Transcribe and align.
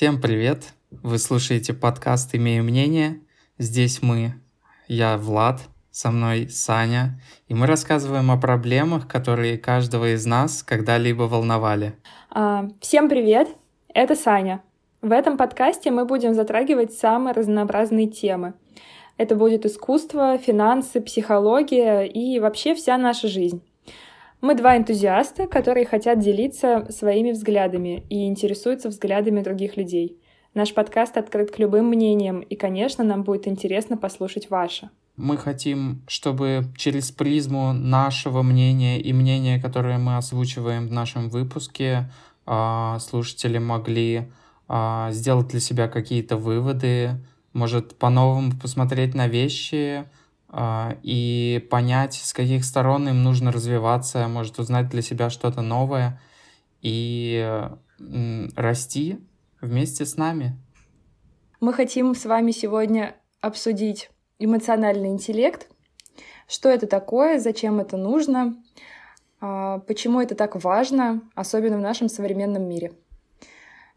Всем 0.00 0.18
привет! 0.18 0.72
Вы 0.90 1.18
слушаете 1.18 1.74
подкаст 1.74 2.34
«Имею 2.34 2.64
мнение». 2.64 3.20
Здесь 3.58 4.00
мы, 4.00 4.32
я 4.88 5.18
Влад, 5.18 5.60
со 5.90 6.10
мной 6.10 6.48
Саня, 6.48 7.20
и 7.48 7.52
мы 7.52 7.66
рассказываем 7.66 8.30
о 8.30 8.38
проблемах, 8.38 9.06
которые 9.06 9.58
каждого 9.58 10.14
из 10.14 10.24
нас 10.24 10.62
когда-либо 10.62 11.24
волновали. 11.24 11.92
А, 12.30 12.70
всем 12.80 13.10
привет! 13.10 13.48
Это 13.92 14.16
Саня. 14.16 14.62
В 15.02 15.12
этом 15.12 15.36
подкасте 15.36 15.90
мы 15.90 16.06
будем 16.06 16.32
затрагивать 16.32 16.94
самые 16.94 17.34
разнообразные 17.34 18.06
темы. 18.06 18.54
Это 19.18 19.34
будет 19.34 19.66
искусство, 19.66 20.38
финансы, 20.38 21.02
психология 21.02 22.04
и 22.04 22.40
вообще 22.40 22.74
вся 22.74 22.96
наша 22.96 23.28
жизнь. 23.28 23.62
Мы 24.40 24.54
два 24.54 24.78
энтузиаста, 24.78 25.46
которые 25.46 25.84
хотят 25.84 26.18
делиться 26.18 26.86
своими 26.90 27.32
взглядами 27.32 28.04
и 28.08 28.26
интересуются 28.26 28.88
взглядами 28.88 29.42
других 29.42 29.76
людей. 29.76 30.16
Наш 30.54 30.72
подкаст 30.72 31.18
открыт 31.18 31.50
к 31.50 31.58
любым 31.58 31.86
мнениям, 31.86 32.40
и, 32.40 32.56
конечно, 32.56 33.04
нам 33.04 33.22
будет 33.22 33.46
интересно 33.46 33.98
послушать 33.98 34.48
ваше. 34.48 34.88
Мы 35.16 35.36
хотим, 35.36 36.02
чтобы 36.08 36.64
через 36.76 37.10
призму 37.10 37.74
нашего 37.74 38.40
мнения 38.42 38.98
и 38.98 39.12
мнения, 39.12 39.60
которое 39.60 39.98
мы 39.98 40.16
озвучиваем 40.16 40.88
в 40.88 40.92
нашем 40.92 41.28
выпуске, 41.28 42.10
а, 42.46 42.98
слушатели 42.98 43.58
могли 43.58 44.32
а, 44.66 45.10
сделать 45.12 45.48
для 45.48 45.60
себя 45.60 45.86
какие-то 45.86 46.38
выводы, 46.38 47.10
может 47.52 47.98
по-новому 47.98 48.52
посмотреть 48.52 49.14
на 49.14 49.28
вещи, 49.28 50.06
и 50.52 51.66
понять, 51.70 52.14
с 52.14 52.32
каких 52.32 52.64
сторон 52.64 53.08
им 53.08 53.22
нужно 53.22 53.52
развиваться, 53.52 54.26
может 54.26 54.58
узнать 54.58 54.88
для 54.88 55.00
себя 55.00 55.30
что-то 55.30 55.62
новое 55.62 56.20
и 56.80 57.68
расти 58.56 59.20
вместе 59.60 60.04
с 60.04 60.16
нами. 60.16 60.56
Мы 61.60 61.72
хотим 61.72 62.14
с 62.14 62.24
вами 62.24 62.50
сегодня 62.50 63.14
обсудить 63.40 64.10
эмоциональный 64.38 65.10
интеллект, 65.10 65.68
что 66.48 66.68
это 66.68 66.86
такое, 66.86 67.38
зачем 67.38 67.78
это 67.78 67.96
нужно, 67.96 68.56
а, 69.40 69.78
почему 69.80 70.20
это 70.20 70.34
так 70.34 70.62
важно, 70.62 71.22
особенно 71.34 71.76
в 71.76 71.80
нашем 71.80 72.08
современном 72.08 72.68
мире. 72.68 72.92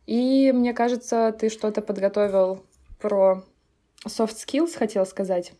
И 0.05 0.51
мне 0.53 0.73
кажется, 0.73 1.35
ты 1.37 1.49
что-то 1.49 1.81
подготовил 1.81 2.65
про 2.99 3.43
soft 4.05 4.35
skills, 4.35 4.77
хотел 4.77 5.05
сказать. 5.05 5.53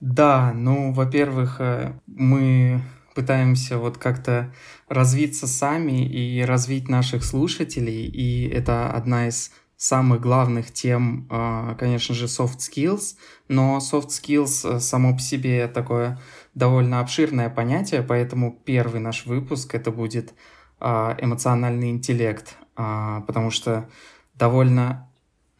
Да, 0.00 0.52
ну, 0.54 0.92
во-первых, 0.92 1.56
э, 1.60 1.92
мы 2.06 2.80
пытаемся 3.14 3.76
вот 3.76 3.98
как-то 3.98 4.52
развиться 4.88 5.46
сами 5.46 6.06
и 6.06 6.40
развить 6.42 6.88
наших 6.88 7.22
слушателей, 7.22 8.06
и 8.06 8.48
это 8.48 8.90
одна 8.90 9.28
из 9.28 9.52
самых 9.76 10.22
главных 10.22 10.72
тем, 10.72 11.26
э, 11.30 11.76
конечно 11.78 12.14
же, 12.14 12.26
soft 12.26 12.58
skills, 12.60 13.16
но 13.48 13.78
soft 13.78 14.08
skills 14.08 14.76
э, 14.76 14.80
само 14.80 15.12
по 15.12 15.20
себе 15.20 15.68
такое 15.68 16.18
довольно 16.54 17.00
обширное 17.00 17.50
понятие, 17.50 18.02
поэтому 18.02 18.58
первый 18.64 19.00
наш 19.00 19.26
выпуск 19.26 19.74
это 19.74 19.90
будет 19.90 20.34
эмоциональный 20.80 21.90
интеллект, 21.90 22.56
потому 22.74 23.50
что 23.50 23.86
довольно 24.34 25.09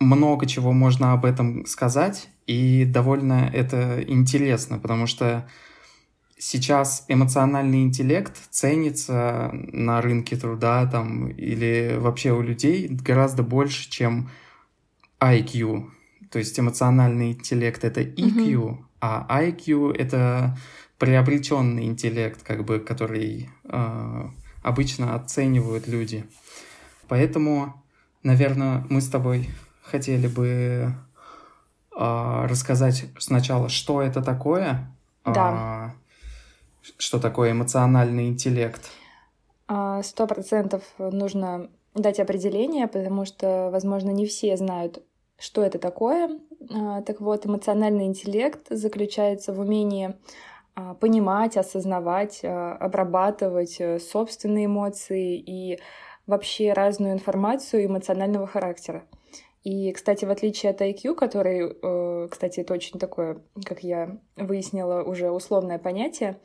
много 0.01 0.47
чего 0.47 0.73
можно 0.73 1.13
об 1.13 1.25
этом 1.25 1.67
сказать, 1.67 2.31
и 2.47 2.85
довольно 2.85 3.51
это 3.53 4.03
интересно, 4.03 4.79
потому 4.79 5.07
что 5.07 5.49
сейчас 6.39 7.05
эмоциональный 7.09 7.83
интеллект 7.83 8.35
ценится 8.51 9.51
на 9.53 10.01
рынке 10.01 10.37
труда 10.37 10.87
там, 10.87 11.29
или 11.29 11.97
вообще 11.99 12.33
у 12.33 12.41
людей 12.41 12.89
гораздо 12.89 13.43
больше, 13.43 13.91
чем 13.91 14.31
IQ. 15.21 15.91
То 16.31 16.39
есть 16.39 16.59
эмоциональный 16.59 17.33
интеллект 17.33 17.85
это 17.85 18.01
EQ, 18.01 18.37
mm-hmm. 18.37 18.77
а 19.01 19.43
IQ 19.43 19.95
это 19.95 20.57
приобретенный 20.99 21.85
интеллект, 21.85 22.43
как 22.43 22.65
бы, 22.65 22.79
который 22.79 23.51
э, 23.65 24.29
обычно 24.63 25.15
оценивают 25.15 25.89
люди. 25.89 26.25
Поэтому, 27.09 27.83
наверное, 28.23 28.87
мы 28.89 29.01
с 29.01 29.09
тобой 29.09 29.49
хотели 29.91 30.27
бы 30.27 30.95
э, 31.97 32.47
рассказать 32.47 33.05
сначала, 33.19 33.69
что 33.69 34.01
это 34.03 34.23
такое, 34.23 34.91
да. 35.25 35.95
э, 36.83 36.91
что 36.99 37.19
такое 37.19 37.53
эмоциональный 37.53 38.29
интеллект. 38.29 38.91
А, 39.69 40.03
сто 40.03 40.27
процентов 40.27 40.83
нужно 40.99 41.69
дать 41.95 42.21
определение, 42.21 42.87
потому 42.87 43.25
что, 43.25 43.71
возможно, 43.71 44.11
не 44.11 44.27
все 44.27 44.57
знают, 44.57 45.03
что 45.39 45.63
это 45.63 45.79
такое. 45.79 46.39
А, 46.71 47.03
так 47.03 47.21
вот, 47.21 47.47
эмоциональный 47.47 48.07
интеллект 48.07 48.67
заключается 48.71 49.53
в 49.53 49.61
умении 49.61 50.15
понимать, 50.99 51.57
осознавать, 51.59 52.41
обрабатывать 52.43 53.77
э, 53.81 53.99
собственные 53.99 54.65
эмоции 54.65 55.37
и 55.37 55.79
вообще 56.31 56.73
разную 56.73 57.13
информацию 57.13 57.85
эмоционального 57.85 58.47
характера. 58.47 59.03
И, 59.63 59.93
кстати, 59.93 60.25
в 60.25 60.31
отличие 60.31 60.71
от 60.71 60.81
IQ, 60.81 61.15
который, 61.15 61.77
э, 61.83 62.29
кстати, 62.31 62.61
это 62.61 62.75
очень 62.75 62.99
такое, 62.99 63.43
как 63.65 63.83
я 63.83 64.19
выяснила, 64.37 65.03
уже 65.03 65.31
условное 65.31 65.79
понятие, 65.79 66.41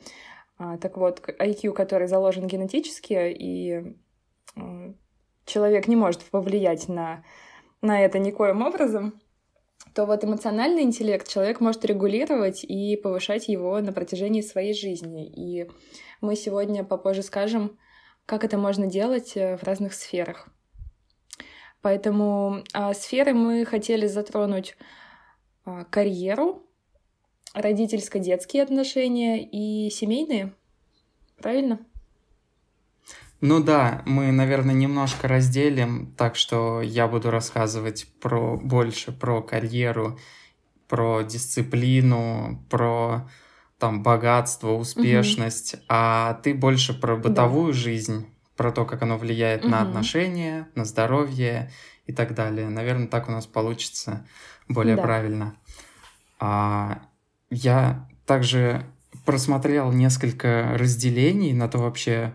а, 0.58 0.76
так 0.78 0.96
вот, 0.96 1.20
IQ, 1.26 1.72
который 1.72 2.08
заложен 2.08 2.46
генетически, 2.46 3.30
и 3.30 3.96
человек 5.44 5.88
не 5.88 5.96
может 5.96 6.22
повлиять 6.24 6.88
на, 6.88 7.24
на 7.80 8.00
это 8.00 8.18
никоим 8.18 8.62
образом, 8.62 9.20
то 9.94 10.04
вот 10.04 10.24
эмоциональный 10.24 10.82
интеллект 10.82 11.26
человек 11.26 11.60
может 11.60 11.84
регулировать 11.84 12.64
и 12.64 12.96
повышать 12.96 13.48
его 13.48 13.80
на 13.80 13.92
протяжении 13.92 14.42
своей 14.42 14.74
жизни. 14.74 15.26
И 15.26 15.70
мы 16.20 16.36
сегодня 16.36 16.84
попозже 16.84 17.22
скажем, 17.22 17.78
как 18.26 18.44
это 18.44 18.58
можно 18.58 18.86
делать 18.86 19.36
э, 19.36 19.56
в 19.56 19.62
разных 19.62 19.94
сферах. 19.94 20.48
Поэтому 21.86 22.64
а, 22.72 22.92
сферы 22.94 23.32
мы 23.32 23.64
хотели 23.64 24.08
затронуть 24.08 24.76
а, 25.64 25.84
карьеру, 25.84 26.64
родительско-детские 27.54 28.64
отношения 28.64 29.48
и 29.48 29.88
семейные. 29.90 30.52
Правильно? 31.40 31.78
Ну 33.40 33.62
да, 33.62 34.02
мы, 34.04 34.32
наверное, 34.32 34.74
немножко 34.74 35.28
разделим, 35.28 36.12
так 36.16 36.34
что 36.34 36.82
я 36.82 37.06
буду 37.06 37.30
рассказывать 37.30 38.08
про 38.20 38.56
больше 38.56 39.12
про 39.12 39.40
карьеру, 39.40 40.18
про 40.88 41.22
дисциплину, 41.22 42.64
про 42.68 43.30
там 43.78 44.02
богатство, 44.02 44.72
успешность, 44.72 45.74
угу. 45.74 45.82
а 45.88 46.34
ты 46.42 46.52
больше 46.52 47.00
про 47.00 47.16
бытовую 47.16 47.72
да. 47.72 47.78
жизнь 47.78 48.26
про 48.56 48.72
то, 48.72 48.84
как 48.84 49.02
оно 49.02 49.18
влияет 49.18 49.62
угу. 49.62 49.70
на 49.70 49.82
отношения, 49.82 50.68
на 50.74 50.84
здоровье 50.84 51.70
и 52.06 52.12
так 52.12 52.34
далее. 52.34 52.68
Наверное, 52.68 53.08
так 53.08 53.28
у 53.28 53.32
нас 53.32 53.46
получится 53.46 54.26
более 54.68 54.96
да. 54.96 55.02
правильно. 55.02 55.56
А, 56.38 57.02
я 57.50 58.08
также 58.26 58.84
просмотрел 59.24 59.92
несколько 59.92 60.76
разделений 60.76 61.52
на 61.52 61.68
то 61.68 61.78
вообще, 61.78 62.34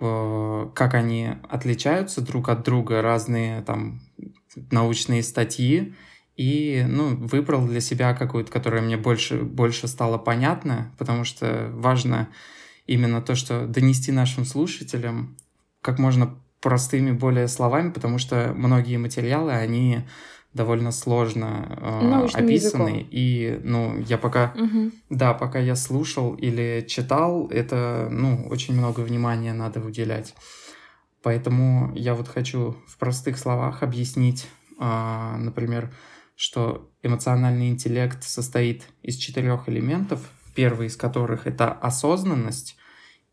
э, 0.00 0.70
как 0.74 0.94
они 0.94 1.34
отличаются 1.48 2.20
друг 2.20 2.48
от 2.48 2.62
друга, 2.62 3.02
разные 3.02 3.62
там 3.62 4.00
научные 4.70 5.22
статьи, 5.22 5.94
и 6.36 6.84
ну, 6.88 7.16
выбрал 7.16 7.66
для 7.66 7.80
себя 7.80 8.14
какую-то, 8.14 8.50
которая 8.50 8.82
мне 8.82 8.96
больше, 8.96 9.36
больше 9.36 9.88
стала 9.88 10.18
понятна, 10.18 10.92
потому 10.98 11.24
что 11.24 11.70
важно 11.74 12.28
именно 12.90 13.22
то, 13.22 13.36
что 13.36 13.66
донести 13.66 14.10
нашим 14.10 14.44
слушателям 14.44 15.36
как 15.80 16.00
можно 16.00 16.36
простыми 16.60 17.12
более 17.12 17.46
словами, 17.46 17.90
потому 17.90 18.18
что 18.18 18.52
многие 18.54 18.96
материалы, 18.96 19.52
они 19.52 20.00
довольно 20.52 20.90
сложно 20.90 21.78
э, 21.80 22.26
описаны. 22.34 22.88
Языком. 22.88 23.08
И, 23.12 23.60
ну, 23.62 23.96
я 24.00 24.18
пока, 24.18 24.52
угу. 24.56 24.90
да, 25.08 25.32
пока 25.34 25.60
я 25.60 25.76
слушал 25.76 26.34
или 26.34 26.84
читал, 26.88 27.46
это, 27.46 28.08
ну, 28.10 28.48
очень 28.50 28.74
много 28.74 29.00
внимания 29.00 29.52
надо 29.52 29.78
уделять. 29.80 30.34
Поэтому 31.22 31.92
я 31.94 32.14
вот 32.14 32.26
хочу 32.26 32.76
в 32.88 32.98
простых 32.98 33.38
словах 33.38 33.84
объяснить, 33.84 34.48
э, 34.80 35.36
например, 35.38 35.92
что 36.34 36.90
эмоциональный 37.04 37.68
интеллект 37.68 38.24
состоит 38.24 38.82
из 39.02 39.14
четырех 39.14 39.68
элементов, 39.68 40.20
первый 40.56 40.88
из 40.88 40.96
которых 40.96 41.46
это 41.46 41.70
осознанность, 41.70 42.76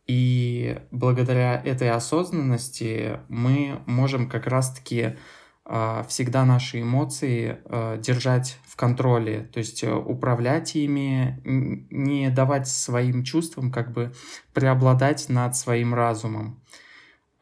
и 0.07 0.79
благодаря 0.91 1.61
этой 1.61 1.91
осознанности 1.91 3.19
мы 3.27 3.81
можем 3.85 4.29
как 4.29 4.47
раз-таки 4.47 5.17
э, 5.65 6.03
всегда 6.07 6.45
наши 6.45 6.81
эмоции 6.81 7.59
э, 7.65 7.99
держать 8.01 8.57
в 8.65 8.77
контроле, 8.77 9.49
то 9.51 9.59
есть 9.59 9.83
э, 9.83 9.93
управлять 9.93 10.77
ими, 10.77 11.41
не 11.43 12.29
давать 12.29 12.69
своим 12.69 13.25
чувствам 13.25 13.69
как 13.69 13.91
бы 13.91 14.13
преобладать 14.53 15.27
над 15.27 15.57
своим 15.57 15.93
разумом. 15.93 16.63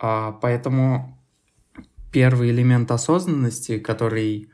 Э, 0.02 0.34
поэтому 0.42 1.22
первый 2.12 2.50
элемент 2.50 2.92
осознанности, 2.92 3.78
который 3.80 4.52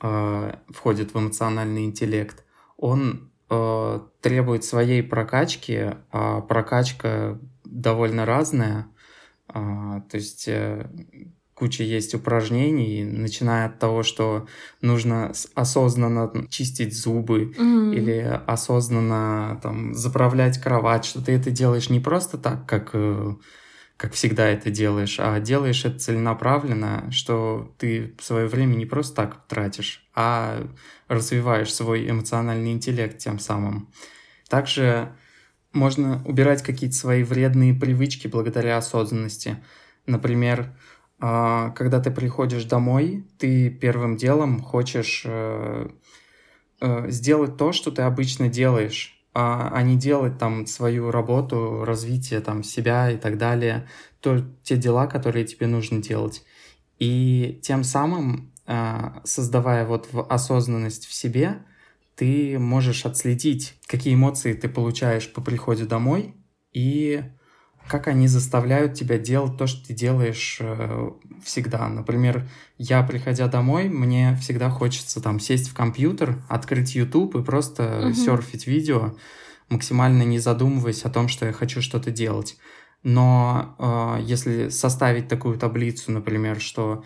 входит 0.00 1.12
в 1.12 1.18
эмоциональный 1.18 1.84
интеллект, 1.84 2.42
он 2.78 3.29
э, 3.50 4.00
требует 4.20 4.64
своей 4.64 5.02
прокачки, 5.02 5.96
а 6.10 6.40
прокачка 6.40 7.38
довольно 7.64 8.24
разная. 8.24 8.86
Э, 9.52 10.02
то 10.10 10.16
есть 10.16 10.48
э, 10.48 10.88
куча 11.60 11.84
есть 11.84 12.14
упражнений, 12.14 13.04
начиная 13.04 13.66
от 13.66 13.78
того, 13.78 14.02
что 14.02 14.46
нужно 14.80 15.32
осознанно 15.54 16.32
чистить 16.48 16.96
зубы 16.96 17.52
mm-hmm. 17.56 17.94
или 17.94 18.40
осознанно 18.46 19.60
там 19.62 19.94
заправлять 19.94 20.58
кровать, 20.58 21.04
что 21.04 21.22
ты 21.22 21.32
это 21.32 21.50
делаешь 21.50 21.90
не 21.90 22.00
просто 22.00 22.38
так, 22.38 22.66
как 22.66 22.90
э, 22.94 23.34
как 24.00 24.14
всегда 24.14 24.48
это 24.48 24.70
делаешь, 24.70 25.16
а 25.20 25.38
делаешь 25.40 25.84
это 25.84 25.98
целенаправленно, 25.98 27.12
что 27.12 27.74
ты 27.76 28.14
свое 28.18 28.46
время 28.46 28.76
не 28.76 28.86
просто 28.86 29.14
так 29.14 29.46
тратишь, 29.46 30.08
а 30.14 30.66
развиваешь 31.08 31.74
свой 31.74 32.08
эмоциональный 32.08 32.72
интеллект 32.72 33.18
тем 33.18 33.38
самым. 33.38 33.90
Также 34.48 35.12
можно 35.74 36.24
убирать 36.24 36.62
какие-то 36.62 36.96
свои 36.96 37.22
вредные 37.22 37.74
привычки 37.74 38.26
благодаря 38.26 38.78
осознанности. 38.78 39.62
Например, 40.06 40.74
а, 41.18 41.68
когда 41.72 42.00
ты 42.00 42.10
приходишь 42.10 42.64
домой, 42.64 43.26
ты 43.36 43.68
первым 43.68 44.16
делом 44.16 44.62
хочешь 44.62 45.24
э, 45.26 45.90
э, 46.80 47.10
сделать 47.10 47.58
то, 47.58 47.72
что 47.72 47.90
ты 47.90 48.00
обычно 48.00 48.48
делаешь, 48.48 49.19
а, 49.32 49.70
а 49.72 49.82
не 49.82 49.96
делать 49.96 50.38
там 50.38 50.66
свою 50.66 51.10
работу, 51.10 51.84
развитие 51.84 52.40
там 52.40 52.62
себя 52.62 53.10
и 53.10 53.16
так 53.16 53.38
далее, 53.38 53.88
то 54.20 54.44
те 54.62 54.76
дела, 54.76 55.06
которые 55.06 55.44
тебе 55.44 55.66
нужно 55.66 56.02
делать. 56.02 56.44
И 56.98 57.60
тем 57.62 57.84
самым, 57.84 58.52
а, 58.66 59.20
создавая 59.24 59.86
вот 59.86 60.08
осознанность 60.28 61.06
в 61.06 61.12
себе, 61.12 61.62
ты 62.16 62.58
можешь 62.58 63.06
отследить, 63.06 63.74
какие 63.86 64.14
эмоции 64.14 64.52
ты 64.52 64.68
получаешь 64.68 65.32
по 65.32 65.40
приходе 65.40 65.86
домой 65.86 66.34
и 66.72 67.22
как 67.86 68.06
они 68.08 68.28
заставляют 68.28 68.94
тебя 68.94 69.18
делать 69.18 69.56
то, 69.56 69.66
что 69.66 69.86
ты 69.86 69.94
делаешь 69.94 70.58
э, 70.60 71.10
всегда. 71.44 71.88
Например, 71.88 72.48
я, 72.78 73.02
приходя 73.02 73.48
домой, 73.48 73.88
мне 73.88 74.36
всегда 74.40 74.70
хочется 74.70 75.20
там 75.20 75.40
сесть 75.40 75.68
в 75.68 75.74
компьютер, 75.74 76.42
открыть 76.48 76.94
YouTube 76.94 77.34
и 77.36 77.42
просто 77.42 78.06
угу. 78.06 78.14
серфить 78.14 78.66
видео, 78.66 79.16
максимально 79.68 80.22
не 80.22 80.38
задумываясь 80.38 81.04
о 81.04 81.10
том, 81.10 81.28
что 81.28 81.46
я 81.46 81.52
хочу 81.52 81.82
что-то 81.82 82.10
делать. 82.10 82.56
Но 83.02 83.74
э, 83.78 84.22
если 84.22 84.68
составить 84.68 85.28
такую 85.28 85.58
таблицу, 85.58 86.12
например, 86.12 86.60
что 86.60 87.04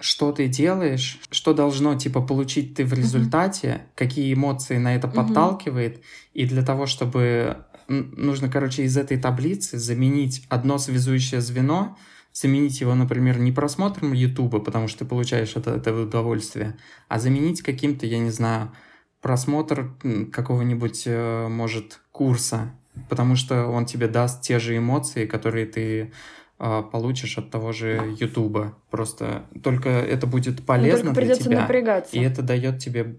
что 0.00 0.32
ты 0.32 0.48
делаешь, 0.48 1.20
что 1.30 1.52
должно 1.52 1.94
типа 1.94 2.22
получить 2.22 2.74
ты 2.74 2.84
в 2.84 2.94
результате, 2.94 3.68
mm 3.68 3.80
какие 3.94 4.32
эмоции 4.32 4.78
на 4.78 4.96
это 4.96 5.08
подталкивает, 5.08 5.98
mm 5.98 6.02
и 6.32 6.46
для 6.46 6.62
того, 6.62 6.86
чтобы 6.86 7.58
нужно, 7.90 8.48
короче, 8.48 8.84
из 8.84 8.96
этой 8.96 9.18
таблицы 9.18 9.78
заменить 9.78 10.46
одно 10.48 10.78
связующее 10.78 11.40
звено, 11.40 11.96
заменить 12.32 12.80
его, 12.80 12.94
например, 12.94 13.38
не 13.38 13.52
просмотром 13.52 14.12
Ютуба, 14.12 14.60
потому 14.60 14.88
что 14.88 15.00
ты 15.00 15.04
получаешь 15.04 15.56
это, 15.56 15.72
это 15.72 15.94
удовольствие, 15.94 16.76
а 17.08 17.18
заменить 17.18 17.62
каким-то, 17.62 18.06
я 18.06 18.18
не 18.18 18.30
знаю, 18.30 18.72
просмотр 19.20 19.92
какого-нибудь, 20.32 21.02
э, 21.06 21.48
может, 21.48 22.00
курса, 22.12 22.72
потому 23.08 23.36
что 23.36 23.66
он 23.66 23.86
тебе 23.86 24.06
даст 24.06 24.42
те 24.42 24.58
же 24.58 24.76
эмоции, 24.76 25.26
которые 25.26 25.66
ты 25.66 26.12
э, 26.58 26.82
получишь 26.92 27.38
от 27.38 27.50
того 27.50 27.72
же 27.72 28.14
Ютуба. 28.18 28.76
Просто 28.90 29.46
только 29.62 29.88
это 29.90 30.26
будет 30.26 30.64
полезно 30.64 31.12
для 31.12 31.34
тебя. 31.34 31.60
Напрягаться. 31.62 32.16
И 32.16 32.20
это 32.20 32.42
дает 32.42 32.78
тебе 32.78 33.18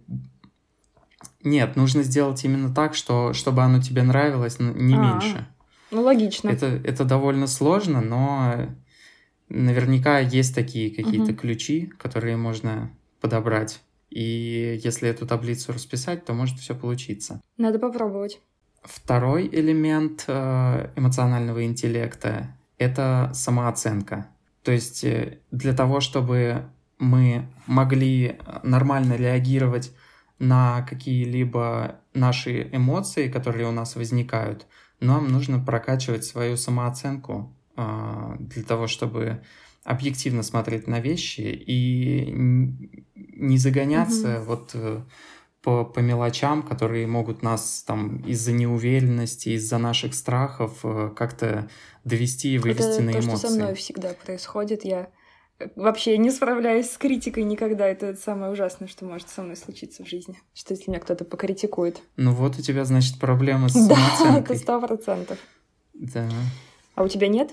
нет, 1.44 1.76
нужно 1.76 2.04
сделать 2.04 2.44
именно 2.44 2.74
так, 2.74 2.96
что, 2.96 3.34
чтобы 3.34 3.64
оно 3.64 3.82
тебе 3.82 4.04
нравилось 4.04 4.60
не 4.60 4.96
а, 4.96 4.98
меньше. 4.98 5.48
Ну, 5.92 6.02
логично. 6.04 6.50
Это, 6.50 6.68
это 6.68 7.04
довольно 7.06 7.48
сложно, 7.48 8.02
но 8.02 8.70
наверняка 9.50 10.20
есть 10.20 10.56
такие 10.56 10.90
какие-то 10.90 11.32
угу. 11.32 11.36
ключи, 11.36 11.92
которые 11.98 12.38
можно 12.38 12.92
подобрать. 13.20 13.82
И 14.10 14.80
если 14.84 15.10
эту 15.10 15.26
таблицу 15.26 15.74
расписать, 15.74 16.26
то 16.26 16.34
может 16.34 16.60
все 16.60 16.76
получиться. 16.76 17.42
Надо 17.58 17.80
попробовать. 17.80 18.40
Второй 18.84 19.48
элемент 19.48 20.26
э, 20.28 20.90
эмоционального 20.96 21.64
интеллекта— 21.66 22.56
это 22.78 23.32
самооценка. 23.34 24.28
То 24.64 24.72
есть 24.72 25.04
э, 25.04 25.40
для 25.52 25.74
того, 25.74 26.02
чтобы 26.02 26.66
мы 26.98 27.48
могли 27.68 28.40
нормально 28.64 29.16
реагировать 29.16 29.92
на 30.42 30.82
какие-либо 30.82 32.00
наши 32.16 32.68
эмоции, 32.72 33.30
которые 33.30 33.68
у 33.68 33.72
нас 33.72 33.96
возникают, 33.96 34.66
нам 35.00 35.28
нужно 35.28 35.60
прокачивать 35.60 36.26
свою 36.26 36.58
самооценку 36.58 37.56
э, 37.78 38.36
для 38.40 38.64
того, 38.64 38.88
чтобы 38.88 39.44
объективно 39.84 40.42
смотреть 40.42 40.88
на 40.88 41.00
вещи 41.00 41.42
и 41.42 42.34
не 42.34 43.58
загоняться 43.58 44.40
угу. 44.40 44.46
вот 44.46 44.72
э, 44.74 45.04
по, 45.62 45.86
по 45.86 46.00
мелочам, 46.00 46.64
которые 46.64 47.06
могут 47.06 47.44
нас 47.44 47.84
там 47.86 48.18
из-за 48.18 48.52
неуверенности, 48.52 49.50
из-за 49.50 49.78
наших 49.78 50.16
страхов 50.16 50.80
э, 50.84 51.12
как-то 51.16 51.70
довести 52.04 52.56
и 52.56 52.58
вывести 52.58 52.94
Это 52.94 53.04
на 53.04 53.12
то, 53.12 53.20
эмоции. 53.20 53.38
что 53.38 53.48
со 53.50 53.56
мной 53.56 53.76
всегда 53.76 54.14
происходит. 54.14 54.86
Я 54.86 55.10
вообще 55.75 56.18
не 56.18 56.31
справляюсь 56.31 56.90
с 56.92 56.98
критикой 56.98 57.44
никогда. 57.44 57.88
Это 57.88 58.16
самое 58.16 58.52
ужасное, 58.52 58.88
что 58.88 59.06
может 59.06 59.30
со 59.30 59.42
мной 59.42 59.56
случиться 59.56 60.04
в 60.04 60.08
жизни. 60.08 60.40
Что 60.54 60.74
если 60.74 60.90
меня 60.90 61.00
кто-то 61.00 61.25
покритикует. 61.25 62.02
Ну 62.18 62.31
вот 62.31 62.58
у 62.58 62.62
тебя, 62.62 62.86
значит, 62.86 63.19
проблема 63.19 63.69
с 63.69 63.74
Да, 63.88 64.38
это 64.38 64.56
сто 64.56 64.80
процентов. 64.80 65.38
Да. 65.94 66.28
А 66.96 67.04
у 67.04 67.08
тебя 67.08 67.28
нет? 67.28 67.52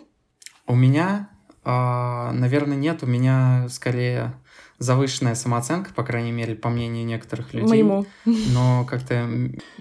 У 0.66 0.75
меня, 0.75 1.31
а, 1.64 2.32
наверное, 2.32 2.76
нет. 2.76 3.02
У 3.02 3.06
меня 3.06 3.66
скорее 3.70 4.34
завышенная 4.78 5.34
самооценка, 5.34 5.93
по 5.93 6.04
крайней 6.04 6.32
мере, 6.32 6.54
по 6.54 6.69
мнению 6.69 7.04
некоторых 7.04 7.52
людей. 7.52 7.82
Моему. 7.82 8.06
Но 8.25 8.87
как-то 8.88 9.28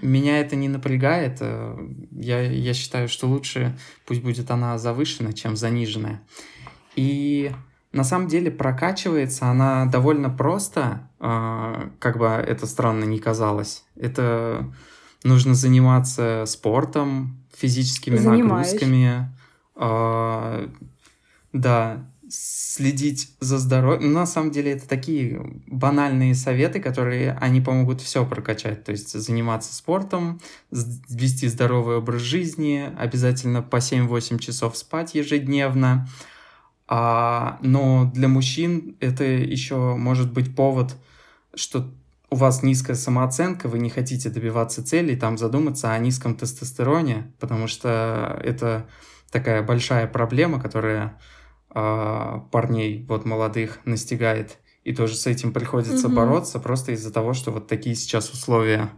меня 0.02 0.40
это 0.40 0.56
не 0.56 0.70
напрягает. 0.70 1.40
Я, 2.12 2.42
я 2.42 2.74
считаю, 2.74 3.08
что 3.08 3.28
лучше 3.28 3.78
пусть 4.06 4.22
будет 4.22 4.50
она 4.50 4.78
завышена, 4.78 5.34
чем 5.34 5.56
заниженная. 5.56 6.22
И 6.96 7.52
на 7.92 8.04
самом 8.04 8.28
деле 8.28 8.52
прокачивается 8.52 9.48
она 9.48 9.86
довольно 9.86 10.30
просто, 10.30 11.10
э, 11.20 11.90
как 12.00 12.18
бы 12.18 12.26
это 12.28 12.68
странно 12.68 13.06
не 13.06 13.20
казалось. 13.20 13.86
Это 13.96 14.72
нужно 15.24 15.56
заниматься 15.56 16.44
спортом, 16.46 17.44
физическими 17.56 18.18
Занимаюсь. 18.18 18.74
нагрузками, 18.74 19.36
э, 19.76 20.68
да, 21.54 22.06
следить 22.30 23.36
за 23.40 23.58
здоровьем. 23.58 24.12
Ну, 24.12 24.20
на 24.20 24.26
самом 24.26 24.52
деле 24.52 24.74
это 24.74 24.88
такие 24.88 25.42
банальные 25.68 26.36
советы, 26.36 26.80
которые 26.80 27.34
они 27.34 27.62
помогут 27.62 28.02
все 28.02 28.26
прокачать. 28.26 28.84
То 28.84 28.92
есть 28.92 29.14
заниматься 29.14 29.74
спортом, 29.74 30.42
вести 30.72 31.48
здоровый 31.48 31.98
образ 31.98 32.22
жизни, 32.22 32.90
обязательно 32.98 33.62
по 33.62 33.78
7-8 33.78 34.40
часов 34.40 34.78
спать 34.78 35.16
ежедневно, 35.16 36.08
а, 36.88 37.58
но 37.62 38.12
для 38.14 38.28
мужчин 38.28 38.96
это 39.00 39.24
еще 39.24 39.96
может 39.96 40.32
быть 40.32 40.56
повод, 40.56 40.96
что 41.54 41.92
у 42.30 42.36
вас 42.36 42.64
низкая 42.64 42.96
самооценка, 42.96 43.68
вы 43.68 43.80
не 43.80 43.90
хотите 43.90 44.30
добиваться 44.30 44.86
целей, 44.86 45.16
там 45.16 45.38
задуматься 45.38 45.92
о 45.94 45.98
низком 45.98 46.36
тестостероне, 46.36 47.34
потому 47.40 47.68
что 47.68 48.40
это 48.44 48.88
такая 49.32 49.64
большая 49.64 50.08
проблема, 50.08 50.60
которая 50.60 51.20
а, 51.70 52.40
парней 52.52 53.06
вот 53.08 53.26
молодых 53.26 53.80
настигает, 53.86 54.58
и 54.84 54.94
тоже 54.94 55.16
с 55.16 55.28
этим 55.28 55.52
приходится 55.52 56.08
mm-hmm. 56.08 56.16
бороться 56.16 56.60
просто 56.60 56.94
из-за 56.94 57.12
того, 57.12 57.34
что 57.34 57.52
вот 57.52 57.68
такие 57.68 57.96
сейчас 57.96 58.30
условия 58.32 58.90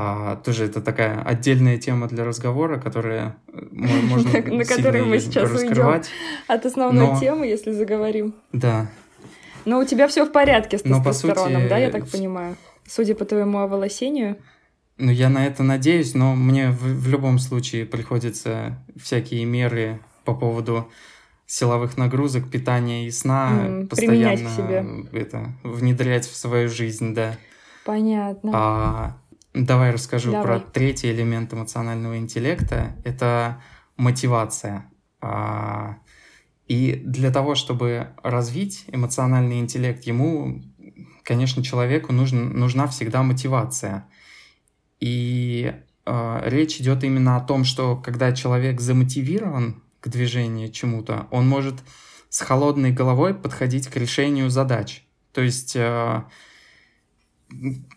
а, 0.00 0.36
тоже 0.36 0.66
это 0.66 0.80
такая 0.80 1.20
отдельная 1.22 1.76
тема 1.76 2.06
для 2.06 2.24
разговора, 2.24 2.78
которая 2.78 3.36
э, 3.52 3.60
можно 3.72 4.30
на 4.30 4.64
которой 4.64 5.04
мы 5.04 5.18
сейчас 5.18 5.50
уйдем 5.50 6.04
от 6.46 6.66
основной 6.66 7.08
Но... 7.08 7.18
темы, 7.18 7.46
если 7.46 7.72
заговорим. 7.72 8.36
Да. 8.52 8.88
Но 9.64 9.80
у 9.80 9.84
тебя 9.84 10.06
все 10.06 10.24
в 10.24 10.30
порядке 10.30 10.78
с 10.78 10.82
тестостероном, 10.82 11.66
да, 11.66 11.78
я 11.78 11.90
так 11.90 12.06
понимаю, 12.06 12.54
судя 12.86 13.16
по 13.16 13.24
твоему 13.24 13.58
оволосению. 13.58 14.36
Ну, 14.98 15.10
я 15.10 15.28
на 15.28 15.44
это 15.44 15.64
надеюсь, 15.64 16.14
но 16.14 16.36
мне 16.36 16.70
в, 16.70 16.80
в 16.80 17.08
любом 17.08 17.40
случае 17.40 17.84
приходится 17.84 18.78
всякие 18.96 19.44
меры 19.46 19.98
по 20.24 20.32
поводу 20.32 20.88
силовых 21.46 21.96
нагрузок, 21.96 22.48
питания 22.48 23.08
и 23.08 23.10
сна 23.10 23.50
mm, 23.52 23.86
постоянно 23.88 24.48
себе. 24.48 24.86
это 25.12 25.52
внедрять 25.64 26.28
в 26.28 26.36
свою 26.36 26.68
жизнь, 26.68 27.14
да. 27.14 27.34
Понятно. 27.84 28.52
А, 28.54 29.16
Давай 29.58 29.90
расскажу 29.90 30.30
Давай. 30.30 30.46
про 30.46 30.60
третий 30.60 31.10
элемент 31.10 31.52
эмоционального 31.52 32.16
интеллекта. 32.16 32.92
Это 33.04 33.60
мотивация. 33.96 34.88
А, 35.20 35.98
И 36.68 37.02
для 37.04 37.32
того, 37.32 37.56
чтобы 37.56 38.10
развить 38.22 38.84
эмоциональный 38.92 39.58
интеллект, 39.58 40.04
ему, 40.04 40.62
конечно, 41.24 41.64
человеку 41.64 42.12
нужен, 42.12 42.56
нужна 42.56 42.86
всегда 42.86 43.24
мотивация. 43.24 44.06
И 45.00 45.74
э, 46.06 46.40
речь 46.44 46.80
идет 46.80 47.02
именно 47.02 47.36
о 47.36 47.40
том, 47.40 47.64
что 47.64 47.96
когда 47.96 48.32
человек 48.32 48.80
замотивирован 48.80 49.82
к 50.00 50.08
движению 50.08 50.70
чему-то, 50.70 51.26
он 51.32 51.48
может 51.48 51.82
с 52.28 52.40
холодной 52.40 52.92
головой 52.92 53.34
подходить 53.34 53.88
к 53.88 53.96
решению 53.96 54.50
задач. 54.50 55.04
То 55.32 55.40
есть 55.40 55.74
э, 55.74 56.22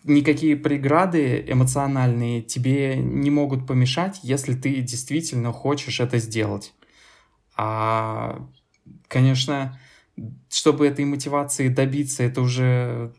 никакие 0.04 0.56
преграды 0.56 1.44
эмоциональные 1.46 2.42
тебе 2.42 2.96
не 2.96 3.30
могут 3.30 3.66
помешать, 3.66 4.20
если 4.22 4.54
ты 4.54 4.80
действительно 4.80 5.52
хочешь 5.52 6.00
это 6.00 6.18
сделать. 6.18 6.72
А 7.56 8.48
Конечно, 9.12 9.78
чтобы 10.48 10.86
этой 10.86 11.04
мотивации 11.04 11.68
добиться, 11.68 12.22
это 12.22 12.40
уже 12.40 13.12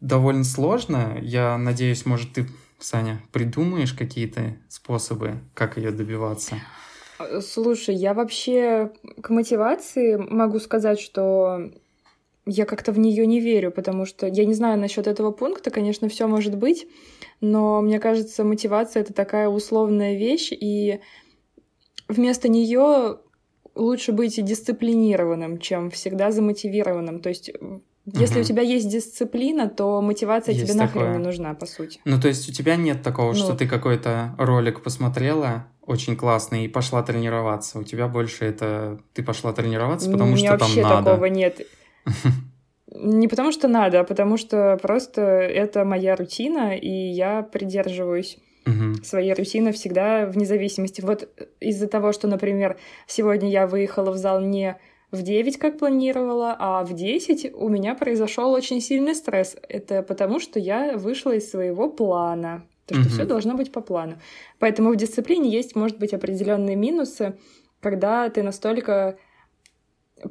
довольно 0.00 0.44
сложно. 0.44 1.18
Я 1.20 1.58
надеюсь, 1.58 2.06
может, 2.06 2.32
ты, 2.32 2.46
Саня, 2.78 3.20
придумаешь 3.30 3.92
какие-то 3.92 4.56
способы, 4.68 5.40
как 5.54 5.76
ее 5.76 5.90
добиваться? 5.90 6.56
Слушай, 7.42 7.96
я 7.96 8.14
вообще 8.14 8.92
к 9.20 9.28
мотивации 9.28 10.16
могу 10.16 10.60
сказать, 10.60 11.00
что 11.00 11.72
я 12.48 12.64
как-то 12.64 12.92
в 12.92 12.98
нее 12.98 13.26
не 13.26 13.40
верю, 13.40 13.70
потому 13.70 14.06
что 14.06 14.26
я 14.26 14.44
не 14.44 14.54
знаю 14.54 14.78
насчет 14.78 15.06
этого 15.06 15.30
пункта, 15.30 15.70
конечно, 15.70 16.08
все 16.08 16.26
может 16.26 16.56
быть, 16.56 16.86
но 17.40 17.80
мне 17.82 18.00
кажется, 18.00 18.42
мотивация 18.42 19.02
это 19.02 19.12
такая 19.12 19.48
условная 19.48 20.16
вещь, 20.16 20.50
и 20.52 21.00
вместо 22.08 22.48
нее 22.48 23.18
лучше 23.74 24.12
быть 24.12 24.42
дисциплинированным, 24.42 25.58
чем 25.58 25.90
всегда 25.90 26.32
замотивированным. 26.32 27.20
То 27.20 27.28
есть 27.28 27.52
если 28.14 28.36
угу. 28.36 28.40
у 28.40 28.44
тебя 28.44 28.62
есть 28.62 28.88
дисциплина, 28.88 29.68
то 29.68 30.00
мотивация 30.00 30.54
есть 30.54 30.66
тебе 30.66 30.78
такое. 30.78 31.02
нахрен 31.02 31.20
не 31.20 31.26
нужна, 31.26 31.54
по 31.54 31.66
сути. 31.66 32.00
Ну, 32.04 32.18
то 32.18 32.28
есть 32.28 32.48
у 32.48 32.52
тебя 32.52 32.76
нет 32.76 33.02
такого, 33.02 33.32
ну, 33.32 33.34
что 33.34 33.54
ты 33.54 33.68
какой-то 33.68 34.34
ролик 34.38 34.82
посмотрела, 34.82 35.66
очень 35.84 36.16
классный, 36.16 36.64
и 36.64 36.68
пошла 36.68 37.02
тренироваться. 37.02 37.78
У 37.78 37.84
тебя 37.84 38.08
больше 38.08 38.46
это 38.46 38.98
ты 39.12 39.22
пошла 39.22 39.52
тренироваться, 39.52 40.10
потому 40.10 40.36
что 40.36 40.56
там 40.56 40.58
надо. 40.58 40.74
вообще 40.74 41.04
такого 41.04 41.24
нет. 41.26 41.66
Не 42.94 43.28
потому 43.28 43.52
что 43.52 43.68
надо, 43.68 44.00
а 44.00 44.04
потому 44.04 44.36
что 44.36 44.78
просто 44.80 45.22
это 45.22 45.84
моя 45.84 46.16
рутина, 46.16 46.76
и 46.76 46.90
я 46.90 47.42
придерживаюсь 47.42 48.38
угу. 48.66 48.94
своей 49.02 49.34
рутины 49.34 49.72
всегда 49.72 50.26
вне 50.26 50.46
зависимости. 50.46 51.00
Вот 51.00 51.28
из-за 51.60 51.86
того, 51.86 52.12
что, 52.12 52.28
например, 52.28 52.78
сегодня 53.06 53.50
я 53.50 53.66
выехала 53.66 54.10
в 54.10 54.16
зал 54.16 54.40
не 54.40 54.78
в 55.10 55.22
9, 55.22 55.58
как 55.58 55.78
планировала, 55.78 56.56
а 56.58 56.84
в 56.84 56.92
10 56.92 57.54
у 57.54 57.68
меня 57.68 57.94
произошел 57.94 58.52
очень 58.52 58.80
сильный 58.80 59.14
стресс. 59.14 59.56
Это 59.68 60.02
потому, 60.02 60.38
что 60.38 60.58
я 60.58 60.96
вышла 60.96 61.34
из 61.34 61.50
своего 61.50 61.88
плана. 61.88 62.64
То, 62.86 62.94
что 62.94 63.02
угу. 63.02 63.10
все 63.10 63.24
должно 63.24 63.54
быть 63.54 63.70
по 63.70 63.80
плану. 63.80 64.18
Поэтому 64.58 64.92
в 64.92 64.96
дисциплине 64.96 65.50
есть, 65.50 65.76
может 65.76 65.98
быть, 65.98 66.14
определенные 66.14 66.76
минусы, 66.76 67.36
когда 67.80 68.28
ты 68.30 68.42
настолько 68.42 69.18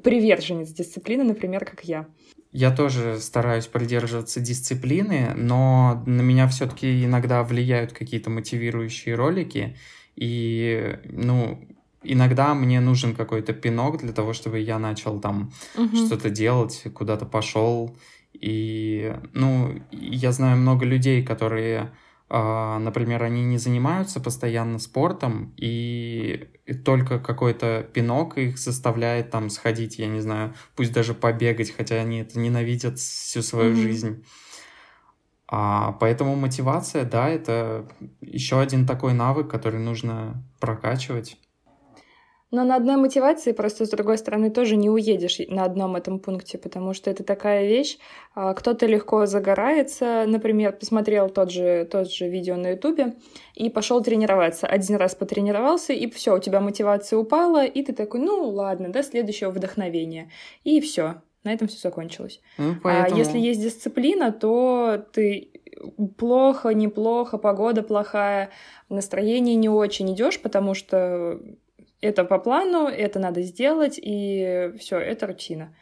приверженец 0.04 0.70
дисциплины, 0.70 1.24
например, 1.24 1.66
как 1.66 1.84
я. 1.84 2.08
Я 2.52 2.72
тоже 2.72 3.20
стараюсь 3.20 3.68
придерживаться 3.68 4.40
дисциплины, 4.40 5.34
но 5.36 6.04
на 6.06 6.22
меня 6.22 6.48
все-таки 6.48 7.06
иногда 7.06 7.44
влияют 7.44 7.94
какие-то 7.94 8.30
мотивирующие 8.30 9.16
ролики. 9.16 9.76
И, 10.16 10.98
ну, 11.06 11.68
иногда 12.04 12.54
мне 12.54 12.80
нужен 12.80 13.16
какой-то 13.16 13.54
пинок 13.54 14.00
для 14.00 14.14
того, 14.14 14.34
чтобы 14.34 14.60
я 14.60 14.80
начал 14.80 15.20
там 15.20 15.52
угу. 15.78 15.96
что-то 15.96 16.30
делать, 16.30 16.84
куда-то 16.94 17.26
пошел. 17.26 17.96
И, 18.34 19.14
ну, 19.34 19.80
я 19.92 20.32
знаю 20.32 20.58
много 20.58 20.86
людей, 20.86 21.24
которые 21.24 21.92
например, 22.30 23.24
они 23.24 23.44
не 23.46 23.58
занимаются 23.58 24.20
постоянно 24.20 24.80
спортом, 24.80 25.54
и 25.56 26.50
только 26.84 27.20
какой-то 27.20 27.88
пинок 27.94 28.38
их 28.38 28.58
заставляет 28.58 29.32
там 29.32 29.50
сходить, 29.50 29.98
я 29.98 30.08
не 30.08 30.20
знаю, 30.20 30.54
пусть 30.76 30.92
даже 30.92 31.14
побегать, 31.14 31.72
хотя 31.72 31.96
они 31.96 32.20
это 32.20 32.38
ненавидят 32.40 33.00
всю 33.00 33.42
свою 33.42 33.72
mm-hmm. 33.74 33.82
жизнь. 33.82 34.26
А, 35.50 35.94
поэтому 35.94 36.36
мотивация, 36.36 37.06
да, 37.06 37.30
это 37.30 37.88
еще 38.20 38.60
один 38.60 38.86
такой 38.86 39.14
навык, 39.14 39.50
который 39.50 39.80
нужно 39.80 40.44
прокачивать. 40.60 41.38
Но 42.50 42.64
на 42.64 42.78
одной 42.78 42.96
мотивации 42.96 43.52
просто 43.52 43.86
с 43.86 43.90
другой 43.90 44.18
стороны 44.18 44.50
тоже 44.50 44.78
не 44.78 44.90
уедешь 44.90 45.40
на 45.50 45.66
одном 45.66 45.98
этом 45.98 46.20
пункте, 46.20 46.58
потому 46.58 46.94
что 46.94 47.10
это 47.10 47.24
такая 47.24 47.68
вещь. 47.68 47.98
А, 48.36 48.54
кто-то 48.54 48.86
легко 48.86 49.26
загорается, 49.26 50.24
например, 50.26 50.72
посмотрел 50.72 51.30
тот 51.30 51.52
же, 51.52 51.86
тот 51.92 52.10
же 52.10 52.30
видео 52.30 52.56
на 52.56 52.70
Ютубе 52.70 53.16
и 53.54 53.70
пошел 53.70 54.02
тренироваться. 54.02 54.66
Один 54.66 54.96
раз 54.96 55.14
потренировался, 55.14 55.92
и 55.92 56.10
все, 56.10 56.36
у 56.36 56.40
тебя 56.40 56.62
мотивация 56.62 57.20
упала, 57.20 57.66
и 57.66 57.84
ты 57.84 57.92
такой, 57.92 58.22
ну 58.22 58.50
ладно, 58.50 58.90
до 58.94 59.04
следующего 59.04 59.50
вдохновения. 59.50 60.32
И 60.64 60.80
все, 60.80 61.22
на 61.44 61.52
этом 61.54 61.68
все 61.68 61.80
закончилось. 61.80 62.40
Ну, 62.58 62.72
а 62.72 62.80
поэтому... 62.82 63.16
А 63.16 63.20
если 63.20 63.40
есть 63.40 63.62
дисциплина, 63.62 64.32
то 64.32 65.06
ты 65.12 65.52
плохо, 66.18 66.70
неплохо, 66.70 67.38
погода 67.38 67.84
плохая, 67.84 68.52
настроение 68.88 69.56
не 69.56 69.70
очень 69.70 70.14
идешь, 70.14 70.42
потому 70.42 70.74
что 70.74 71.40
это 72.02 72.24
по 72.24 72.40
плану, 72.40 72.88
это 72.88 73.20
надо 73.20 73.42
сделать, 73.42 74.00
и 74.02 74.74
все, 74.80 74.98
это 74.98 75.28
рутина. 75.28 75.76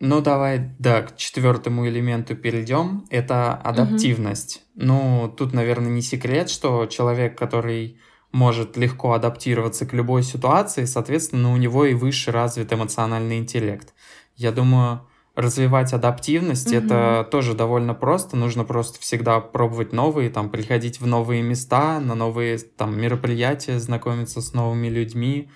Ну, 0.00 0.20
давай, 0.20 0.70
да, 0.78 1.02
к 1.02 1.16
четвертому 1.16 1.86
элементу 1.88 2.36
перейдем. 2.36 3.06
Это 3.10 3.54
адаптивность. 3.54 4.62
Угу. 4.74 4.84
Ну, 4.84 5.34
тут, 5.36 5.52
наверное, 5.52 5.90
не 5.90 6.02
секрет, 6.02 6.50
что 6.50 6.86
человек, 6.86 7.38
который 7.38 7.98
может 8.32 8.76
легко 8.76 9.12
адаптироваться 9.12 9.86
к 9.86 9.92
любой 9.92 10.24
ситуации, 10.24 10.84
соответственно, 10.84 11.52
у 11.52 11.56
него 11.56 11.86
и 11.86 11.94
выше 11.94 12.32
развит 12.32 12.72
эмоциональный 12.72 13.38
интеллект. 13.38 13.94
Я 14.34 14.50
думаю, 14.50 15.06
развивать 15.34 15.92
адаптивность 15.92 16.68
угу. 16.68 16.76
это 16.76 17.26
тоже 17.30 17.54
довольно 17.54 17.94
просто. 17.94 18.36
Нужно 18.36 18.64
просто 18.64 19.00
всегда 19.00 19.40
пробовать 19.40 19.92
новые, 19.92 20.30
там, 20.30 20.48
приходить 20.48 21.00
в 21.00 21.06
новые 21.06 21.42
места, 21.42 22.00
на 22.00 22.14
новые 22.14 22.58
там 22.58 22.98
мероприятия, 22.98 23.78
знакомиться 23.78 24.40
с 24.40 24.52
новыми 24.52 24.88
людьми. 24.88 25.50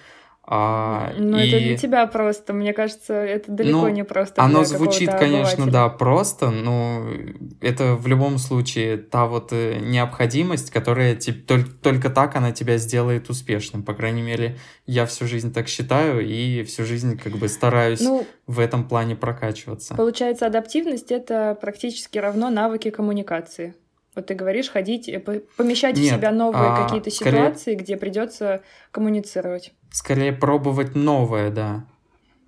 А, 0.50 1.12
ну, 1.18 1.38
и... 1.38 1.46
это 1.46 1.58
для 1.58 1.76
тебя 1.76 2.06
просто, 2.06 2.54
мне 2.54 2.72
кажется, 2.72 3.12
это 3.12 3.52
далеко 3.52 3.82
ну, 3.82 3.88
не 3.90 4.02
просто. 4.02 4.42
Оно 4.42 4.64
звучит, 4.64 5.10
конечно, 5.12 5.70
да, 5.70 5.90
просто, 5.90 6.50
но 6.50 7.06
это 7.60 7.94
в 7.94 8.06
любом 8.06 8.38
случае 8.38 8.96
та 8.96 9.26
вот 9.26 9.52
э, 9.52 9.78
необходимость, 9.78 10.70
которая 10.70 11.16
тебе, 11.16 11.42
только, 11.42 11.70
только 11.70 12.08
так 12.08 12.34
она 12.34 12.52
тебя 12.52 12.78
сделает 12.78 13.28
успешным. 13.28 13.82
По 13.82 13.92
крайней 13.92 14.22
мере, 14.22 14.56
я 14.86 15.04
всю 15.04 15.26
жизнь 15.26 15.52
так 15.52 15.68
считаю 15.68 16.26
и 16.26 16.62
всю 16.62 16.86
жизнь 16.86 17.18
как 17.18 17.34
бы 17.34 17.46
стараюсь 17.48 18.00
ну, 18.00 18.26
в 18.46 18.58
этом 18.58 18.88
плане 18.88 19.16
прокачиваться. 19.16 19.96
Получается, 19.96 20.46
адаптивность 20.46 21.12
это 21.12 21.58
практически 21.60 22.16
равно 22.16 22.48
навыки 22.48 22.88
коммуникации. 22.88 23.74
Вот 24.18 24.26
ты 24.26 24.34
говоришь, 24.34 24.68
ходить, 24.68 25.08
э, 25.08 25.20
помещать 25.20 25.96
Нет, 25.96 26.12
в 26.12 26.16
себя 26.16 26.32
новые 26.32 26.70
а, 26.70 26.82
какие-то 26.82 27.08
ситуации, 27.08 27.60
скорее... 27.60 27.76
где 27.76 27.96
придется 27.96 28.62
коммуницировать. 28.90 29.72
Скорее 29.92 30.32
пробовать 30.32 30.96
новое, 30.96 31.52
да. 31.52 31.86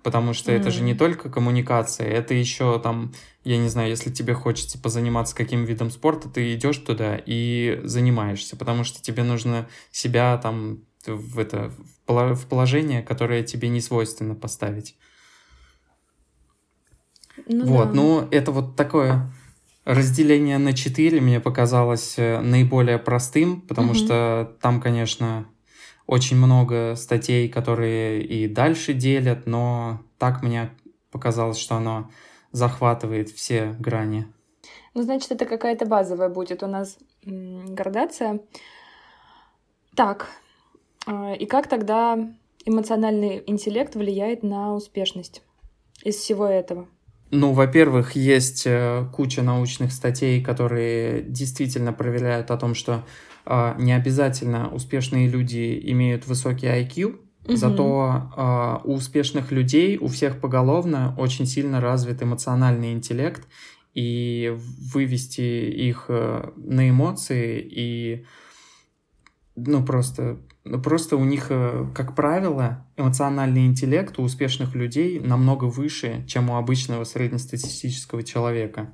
Потому 0.03 0.33
что 0.33 0.51
mm. 0.51 0.59
это 0.59 0.69
же 0.69 0.81
не 0.81 0.95
только 0.95 1.29
коммуникация, 1.29 2.09
это 2.09 2.33
еще 2.33 2.77
там, 2.77 3.13
я 3.45 3.57
не 3.57 3.69
знаю, 3.69 3.87
если 3.87 4.11
тебе 4.11 4.33
хочется 4.33 4.79
позаниматься 4.79 5.33
каким 5.33 5.63
видом 5.63 5.91
спорта, 5.91 6.27
ты 6.27 6.53
идешь 6.53 6.77
туда 6.79 7.17
и 7.25 7.79
занимаешься, 7.85 8.57
потому 8.57 8.83
что 8.83 9.01
тебе 9.01 9.23
нужно 9.23 9.69
себя 9.91 10.37
там 10.43 10.83
в 11.05 11.39
это 11.39 11.71
в 12.05 12.47
положение, 12.49 13.01
которое 13.01 13.43
тебе 13.43 13.69
не 13.69 13.79
свойственно 13.79 14.35
поставить. 14.35 14.97
Ну, 17.47 17.65
вот, 17.65 17.87
да. 17.87 17.93
ну 17.93 18.27
это 18.29 18.51
вот 18.51 18.75
такое 18.75 19.31
Разделение 19.83 20.59
на 20.59 20.73
четыре 20.73 21.21
мне 21.21 21.39
показалось 21.39 22.15
э, 22.17 22.39
наиболее 22.39 22.99
простым, 22.99 23.61
потому 23.61 23.93
mm-hmm. 23.93 24.05
что 24.05 24.57
там, 24.61 24.79
конечно, 24.79 25.47
очень 26.05 26.37
много 26.37 26.95
статей, 26.95 27.49
которые 27.49 28.21
и 28.21 28.47
дальше 28.47 28.93
делят, 28.93 29.47
но 29.47 30.01
так 30.19 30.43
мне 30.43 30.69
показалось, 31.09 31.57
что 31.57 31.75
оно 31.75 32.11
захватывает 32.51 33.29
все 33.29 33.75
грани. 33.79 34.27
Ну, 34.93 35.01
значит, 35.01 35.31
это 35.31 35.45
какая-то 35.45 35.85
базовая 35.85 36.29
будет 36.29 36.63
у 36.63 36.67
нас 36.67 36.97
градация. 37.23 38.41
Так, 39.95 40.29
а, 41.07 41.33
и 41.33 41.45
как 41.45 41.67
тогда 41.67 42.17
эмоциональный 42.65 43.43
интеллект 43.47 43.95
влияет 43.95 44.43
на 44.43 44.75
успешность 44.75 45.41
из 46.03 46.15
всего 46.17 46.45
этого? 46.45 46.87
Ну, 47.31 47.53
во-первых, 47.53 48.15
есть 48.15 48.63
э, 48.65 49.05
куча 49.13 49.41
научных 49.41 49.91
статей, 49.93 50.41
которые 50.41 51.23
действительно 51.23 51.93
проверяют 51.93 52.51
о 52.51 52.57
том, 52.57 52.75
что 52.75 53.03
э, 53.45 53.73
не 53.79 53.93
обязательно 53.93 54.69
успешные 54.69 55.27
люди 55.27 55.79
имеют 55.83 56.27
высокий 56.27 56.67
IQ, 56.67 57.17
Угу. 57.43 57.55
Зато 57.55 58.29
э, 58.37 58.87
у 58.87 58.93
успешных 58.93 59.51
людей, 59.51 59.97
у 59.97 60.07
всех 60.07 60.39
поголовно 60.39 61.15
очень 61.17 61.47
сильно 61.47 61.81
развит 61.81 62.21
эмоциональный 62.21 62.93
интеллект, 62.93 63.47
и 63.93 64.55
вывести 64.93 65.41
их 65.41 66.05
э, 66.07 66.49
на 66.55 66.89
эмоции 66.89 67.59
и 67.59 68.25
ну 69.55 69.83
просто 69.83 70.39
ну, 70.63 70.79
просто 70.79 71.17
у 71.17 71.23
них, 71.23 71.47
э, 71.49 71.87
как 71.95 72.15
правило, 72.15 72.85
эмоциональный 72.95 73.65
интеллект 73.65 74.19
у 74.19 74.23
успешных 74.23 74.75
людей 74.75 75.19
намного 75.19 75.65
выше, 75.65 76.23
чем 76.27 76.51
у 76.51 76.55
обычного 76.55 77.03
среднестатистического 77.03 78.21
человека. 78.21 78.93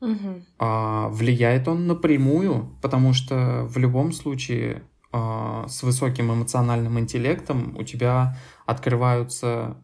Угу. 0.00 0.42
А, 0.58 1.08
влияет 1.08 1.66
он 1.66 1.86
напрямую, 1.86 2.76
потому 2.80 3.12
что 3.12 3.64
в 3.68 3.76
любом 3.78 4.12
случае 4.12 4.84
а, 5.12 5.66
с 5.66 5.82
высоким 5.82 6.32
эмоциональным 6.32 6.98
интеллектом 7.00 7.76
у 7.76 7.82
тебя 7.82 8.36
открываются 8.66 9.78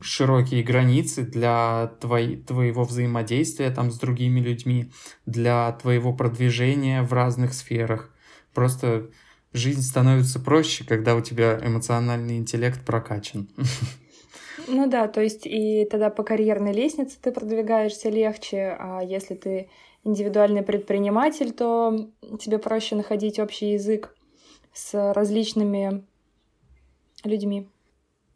широкие 0.00 0.62
границы 0.62 1.22
для 1.22 1.92
твои, 2.00 2.36
твоего 2.36 2.84
взаимодействия 2.84 3.70
там 3.70 3.90
с 3.90 3.98
другими 3.98 4.40
людьми, 4.40 4.92
для 5.26 5.72
твоего 5.72 6.12
продвижения 6.12 7.02
в 7.02 7.12
разных 7.12 7.54
сферах. 7.54 8.12
Просто 8.54 9.10
жизнь 9.52 9.82
становится 9.82 10.40
проще, 10.40 10.84
когда 10.84 11.14
у 11.14 11.20
тебя 11.20 11.58
эмоциональный 11.62 12.36
интеллект 12.38 12.84
прокачан. 12.84 13.48
Ну 14.68 14.88
да, 14.88 15.08
то 15.08 15.20
есть 15.20 15.46
и 15.46 15.86
тогда 15.90 16.10
по 16.10 16.22
карьерной 16.22 16.72
лестнице 16.72 17.18
ты 17.20 17.32
продвигаешься 17.32 18.10
легче, 18.10 18.76
а 18.78 19.00
если 19.02 19.34
ты 19.34 19.68
индивидуальный 20.04 20.62
предприниматель, 20.62 21.52
то 21.52 22.10
тебе 22.38 22.58
проще 22.58 22.94
находить 22.94 23.38
общий 23.38 23.72
язык 23.72 24.14
с 24.72 25.12
различными 25.14 26.04
людьми 27.24 27.68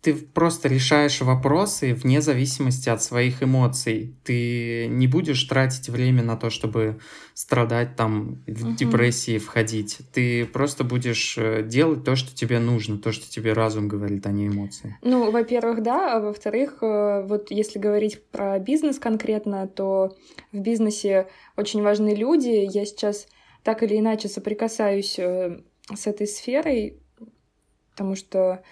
ты 0.07 0.15
просто 0.15 0.69
решаешь 0.69 1.21
вопросы 1.21 1.93
вне 1.93 2.21
зависимости 2.21 2.89
от 2.89 3.03
своих 3.03 3.43
эмоций. 3.43 4.15
Ты 4.23 4.87
не 4.87 5.09
будешь 5.09 5.43
тратить 5.43 5.89
время 5.89 6.23
на 6.23 6.37
то, 6.37 6.49
чтобы 6.49 7.01
страдать 7.35 7.97
там, 7.97 8.41
в 8.47 8.69
угу. 8.69 8.77
депрессии 8.77 9.39
входить. 9.39 9.99
Ты 10.13 10.47
просто 10.47 10.85
будешь 10.85 11.37
э, 11.37 11.65
делать 11.65 12.05
то, 12.05 12.15
что 12.15 12.33
тебе 12.37 12.61
нужно, 12.61 12.99
то, 12.99 13.11
что 13.11 13.29
тебе 13.29 13.53
разум 13.53 13.89
говорит, 13.89 14.25
а 14.29 14.31
не 14.31 14.47
эмоции. 14.47 14.97
Ну, 15.03 15.33
во-первых, 15.33 15.83
да, 15.83 16.19
а 16.19 16.21
во-вторых, 16.21 16.79
э, 16.83 17.27
вот 17.27 17.51
если 17.51 17.81
говорить 17.81 18.25
про 18.31 18.61
бизнес 18.61 19.01
конкретно, 19.01 19.67
то 19.67 20.17
в 20.53 20.61
бизнесе 20.61 21.27
очень 21.57 21.83
важны 21.83 22.15
люди. 22.15 22.65
Я 22.73 22.85
сейчас 22.85 23.27
так 23.65 23.83
или 23.83 23.99
иначе 23.99 24.29
соприкасаюсь 24.29 25.19
э, 25.19 25.63
с 25.93 26.07
этой 26.07 26.29
сферой, 26.29 27.01
потому 27.91 28.15
что 28.15 28.63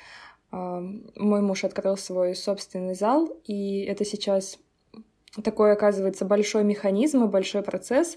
мой 0.55 1.41
муж 1.41 1.65
открыл 1.65 1.97
свой 1.97 2.35
собственный 2.37 2.95
зал, 2.95 3.29
и 3.45 3.81
это 3.83 4.05
сейчас 4.05 4.59
такой, 5.43 5.73
оказывается, 5.73 6.25
большой 6.25 6.65
механизм 6.65 7.25
и 7.25 7.29
большой 7.29 7.63
процесс. 7.63 8.17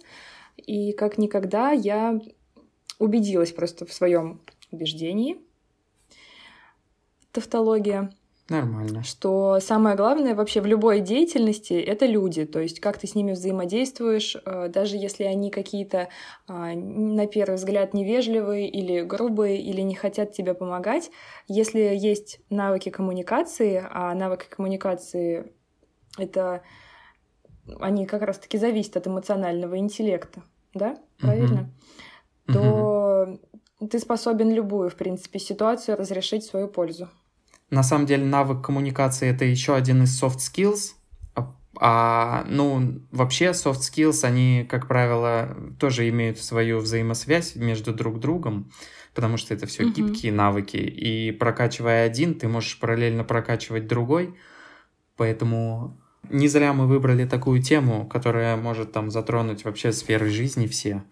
И 0.55 0.91
как 0.91 1.17
никогда 1.17 1.71
я 1.71 2.19
убедилась 2.99 3.51
просто 3.51 3.85
в 3.85 3.93
своем 3.93 4.41
убеждении. 4.71 5.39
Тавтология. 7.31 8.11
Нормально. 8.49 9.03
Что 9.03 9.59
самое 9.59 9.97
главное 9.97 10.33
вообще 10.33 10.61
в 10.61 10.65
любой 10.65 11.01
деятельности— 11.01 11.73
это 11.73 12.05
люди. 12.05 12.45
То 12.45 12.59
есть 12.59 12.79
как 12.79 12.97
ты 12.97 13.05
с 13.05 13.13
ними 13.13 13.33
взаимодействуешь, 13.33 14.37
э, 14.45 14.69
даже 14.69 14.95
если 14.95 15.25
они 15.25 15.51
какие-то, 15.51 16.07
а, 16.47 16.73
на 16.73 17.27
первый 17.27 17.55
взгляд, 17.55 17.93
невежливые 17.93 18.69
или 18.69 19.01
грубые, 19.01 19.61
или 19.61 19.81
не 19.81 19.95
хотят 19.95 20.31
тебе 20.31 20.53
помогать. 20.53 21.11
Если 21.49 21.79
есть 21.79 22.39
навыки 22.49 22.89
коммуникации, 22.89 23.85
а 23.91 24.13
навыки 24.13 24.45
коммуникации— 24.49 25.51
это 26.17 26.61
они 27.81 28.05
как 28.05 28.21
раз-таки 28.21 28.57
зависят 28.57 28.95
от 28.95 29.07
эмоционального 29.07 29.77
интеллекта, 29.77 30.41
да? 30.73 30.97
Правильно? 31.19 31.69
Uh-huh. 32.47 32.53
То 32.53 33.39
uh-huh. 33.81 33.87
ты 33.89 33.99
способен 33.99 34.49
любую, 34.51 34.89
в 34.89 34.95
принципе, 34.95 35.37
ситуацию 35.37 35.97
разрешить 35.97 36.45
в 36.45 36.49
свою 36.49 36.69
пользу. 36.69 37.09
На 37.69 37.83
самом 37.83 38.05
деле 38.05 38.23
навык 38.23 38.65
коммуникации 38.65 39.29
это 39.29 39.45
еще 39.45 39.75
один 39.75 40.03
из 40.03 40.21
soft 40.21 40.37
skills. 40.37 40.93
А, 41.35 41.53
а, 41.79 42.45
ну, 42.47 43.01
вообще 43.11 43.47
soft 43.47 43.79
skills, 43.79 44.23
они, 44.23 44.65
как 44.69 44.87
правило, 44.87 45.55
тоже 45.79 46.07
имеют 46.09 46.39
свою 46.39 46.79
взаимосвязь 46.79 47.55
между 47.55 47.93
друг 47.93 48.19
другом, 48.19 48.71
потому 49.13 49.37
что 49.37 49.53
это 49.53 49.67
все 49.67 49.83
mm-hmm. 49.83 49.93
гибкие 49.93 50.31
навыки. 50.31 50.77
И 50.77 51.31
прокачивая 51.31 52.05
один, 52.05 52.35
ты 52.35 52.47
можешь 52.47 52.79
параллельно 52.79 53.23
прокачивать 53.23 53.87
другой. 53.87 54.35
Поэтому 55.17 55.99
не 56.29 56.47
зря 56.47 56.73
мы 56.73 56.87
выбрали 56.87 57.25
такую 57.25 57.61
тему, 57.61 58.07
которая 58.07 58.55
может 58.55 58.91
там 58.91 59.11
затронуть 59.11 59.65
вообще 59.65 59.91
сферы 59.91 60.29
жизни 60.29 60.67
все. 60.67 61.03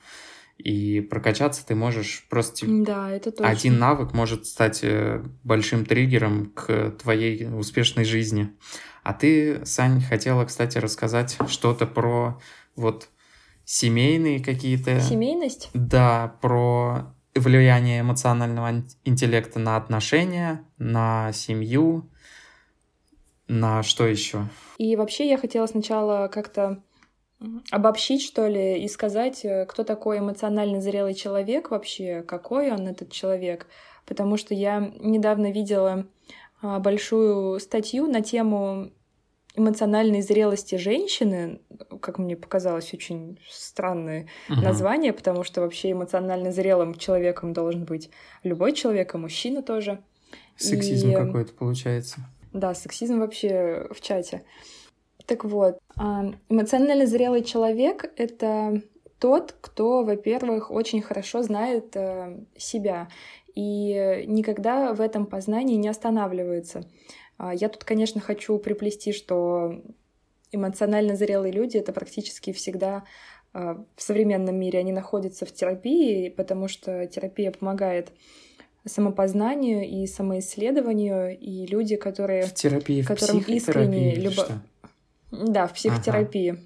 И 0.57 1.01
прокачаться 1.01 1.65
ты 1.65 1.75
можешь 1.75 2.25
просто... 2.29 2.65
Да, 2.67 3.11
это 3.11 3.31
точно. 3.31 3.49
Один 3.49 3.77
навык 3.77 4.13
может 4.13 4.45
стать 4.45 4.79
э, 4.83 5.23
большим 5.43 5.85
триггером 5.85 6.51
к 6.55 6.91
твоей 6.91 7.47
успешной 7.47 8.05
жизни. 8.05 8.55
А 9.03 9.13
ты, 9.13 9.65
Сань, 9.65 10.01
хотела, 10.01 10.45
кстати, 10.45 10.77
рассказать 10.77 11.37
что-то 11.47 11.85
про 11.85 12.39
вот 12.75 13.09
семейные 13.65 14.43
какие-то... 14.43 15.01
Семейность? 15.01 15.69
Да, 15.73 16.37
про 16.41 17.13
влияние 17.35 18.01
эмоционального 18.01 18.83
интеллекта 19.03 19.59
на 19.59 19.75
отношения, 19.75 20.63
на 20.77 21.33
семью, 21.33 22.09
на 23.47 23.83
что 23.83 24.07
еще? 24.07 24.49
И 24.77 24.95
вообще 24.95 25.29
я 25.29 25.37
хотела 25.37 25.67
сначала 25.67 26.27
как-то 26.29 26.83
обобщить, 27.71 28.23
что 28.23 28.47
ли, 28.47 28.83
и 28.83 28.87
сказать, 28.87 29.45
э, 29.45 29.65
кто 29.65 29.83
такой 29.83 30.19
эмоционально 30.19 30.81
зрелый 30.81 31.13
человек 31.13 31.71
вообще, 31.71 32.23
какой 32.23 32.71
он 32.71 32.87
этот 32.87 33.11
человек. 33.11 33.67
Потому 34.05 34.37
что 34.37 34.53
я 34.53 34.91
недавно 34.99 35.51
видела 35.51 36.05
а, 36.61 36.79
большую 36.79 37.59
статью 37.59 38.07
на 38.07 38.21
тему 38.21 38.91
эмоциональной 39.55 40.21
зрелости 40.21 40.75
женщины, 40.75 41.61
как 42.01 42.19
мне 42.19 42.35
показалось, 42.35 42.93
очень 42.93 43.39
странное 43.49 44.27
угу. 44.49 44.61
название, 44.61 45.13
потому 45.13 45.43
что 45.43 45.61
вообще 45.61 45.91
эмоционально 45.91 46.51
зрелым 46.51 46.95
человеком 46.95 47.53
должен 47.53 47.85
быть 47.85 48.09
любой 48.43 48.73
человек, 48.73 49.15
и 49.15 49.17
мужчина 49.17 49.61
тоже. 49.61 50.03
Сексизм 50.57 51.11
и... 51.11 51.13
какой-то 51.13 51.53
получается. 51.53 52.17
Да, 52.53 52.73
сексизм 52.73 53.19
вообще 53.19 53.87
в 53.91 54.01
чате. 54.01 54.43
Так 55.25 55.43
вот, 55.43 55.79
а, 55.97 56.33
эмоционально 56.49 57.05
зрелый 57.05 57.43
человек— 57.43 58.11
это 58.17 58.81
тот, 59.19 59.55
кто, 59.61 60.03
во-первых, 60.03 60.71
очень 60.71 61.01
хорошо 61.01 61.41
знает 61.41 61.95
э, 61.95 62.43
себя 62.57 63.07
и 63.55 64.25
никогда 64.27 64.93
в 64.93 65.01
этом 65.01 65.25
познании 65.25 65.77
не 65.77 65.87
останавливается. 65.87 66.83
А, 67.37 67.53
я 67.53 67.69
тут, 67.69 67.83
конечно, 67.83 68.21
хочу 68.21 68.57
приплести, 68.59 69.13
что 69.13 69.81
эмоционально 70.51 71.15
зрелые 71.15 71.51
люди— 71.51 71.77
это 71.79 71.93
практически 71.93 72.53
всегда 72.53 73.03
а, 73.53 73.83
в 73.95 74.01
современном 74.01 74.57
мире 74.59 74.79
они 74.79 74.91
находятся 74.91 75.45
в 75.45 75.53
терапии, 75.53 76.29
потому 76.29 76.67
что 76.67 77.07
терапия 77.07 77.51
помогает 77.51 78.11
самопознанию 78.85 79.87
и 79.87 80.05
самоисследованию, 80.05 81.37
и 81.37 81.65
люди, 81.65 81.95
которые... 81.95 82.43
В 82.43 82.53
терапии, 82.53 83.01
в 83.01 83.07
которым 83.07 83.39
искренне 83.39 84.15
любовь... 84.15 84.49
Да, 85.31 85.67
в 85.67 85.73
психотерапии. 85.73 86.51
Ага. 86.51 86.61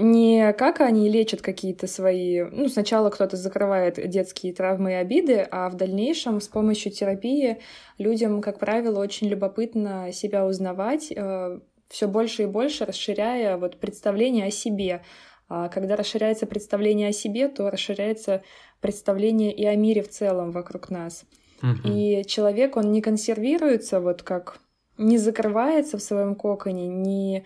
Не 0.00 0.54
как 0.54 0.80
они 0.80 1.10
лечат 1.10 1.42
какие-то 1.42 1.86
свои... 1.86 2.42
Ну, 2.42 2.68
сначала 2.68 3.10
кто-то 3.10 3.36
закрывает 3.36 4.08
детские 4.08 4.54
травмы 4.54 4.92
и 4.92 4.94
обиды, 4.94 5.46
а 5.50 5.68
в 5.68 5.76
дальнейшем 5.76 6.40
с 6.40 6.48
помощью 6.48 6.92
терапии 6.92 7.58
людям, 7.98 8.40
как 8.40 8.58
правило, 8.58 9.00
очень 9.00 9.28
любопытно 9.28 10.10
себя 10.12 10.46
узнавать, 10.46 11.12
э, 11.14 11.60
все 11.88 12.08
больше 12.08 12.44
и 12.44 12.46
больше 12.46 12.86
расширяя 12.86 13.58
вот 13.58 13.78
представление 13.78 14.46
о 14.46 14.50
себе. 14.50 15.02
А 15.48 15.68
когда 15.68 15.96
расширяется 15.96 16.46
представление 16.46 17.08
о 17.08 17.12
себе, 17.12 17.48
то 17.48 17.68
расширяется 17.68 18.42
представление 18.80 19.52
и 19.52 19.66
о 19.66 19.74
мире 19.74 20.02
в 20.02 20.08
целом 20.08 20.52
вокруг 20.52 20.88
нас. 20.88 21.24
Угу. 21.62 21.92
И 21.92 22.24
человек, 22.26 22.76
он 22.76 22.92
не 22.92 23.02
консервируется, 23.02 24.00
вот 24.00 24.22
как 24.22 24.60
не 25.00 25.18
закрывается 25.18 25.98
в 25.98 26.02
своем 26.02 26.34
коконе, 26.34 26.86
не 26.86 27.44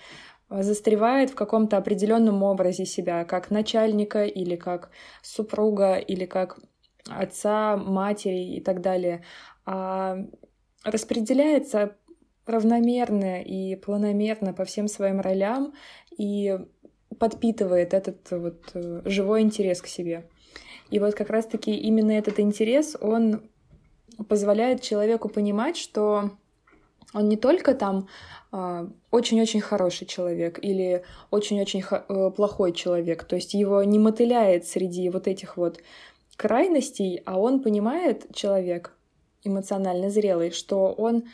застревает 0.51 1.31
в 1.31 1.35
каком-то 1.35 1.77
определенном 1.77 2.43
образе 2.43 2.85
себя, 2.85 3.25
как 3.25 3.51
начальника 3.51 4.25
или 4.25 4.57
как 4.57 4.91
супруга 5.23 5.95
или 5.95 6.27
как 6.27 6.59
отца, 7.09 7.77
матери 7.77 8.57
и 8.57 8.61
так 8.61 8.81
далее, 8.81 9.25
а 9.65 10.19
распределяется 10.85 11.97
равномерно 12.47 13.43
и 13.43 13.77
планомерно 13.77 14.53
по 14.53 14.65
всем 14.65 14.89
своим 14.89 15.21
ролям 15.21 15.73
и 16.17 16.59
подпитывает 17.19 17.95
этот 17.95 18.31
вот 18.31 18.71
э, 18.75 19.03
живой 19.05 19.43
интерес 19.43 19.81
к 19.81 19.87
себе. 19.87 20.29
И 20.91 20.99
вот 20.99 21.15
как 21.15 21.31
раз-таки 21.31 21.75
именно 21.75 22.13
этот 22.13 22.39
интерес, 22.41 22.97
он 23.01 23.49
позволяет 24.29 24.83
человеку 24.83 25.29
понимать, 25.29 25.77
что 25.77 26.33
он 27.15 27.29
не 27.29 27.37
только 27.37 27.75
там 27.75 28.09
а, 28.53 28.89
очень-очень 29.11 29.61
хороший 29.61 30.07
человек 30.07 30.59
или 30.63 31.05
очень-очень 31.31 31.83
э, 31.91 32.31
плохой 32.31 32.73
человек, 32.73 33.25
то 33.25 33.37
есть 33.37 33.55
его 33.55 33.83
не 33.85 33.99
мотыляет 33.99 34.67
среди 34.67 35.09
вот 35.09 35.27
этих 35.27 35.57
вот 35.57 35.81
крайностей, 36.37 37.23
а 37.25 37.39
он 37.39 37.63
понимает, 37.63 38.27
человек 38.35 38.93
эмоционально 39.45 40.11
зрелый, 40.11 40.51
что 40.51 40.93
он 40.93 41.25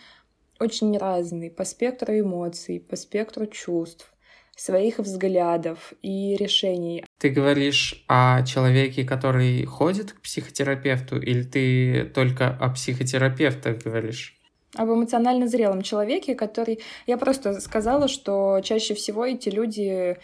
очень 0.58 0.96
разный 0.98 1.50
по 1.50 1.64
спектру 1.64 2.18
эмоций, 2.18 2.80
по 2.80 2.96
спектру 2.96 3.46
чувств, 3.46 4.12
своих 4.56 4.98
взглядов 4.98 5.94
и 6.02 6.36
решений. 6.36 7.06
Ты 7.18 7.30
говоришь 7.30 8.04
о 8.08 8.44
человеке, 8.44 9.04
который 9.04 9.64
ходит 9.64 10.12
к 10.12 10.20
психотерапевту, 10.20 11.18
или 11.18 11.42
ты 11.42 12.04
только 12.04 12.48
о 12.48 12.68
психотерапевтах 12.68 13.78
говоришь? 13.78 14.39
Об 14.76 14.88
эмоционально 14.90 15.48
зрелом 15.48 15.82
человеке, 15.82 16.34
который... 16.34 16.80
Я 17.06 17.16
просто 17.16 17.60
сказала, 17.60 18.08
что 18.08 18.60
чаще 18.62 18.94
всего 18.94 19.26
эти 19.26 19.48
люди 19.48 20.16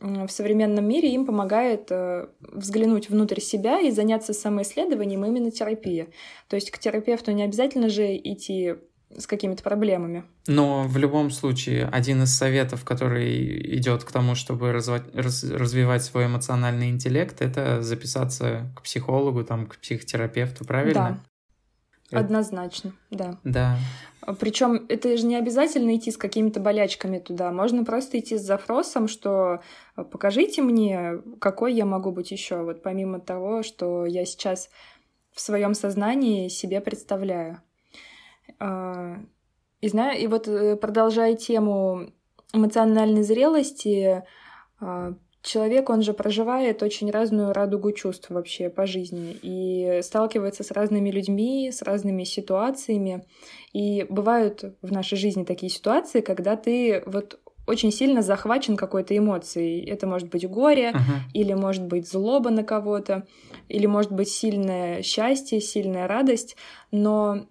в 0.00 0.28
современном 0.28 0.86
мире 0.88 1.14
им 1.14 1.26
помогает 1.26 1.88
э, 1.90 2.26
взглянуть 2.40 3.08
внутрь 3.08 3.40
себя 3.40 3.80
и 3.80 3.90
заняться 3.90 4.32
самоисследованием 4.32 5.24
именно 5.24 5.50
терапия. 5.50 6.08
То 6.48 6.56
есть 6.56 6.70
к 6.70 6.78
терапевту 6.78 7.30
не 7.32 7.44
обязательно 7.44 7.88
же 7.88 8.16
идти 8.16 8.74
с 9.16 9.26
какими-то 9.26 9.62
проблемами. 9.62 10.24
Но 10.46 10.84
в 10.84 10.96
любом 10.96 11.30
случае, 11.30 11.86
один 11.86 12.22
из 12.22 12.34
советов, 12.34 12.84
который 12.84 13.76
идет 13.76 14.04
к 14.04 14.10
тому, 14.10 14.34
чтобы 14.34 14.72
развивать, 14.72 15.02
раз, 15.14 15.44
развивать 15.44 16.02
свой 16.02 16.26
эмоциональный 16.26 16.88
интеллект, 16.88 17.40
это 17.42 17.82
записаться 17.82 18.72
к 18.74 18.82
психологу, 18.82 19.44
там, 19.44 19.66
к 19.66 19.76
психотерапевту, 19.76 20.64
правильно? 20.64 21.22
Да. 22.12 22.20
Однозначно, 22.20 22.92
да. 23.10 23.38
Да. 23.42 23.76
Причем 24.38 24.86
это 24.88 25.16
же 25.16 25.26
не 25.26 25.34
обязательно 25.34 25.96
идти 25.96 26.10
с 26.10 26.16
какими-то 26.16 26.60
болячками 26.60 27.18
туда. 27.18 27.50
Можно 27.50 27.84
просто 27.84 28.20
идти 28.20 28.38
с 28.38 28.42
запросом, 28.42 29.08
что 29.08 29.60
покажите 29.96 30.62
мне, 30.62 31.14
какой 31.40 31.72
я 31.74 31.84
могу 31.84 32.12
быть 32.12 32.30
еще. 32.30 32.62
Вот 32.62 32.82
помимо 32.82 33.18
того, 33.18 33.62
что 33.62 34.06
я 34.06 34.24
сейчас 34.24 34.70
в 35.32 35.40
своем 35.40 35.74
сознании 35.74 36.48
себе 36.48 36.80
представляю. 36.80 37.62
А, 38.60 39.16
и 39.80 39.88
знаю, 39.88 40.20
и 40.20 40.26
вот 40.28 40.46
э, 40.46 40.76
продолжая 40.76 41.34
тему 41.34 42.12
эмоциональной 42.52 43.22
зрелости, 43.22 44.22
а, 44.78 45.14
человек, 45.42 45.90
он 45.90 46.02
же 46.02 46.12
проживает 46.12 46.82
очень 46.82 47.10
разную 47.10 47.52
радугу 47.52 47.92
чувств 47.92 48.30
вообще 48.30 48.70
по 48.70 48.86
жизни 48.86 49.36
и 49.42 50.00
сталкивается 50.02 50.62
с 50.62 50.70
разными 50.70 51.10
людьми, 51.10 51.70
с 51.72 51.82
разными 51.82 52.24
ситуациями. 52.24 53.24
И 53.72 54.06
бывают 54.08 54.76
в 54.82 54.92
нашей 54.92 55.18
жизни 55.18 55.44
такие 55.44 55.70
ситуации, 55.70 56.20
когда 56.20 56.56
ты 56.56 57.02
вот 57.06 57.40
очень 57.66 57.92
сильно 57.92 58.22
захвачен 58.22 58.76
какой-то 58.76 59.16
эмоцией. 59.16 59.84
Это 59.88 60.06
может 60.06 60.28
быть 60.28 60.48
горе, 60.48 60.90
uh-huh. 60.90 61.30
или 61.32 61.54
может 61.54 61.84
быть 61.84 62.08
злоба 62.08 62.50
на 62.50 62.64
кого-то, 62.64 63.26
или 63.68 63.86
может 63.86 64.10
быть 64.10 64.28
сильное 64.28 65.02
счастье, 65.02 65.60
сильная 65.60 66.08
радость, 66.08 66.56
но 66.90 67.46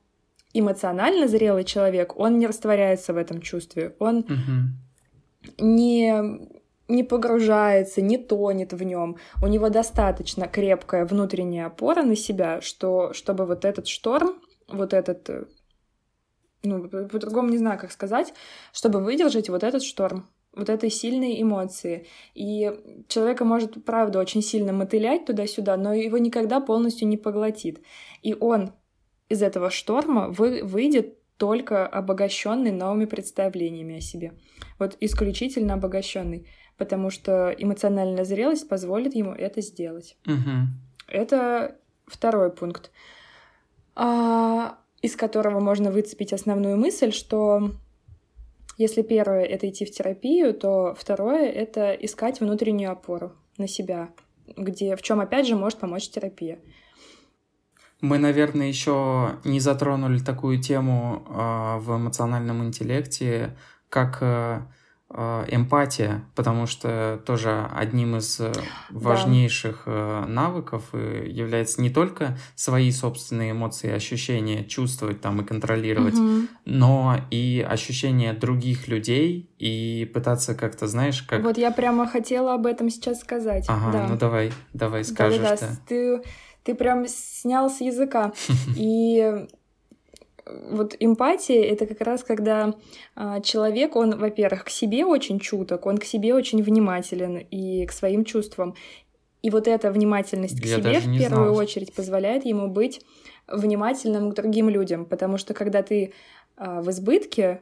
эмоционально 0.53 1.27
зрелый 1.27 1.63
человек, 1.63 2.17
он 2.17 2.39
не 2.39 2.47
растворяется 2.47 3.13
в 3.13 3.17
этом 3.17 3.41
чувстве, 3.41 3.95
он 3.99 4.17
угу. 4.19 5.65
не 5.65 6.49
не 6.91 7.03
погружается, 7.03 8.01
не 8.01 8.17
тонет 8.17 8.73
в 8.73 8.83
нем. 8.83 9.17
У 9.41 9.47
него 9.47 9.69
достаточно 9.69 10.47
крепкая 10.47 11.05
внутренняя 11.05 11.67
опора 11.67 12.03
на 12.03 12.15
себя, 12.15 12.61
что 12.61 13.13
чтобы 13.13 13.45
вот 13.45 13.65
этот 13.65 13.87
шторм, 13.87 14.35
вот 14.67 14.93
этот, 14.93 15.29
ну, 16.63 16.87
по-другому 16.87 17.49
не 17.49 17.57
знаю, 17.57 17.79
как 17.79 17.91
сказать, 17.91 18.33
чтобы 18.71 19.03
выдержать 19.03 19.49
вот 19.49 19.63
этот 19.63 19.83
шторм, 19.83 20.27
вот 20.53 20.69
этой 20.69 20.89
сильной 20.89 21.41
эмоции. 21.41 22.07
И 22.33 22.71
человека 23.07 23.45
может, 23.45 23.83
правда, 23.85 24.19
очень 24.19 24.41
сильно 24.41 24.73
мотылять 24.73 25.25
туда-сюда, 25.25 25.77
но 25.77 25.93
его 25.93 26.17
никогда 26.17 26.59
полностью 26.59 27.07
не 27.07 27.17
поглотит. 27.17 27.81
И 28.21 28.33
он 28.33 28.71
из 29.29 29.41
этого 29.41 29.69
шторма 29.69 30.27
вы, 30.29 30.61
выйдет 30.63 31.17
только 31.37 31.87
обогащенный 31.87 32.71
новыми 32.71 33.05
представлениями 33.05 33.97
о 33.97 34.01
себе. 34.01 34.33
Вот 34.77 34.95
исключительно 34.99 35.73
обогащенный, 35.75 36.47
потому 36.81 37.11
что 37.11 37.53
эмоциональная 37.55 38.23
зрелость 38.23 38.67
позволит 38.67 39.13
ему 39.13 39.33
это 39.33 39.61
сделать. 39.61 40.17
Угу. 40.25 40.67
Это 41.07 41.75
второй 42.07 42.49
пункт, 42.49 42.89
а, 43.93 44.79
из 45.03 45.15
которого 45.15 45.59
можно 45.59 45.91
выцепить 45.91 46.33
основную 46.33 46.77
мысль, 46.77 47.11
что 47.11 47.69
если 48.79 49.03
первое— 49.03 49.43
это 49.55 49.69
идти 49.69 49.85
в 49.85 49.91
терапию, 49.91 50.55
то 50.55 50.95
второе— 50.97 51.51
это 51.51 51.91
искать 51.91 52.39
внутреннюю 52.39 52.91
опору 52.91 53.33
на 53.59 53.67
себя, 53.67 54.09
где, 54.57 54.95
в 54.95 55.03
чем 55.03 55.19
опять 55.19 55.45
же 55.45 55.55
может 55.55 55.77
помочь 55.77 56.09
терапия. 56.09 56.57
Мы, 58.01 58.17
наверное, 58.17 58.67
еще 58.67 59.33
не 59.43 59.59
затронули 59.59 60.17
такую 60.17 60.59
тему 60.59 61.21
э, 61.29 61.77
в 61.77 61.95
эмоциональном 61.95 62.63
интеллекте, 62.63 63.55
как 63.87 64.17
э, 64.21 64.25
э, 64.25 64.61
эмпатия, 65.13 66.23
потому 66.35 66.67
что 66.67 67.21
тоже 67.25 67.69
одним 67.75 68.15
из 68.15 68.39
э, 68.39 68.51
важнейших 68.89 69.83
э, 69.85 70.25
навыков 70.25 70.83
э, 70.93 71.25
является 71.27 71.81
не 71.81 71.89
только 71.89 72.37
свои 72.55 72.91
собственные 72.91 73.51
эмоции 73.51 73.91
ощущения 73.91 74.63
чувствовать 74.63 75.19
там 75.19 75.41
и 75.41 75.45
контролировать, 75.45 76.13
угу. 76.13 76.47
но 76.65 77.17
и 77.29 77.65
ощущения 77.67 78.33
других 78.33 78.87
людей 78.87 79.53
и 79.59 80.09
пытаться 80.13 80.55
как-то, 80.55 80.87
знаешь, 80.87 81.21
как... 81.23 81.43
Вот 81.43 81.57
я 81.57 81.71
прямо 81.71 82.07
хотела 82.07 82.53
об 82.53 82.65
этом 82.65 82.89
сейчас 82.89 83.19
сказать. 83.19 83.65
Ага, 83.67 83.91
да. 83.91 84.07
ну 84.07 84.17
давай, 84.17 84.53
давай 84.73 85.03
скажешь. 85.03 85.41
Да-да-да, 85.41 85.75
ты 85.87 86.21
ты 86.63 86.75
прям 86.75 87.07
снял 87.07 87.69
с 87.69 87.81
языка. 87.81 88.33
И 88.75 89.47
вот 90.45 90.95
эмпатия— 90.99 91.63
это 91.71 91.85
как 91.85 92.01
раз 92.01 92.23
когда 92.23 92.73
а, 93.15 93.41
человек, 93.41 93.95
он, 93.95 94.17
во-первых, 94.17 94.65
к 94.65 94.69
себе 94.69 95.05
очень 95.05 95.39
чуток, 95.39 95.85
он 95.85 95.97
к 95.97 96.03
себе 96.03 96.33
очень 96.33 96.63
внимателен 96.63 97.37
и 97.37 97.85
к 97.85 97.91
своим 97.91 98.25
чувствам. 98.25 98.75
И 99.41 99.49
вот 99.49 99.67
эта 99.67 99.91
внимательность 99.91 100.61
к 100.61 100.65
Я 100.65 100.77
себе 100.77 100.99
в 100.99 101.17
первую 101.17 101.49
знал. 101.49 101.57
очередь 101.57 101.93
позволяет 101.93 102.45
ему 102.45 102.67
быть 102.67 103.01
внимательным 103.47 104.31
к 104.31 104.35
другим 104.35 104.69
людям, 104.69 105.05
потому 105.05 105.37
что 105.37 105.53
когда 105.53 105.81
ты 105.81 106.13
а, 106.57 106.81
в 106.81 106.89
избытке 106.89 107.61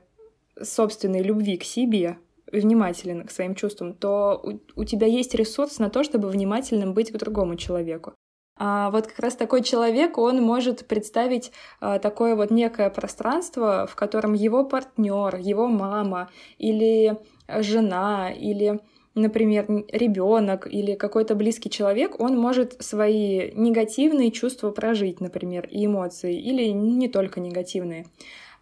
собственной 0.62 1.22
любви 1.22 1.58
к 1.58 1.64
себе, 1.64 2.18
внимателен 2.52 3.26
к 3.26 3.32
своим 3.32 3.56
чувствам, 3.56 3.94
то 3.94 4.42
у, 4.44 4.82
у 4.82 4.84
тебя 4.84 5.08
есть 5.08 5.36
ресурс 5.36 5.80
на 5.80 5.90
то, 5.90 6.04
чтобы 6.04 6.30
внимательным 6.30 6.94
быть 6.94 7.12
к 7.12 7.18
другому 7.18 7.56
человеку. 7.56 8.14
А 8.62 8.92
вот 8.92 9.08
как 9.08 9.20
раз 9.20 9.36
такой 9.36 9.64
человек, 9.64 10.18
он 10.18 10.42
может 10.42 10.86
представить 10.86 11.54
а, 11.80 11.98
такое 11.98 12.36
вот 12.36 12.52
некое 12.52 12.90
пространство, 12.90 13.88
в 13.90 13.96
котором 13.96 14.34
его 14.34 14.66
партнер, 14.66 15.38
его 15.38 15.68
мама 15.68 16.30
или 16.58 17.18
жена, 17.48 18.32
или 18.32 18.82
например, 19.16 19.66
ребенок 19.92 20.68
или 20.72 20.96
какой-то 20.96 21.36
близкий 21.36 21.70
человек, 21.70 22.20
он 22.20 22.38
может 22.38 22.82
свои 22.84 23.52
негативные 23.54 24.32
чувства 24.32 24.72
прожить, 24.72 25.20
например, 25.20 25.68
и 25.70 25.86
эмоции, 25.86 26.40
или 26.40 26.68
не 26.70 27.08
только 27.08 27.40
негативные 27.40 28.06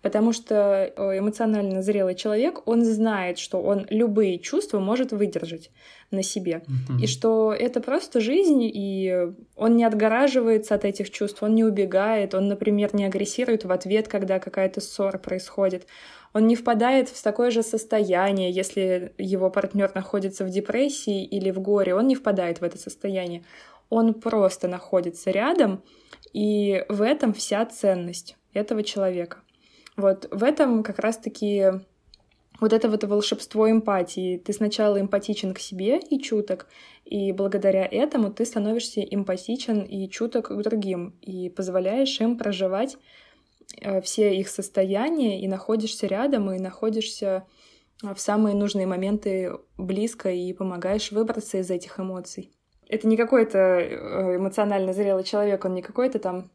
потому 0.02 0.34
что 0.34 0.92
э, 0.96 1.20
эмоционально 1.20 1.82
зрелый 1.82 2.16
человек, 2.16 2.68
он 2.68 2.84
знает, 2.84 3.40
что 3.40 3.62
он 3.62 3.86
любые 3.90 4.40
чувства 4.40 4.80
может 4.80 5.12
выдержать 5.12 5.72
на 6.12 6.24
себе, 6.24 6.64
uh-huh. 6.66 7.02
и 7.02 7.08
что 7.08 7.54
это 7.54 7.82
просто 7.82 8.22
жизнь, 8.22 8.62
и 8.64 9.28
он 9.56 9.76
не 9.76 9.84
отгораживается 9.84 10.76
от 10.76 10.86
этих 10.86 11.10
чувств, 11.10 11.44
он 11.44 11.56
не 11.56 11.64
убегает, 11.64 12.34
он, 12.34 12.48
например, 12.48 12.96
не 12.96 13.06
агрессирует 13.06 13.66
в 13.66 13.72
ответ, 13.72 14.08
когда 14.08 14.40
какая-то 14.40 14.80
ссора 14.80 15.18
происходит. 15.18 15.88
Он 16.34 16.48
не 16.48 16.56
впадает 16.56 17.10
в 17.10 17.22
такое 17.22 17.52
же 17.52 17.64
состояние, 17.64 18.52
если 18.52 19.14
его 19.18 19.50
партнер 19.50 19.92
находится 19.96 20.46
в 20.46 20.50
депрессии 20.50 21.26
или 21.26 21.52
в 21.52 21.60
горе, 21.60 21.96
он 21.96 22.08
не 22.08 22.16
впадает 22.16 22.62
в 22.62 22.64
это 22.64 22.78
состояние. 22.78 23.44
Он 23.90 24.14
просто 24.14 24.68
находится 24.68 25.32
рядом, 25.32 25.82
и 26.34 26.86
в 26.90 27.02
этом 27.02 27.34
вся 27.34 27.66
ценность 27.66 28.38
этого 28.54 28.84
человека. 28.84 29.40
Вот 29.98 30.28
в 30.32 30.44
этом 30.44 30.84
как 30.84 31.00
раз-таки 31.00 31.72
вот 32.60 32.74
это 32.74 32.90
вот 32.90 33.04
волшебство 33.04 33.70
эмпатии. 33.70 34.38
Ты 34.38 34.54
сначала 34.54 35.00
эмпатичен 35.00 35.54
к 35.54 35.60
себе 35.60 36.00
и 36.00 36.20
чуток, 36.20 36.68
и 37.06 37.32
благодаря 37.32 37.86
этому 37.86 38.32
ты 38.32 38.46
становишься 38.46 39.02
эмпатичен 39.02 39.82
и 39.82 40.10
чуток 40.10 40.50
к 40.50 40.62
другим, 40.62 41.16
и 41.22 41.50
позволяешь 41.50 42.20
им 42.20 42.38
проживать 42.38 42.98
э, 43.82 44.02
все 44.02 44.36
их 44.36 44.50
состояния, 44.50 45.42
и 45.42 45.48
находишься 45.48 46.08
рядом, 46.08 46.52
и 46.52 46.60
находишься 46.60 47.46
э, 48.04 48.14
в 48.14 48.20
самые 48.20 48.56
нужные 48.56 48.88
моменты 48.88 49.54
близко, 49.78 50.32
и 50.32 50.54
помогаешь 50.54 51.12
выбраться 51.12 51.60
из 51.60 51.70
этих 51.70 52.00
эмоций. 52.00 52.52
Это 52.90 53.08
не 53.08 53.18
какой-то 53.18 53.58
э, 53.58 54.38
эмоционально 54.38 54.94
зрелый 54.94 55.24
человек, 55.24 55.66
он 55.66 55.76
не 55.76 55.82
какой-то 55.82 56.20
там 56.20 56.50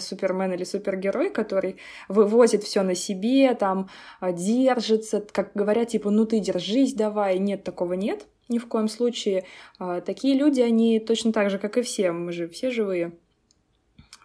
супермен 0.00 0.52
или 0.52 0.64
супергерой, 0.64 1.30
который 1.30 1.76
вывозит 2.08 2.64
все 2.64 2.82
на 2.82 2.94
себе, 2.94 3.54
там 3.54 3.88
э, 4.20 4.32
держится, 4.32 5.24
как 5.32 5.52
говорят, 5.54 5.88
типа, 5.88 6.10
ну 6.10 6.26
ты 6.26 6.40
держись, 6.40 6.94
давай. 6.94 7.38
Нет, 7.38 7.64
такого 7.64 7.94
нет. 7.94 8.26
Ни 8.48 8.58
в 8.58 8.66
коем 8.66 8.88
случае. 8.88 9.44
Э, 9.78 10.00
такие 10.04 10.34
люди, 10.34 10.60
они 10.60 11.00
точно 11.00 11.32
так 11.32 11.50
же, 11.50 11.58
как 11.58 11.76
и 11.78 11.82
все, 11.82 12.12
мы 12.12 12.32
же 12.32 12.48
все 12.48 12.70
живые 12.70 13.12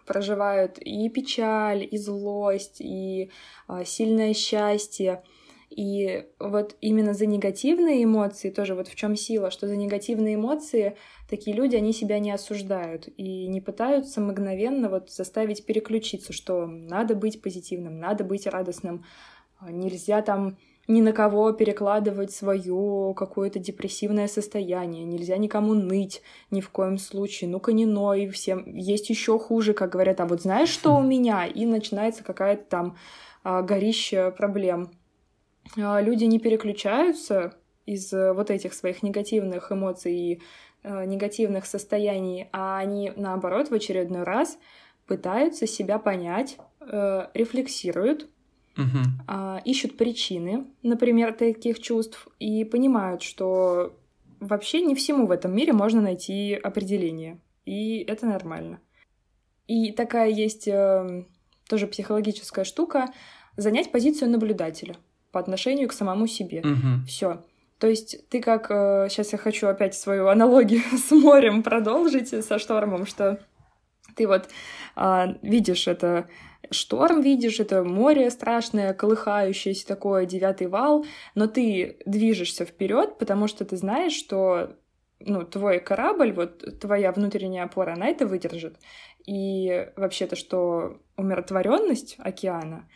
проживают 0.06 0.76
и 0.78 1.08
печаль, 1.08 1.88
и 1.90 1.96
злость, 1.96 2.76
и 2.78 3.30
сильное 3.86 4.34
счастье. 4.34 5.22
И 5.76 6.26
вот 6.38 6.76
именно 6.80 7.14
за 7.14 7.26
негативные 7.26 8.04
эмоции, 8.04 8.50
тоже 8.50 8.76
вот 8.76 8.86
в 8.86 8.94
чем 8.94 9.16
сила, 9.16 9.50
что 9.50 9.66
за 9.66 9.74
негативные 9.74 10.36
эмоции 10.36 10.96
такие 11.28 11.56
люди, 11.56 11.74
они 11.74 11.92
себя 11.92 12.20
не 12.20 12.30
осуждают 12.30 13.08
и 13.16 13.48
не 13.48 13.60
пытаются 13.60 14.20
мгновенно 14.20 14.88
вот 14.88 15.10
заставить 15.10 15.66
переключиться, 15.66 16.32
что 16.32 16.66
надо 16.66 17.16
быть 17.16 17.42
позитивным, 17.42 17.98
надо 17.98 18.22
быть 18.22 18.46
радостным, 18.46 19.04
а 19.58 19.72
нельзя 19.72 20.22
там 20.22 20.58
ни 20.86 21.00
на 21.00 21.12
кого 21.12 21.50
перекладывать 21.50 22.30
свое 22.30 23.12
какое-то 23.16 23.58
депрессивное 23.58 24.28
состояние, 24.28 25.04
нельзя 25.04 25.38
никому 25.38 25.74
ныть 25.74 26.22
ни 26.52 26.60
в 26.60 26.70
коем 26.70 26.98
случае, 26.98 27.50
ну-ка 27.50 27.72
не 27.72 27.86
ной, 27.86 28.28
всем 28.28 28.76
есть 28.76 29.10
еще 29.10 29.40
хуже, 29.40 29.74
как 29.74 29.90
говорят, 29.90 30.20
а 30.20 30.26
вот 30.26 30.42
знаешь, 30.42 30.68
что 30.68 30.94
у 30.94 31.02
меня? 31.14 31.46
И 31.46 31.66
начинается 31.66 32.22
какая-то 32.22 32.64
там 32.64 32.96
а, 33.42 33.62
горища 33.62 34.30
проблем. 34.30 34.92
А, 35.76 36.00
люди 36.00 36.24
не 36.24 36.38
переключаются 36.38 37.54
из 37.86 38.12
э, 38.12 38.32
вот 38.32 38.50
этих 38.50 38.74
своих 38.74 39.02
негативных 39.02 39.70
эмоций 39.72 40.14
и 40.14 40.42
э, 40.82 41.04
негативных 41.04 41.66
состояний, 41.66 42.48
а 42.52 42.78
они, 42.78 43.12
наоборот, 43.16 43.68
в 43.68 43.74
очередной 43.74 44.22
раз 44.22 44.58
пытаются 45.06 45.66
себя 45.66 45.98
понять, 45.98 46.56
э, 46.80 47.26
рефлексируют, 47.34 48.28
uh 48.76 49.62
ищут 49.64 49.96
причины, 49.96 50.66
например, 50.82 51.32
таких 51.32 51.80
чувств, 51.80 52.26
и 52.40 52.64
понимают, 52.64 53.22
что 53.22 53.96
вообще 54.40 54.82
не 54.82 54.94
всему 54.94 55.26
в 55.26 55.30
этом 55.30 55.54
мире 55.54 55.72
можно 55.72 56.00
найти 56.00 56.54
определение, 56.54 57.38
и 57.64 57.98
это 57.98 58.26
нормально. 58.26 58.80
И 59.68 59.92
такая 59.92 60.28
есть 60.28 60.66
э, 60.66 61.24
тоже 61.68 61.86
психологическая 61.86 62.64
штука— 62.64 63.12
занять 63.56 63.92
позицию 63.92 64.30
наблюдателя— 64.30 64.96
по 65.34 65.40
отношению 65.40 65.88
к 65.88 65.92
самому 65.92 66.26
себе. 66.26 66.60
Угу. 66.60 67.06
Все. 67.08 67.42
То 67.78 67.88
есть 67.88 68.28
ты 68.28 68.40
как... 68.40 68.70
Э, 68.70 69.08
сейчас 69.10 69.32
я 69.32 69.38
хочу 69.38 69.66
опять 69.66 69.94
свою 69.94 70.28
аналогию 70.28 70.82
с 70.96 71.10
морем 71.10 71.62
продолжить, 71.62 72.28
со 72.44 72.58
штормом, 72.58 73.04
что 73.04 73.40
ты 74.14 74.26
вот 74.26 74.48
э, 74.96 75.26
видишь 75.42 75.88
это 75.88 76.28
шторм 76.70 77.20
видишь, 77.20 77.60
это 77.60 77.82
море 77.84 78.30
страшное, 78.30 78.94
колыхающееся 78.94 79.86
такое, 79.86 80.24
девятый 80.24 80.68
вал, 80.68 81.04
но 81.34 81.46
ты 81.46 81.98
движешься 82.06 82.64
вперед, 82.64 83.18
потому 83.18 83.48
что 83.48 83.64
ты 83.64 83.76
знаешь, 83.76 84.14
что 84.14 84.76
ну, 85.20 85.42
твой 85.42 85.80
корабль, 85.80 86.32
вот 86.32 86.80
твоя 86.80 87.12
внутренняя 87.12 87.64
опора, 87.64 87.94
она 87.94 88.06
это 88.06 88.26
выдержит. 88.26 88.76
И 89.26 89.88
вообще-то, 89.96 90.36
что 90.36 90.98
умиротворенность 91.16 92.16
океана, 92.18 92.88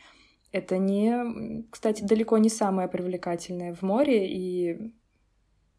это 0.52 0.78
не, 0.78 1.64
кстати, 1.70 2.02
далеко 2.02 2.38
не 2.38 2.48
самое 2.48 2.88
привлекательное 2.88 3.74
в 3.74 3.82
море, 3.82 4.28
и 4.28 4.92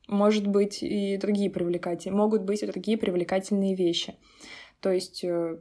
может 0.07 0.47
быть 0.47 0.81
и 0.81 1.17
другие 1.17 1.49
привлекательные, 1.49 2.17
могут 2.17 2.43
быть 2.43 2.63
и 2.63 2.67
другие 2.67 2.97
привлекательные 2.97 3.75
вещи. 3.75 4.15
То 4.79 4.91
есть 4.91 5.23
э, 5.23 5.59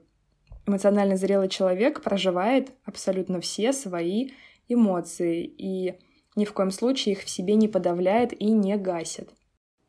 эмоционально 0.66 1.16
зрелый 1.16 1.48
человек 1.48 2.02
проживает 2.02 2.72
абсолютно 2.84 3.40
все 3.40 3.72
свои 3.72 4.30
эмоции 4.68 5.44
и 5.44 5.98
ни 6.36 6.44
в 6.44 6.52
коем 6.52 6.70
случае 6.70 7.14
их 7.14 7.22
в 7.22 7.28
себе 7.28 7.54
не 7.56 7.68
подавляет 7.68 8.32
и 8.32 8.50
не 8.50 8.76
гасит. 8.76 9.30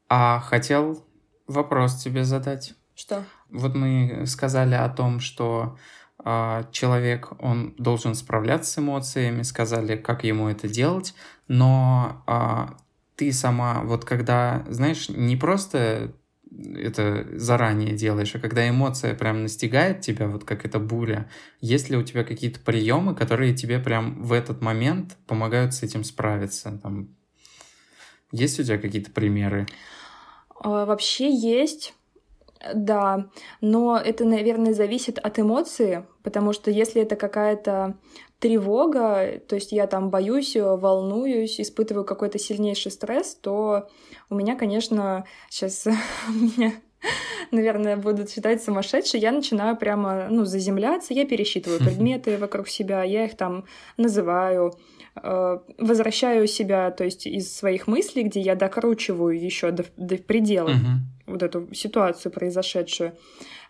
А 0.08 0.40
хотел 0.40 1.06
вопрос 1.48 2.02
тебе 2.02 2.24
задать. 2.24 2.74
Что? 2.96 3.24
Вот 3.50 3.76
мы 3.76 4.26
сказали 4.26 4.76
о 4.76 4.90
том, 4.90 5.20
что 5.20 5.78
человек, 6.72 7.32
он 7.40 7.74
должен 7.78 8.14
справляться 8.14 8.72
с 8.72 8.78
эмоциями, 8.78 9.44
сказали, 9.44 9.96
как 9.96 10.24
ему 10.24 10.50
это 10.50 10.68
делать, 10.68 11.14
но 11.48 12.24
а, 12.28 12.78
ты 13.16 13.32
сама, 13.32 13.82
вот 13.84 14.06
когда, 14.06 14.66
знаешь, 14.70 15.10
не 15.10 15.38
просто 15.38 16.14
это 16.76 17.28
заранее 17.34 17.96
делаешь, 17.96 18.34
а 18.36 18.40
когда 18.40 18.68
эмоция 18.68 19.14
прям 19.14 19.44
настигает 19.44 20.02
тебя, 20.02 20.28
вот 20.28 20.44
как 20.44 20.66
эта 20.66 20.80
буря, 20.80 21.30
есть 21.62 21.90
ли 21.90 21.98
у 21.98 22.04
тебя 22.04 22.24
какие-то 22.24 22.60
приемы, 22.60 23.16
которые 23.16 23.54
тебе 23.54 23.80
прям 23.80 24.22
в 24.24 24.34
этот 24.34 24.62
момент 24.62 25.18
помогают 25.28 25.74
с 25.74 25.84
этим 25.84 26.04
справиться? 26.04 26.80
Там, 26.82 27.16
есть 28.32 28.60
у 28.60 28.64
тебя 28.64 28.78
какие-то 28.78 29.12
примеры? 29.12 29.68
А, 30.60 30.86
вообще 30.86 31.34
есть. 31.34 31.94
Да, 32.74 33.30
но 33.62 33.98
это, 33.98 34.26
наверное, 34.26 34.74
зависит 34.74 35.18
от 35.18 35.40
эмоции, 35.40 36.06
потому 36.24 36.52
что 36.52 36.70
если 36.70 37.02
это 37.02 37.16
какая-то 37.16 37.98
тревога, 38.40 39.40
то 39.48 39.56
есть 39.56 39.72
я 39.72 39.88
там 39.88 40.10
боюсь, 40.10 40.58
волнуюсь, 40.58 41.60
испытываю 41.60 42.04
какой-то 42.04 42.38
сильнейший 42.38 42.92
стресс, 42.92 43.36
то 43.36 43.88
у 44.30 44.36
меня, 44.36 44.56
конечно, 44.58 45.26
сейчас 45.50 45.86
меня 46.28 46.74
наверное, 47.52 47.98
будут 47.98 48.30
считать 48.30 48.64
сумасшедшей, 48.64 49.20
я 49.20 49.32
начинаю 49.32 49.76
прямо, 49.76 50.28
ну, 50.30 50.46
заземляться, 50.46 51.14
я 51.14 51.26
пересчитываю 51.26 51.80
предметы 51.80 52.38
вокруг 52.38 52.68
себя, 52.68 53.04
я 53.04 53.26
их 53.26 53.36
там 53.36 53.66
называю, 53.98 54.74
э, 55.16 55.60
возвращаю 55.78 56.48
себя, 56.48 56.92
то 56.92 57.04
есть 57.04 57.28
из 57.28 57.56
своих 57.56 57.88
мыслей, 57.88 58.24
где 58.24 58.40
я 58.40 58.56
докручиваю 58.56 59.40
еще 59.40 59.72
до, 59.72 59.86
до 59.98 60.18
предела 60.18 60.72
вот 61.26 61.44
эту 61.44 61.74
ситуацию 61.74 62.32
произошедшую, 62.32 63.14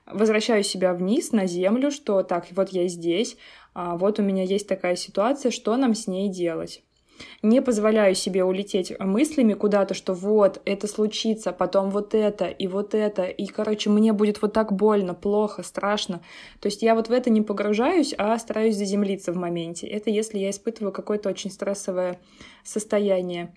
возвращаю 0.06 0.64
себя 0.64 0.94
вниз 0.94 1.32
на 1.32 1.46
землю, 1.46 1.92
что 1.92 2.24
так, 2.24 2.48
вот 2.52 2.70
я 2.70 2.88
здесь, 2.88 3.38
а 3.74 3.96
вот 3.98 4.20
у 4.20 4.24
меня 4.24 4.44
есть 4.44 4.68
такая 4.68 4.96
ситуация, 4.96 5.52
что 5.52 5.76
нам 5.78 5.94
с 5.94 6.08
ней 6.08 6.30
делать? 6.30 6.84
Не 7.42 7.62
позволяю 7.62 8.16
себе 8.16 8.44
улететь 8.44 8.98
мыслями 9.00 9.54
куда-то, 9.54 9.94
что 9.94 10.14
вот, 10.14 10.62
это 10.66 10.88
случится, 10.88 11.52
потом 11.52 11.90
вот 11.90 12.14
это, 12.14 12.46
и 12.46 12.68
вот 12.68 12.94
это, 12.94 13.24
и, 13.24 13.46
короче, 13.48 13.90
мне 13.90 14.14
будет 14.14 14.42
вот 14.42 14.54
так 14.54 14.72
больно, 14.74 15.14
плохо, 15.14 15.64
страшно. 15.64 16.22
То 16.60 16.68
есть 16.68 16.82
я 16.82 16.96
вот 16.96 17.10
в 17.10 17.12
это 17.12 17.30
не 17.30 17.42
погружаюсь, 17.42 18.14
а 18.18 18.38
стараюсь 18.40 18.78
заземлиться 18.78 19.32
в 19.32 19.38
моменте. 19.38 19.88
Это 19.88 20.10
если 20.10 20.38
я 20.38 20.50
испытываю 20.50 20.92
какое-то 20.92 21.30
очень 21.30 21.52
стрессовое 21.52 22.20
состояние. 22.64 23.54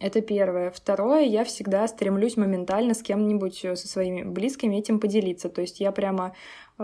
Это 0.00 0.22
первое. 0.22 0.70
Второе, 0.70 1.24
я 1.24 1.44
всегда 1.44 1.86
стремлюсь 1.86 2.38
моментально 2.38 2.94
с 2.94 3.02
кем-нибудь, 3.02 3.64
э, 3.66 3.76
со 3.76 3.86
своими 3.86 4.22
близкими 4.22 4.76
этим 4.76 4.98
поделиться. 4.98 5.50
То 5.50 5.60
есть 5.60 5.78
я 5.78 5.92
прямо 5.92 6.34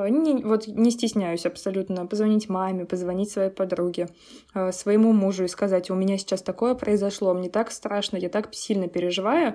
не, 0.09 0.43
вот 0.43 0.67
не 0.67 0.91
стесняюсь 0.91 1.47
абсолютно 1.47 2.07
позвонить 2.07 2.49
маме, 2.49 2.85
позвонить 2.85 3.31
своей 3.31 3.51
подруге, 3.51 4.09
э, 4.55 4.73
своему 4.73 5.13
мужу 5.13 5.45
и 5.45 5.49
сказать, 5.49 5.91
у 5.91 5.95
меня 5.95 6.19
сейчас 6.19 6.43
такое 6.43 6.75
произошло, 6.75 7.33
мне 7.35 7.49
так 7.49 7.71
страшно, 7.71 8.17
я 8.17 8.29
так 8.29 8.53
сильно 8.53 8.89
переживаю. 8.89 9.55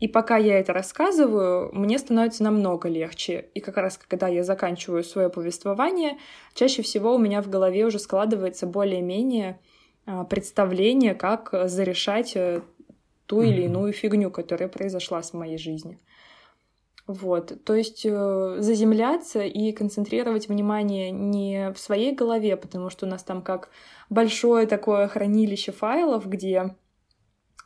И 0.00 0.08
пока 0.08 0.36
я 0.36 0.58
это 0.58 0.72
рассказываю, 0.72 1.70
мне 1.74 1.98
становится 1.98 2.44
намного 2.44 2.88
легче. 2.88 3.50
И 3.54 3.60
как 3.60 3.76
раз 3.76 3.98
когда 3.98 4.28
я 4.28 4.42
заканчиваю 4.42 5.04
свое 5.04 5.28
повествование, 5.28 6.18
чаще 6.54 6.82
всего 6.82 7.14
у 7.14 7.18
меня 7.18 7.42
в 7.42 7.48
голове 7.48 7.84
уже 7.84 7.98
складывается 7.98 8.66
более-менее 8.66 9.58
представление, 10.28 11.14
как 11.14 11.50
зарешать 11.64 12.36
ту 13.26 13.42
или 13.42 13.62
иную 13.62 13.92
фигню, 13.92 14.30
которая 14.30 14.68
произошла 14.68 15.22
в 15.22 15.32
моей 15.32 15.58
жизни. 15.58 15.98
Вот, 17.06 17.62
то 17.64 17.74
есть 17.74 18.06
э, 18.06 18.56
заземляться 18.60 19.42
и 19.42 19.72
концентрировать 19.72 20.48
внимание 20.48 21.10
не 21.10 21.70
в 21.72 21.78
своей 21.78 22.14
голове, 22.14 22.56
потому 22.56 22.88
что 22.88 23.04
у 23.04 23.08
нас 23.08 23.22
там 23.22 23.42
как 23.42 23.68
большое 24.08 24.66
такое 24.66 25.06
хранилище 25.08 25.70
файлов, 25.70 26.26
где 26.26 26.74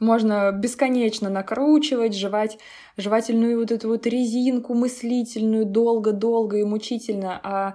можно 0.00 0.50
бесконечно 0.50 1.30
накручивать, 1.30 2.16
жевать 2.16 2.58
жевательную 2.96 3.60
вот 3.60 3.70
эту 3.70 3.88
вот 3.88 4.06
резинку 4.06 4.74
мыслительную 4.74 5.66
долго-долго 5.66 6.58
и 6.58 6.64
мучительно, 6.64 7.40
а 7.42 7.74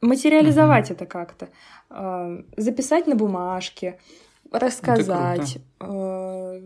материализовать 0.00 0.90
mm-hmm. 0.90 0.94
это 0.94 1.06
как-то, 1.06 1.48
э, 1.90 2.42
записать 2.56 3.06
на 3.06 3.14
бумажке, 3.14 3.98
рассказать, 4.50 5.58
э, 5.80 6.60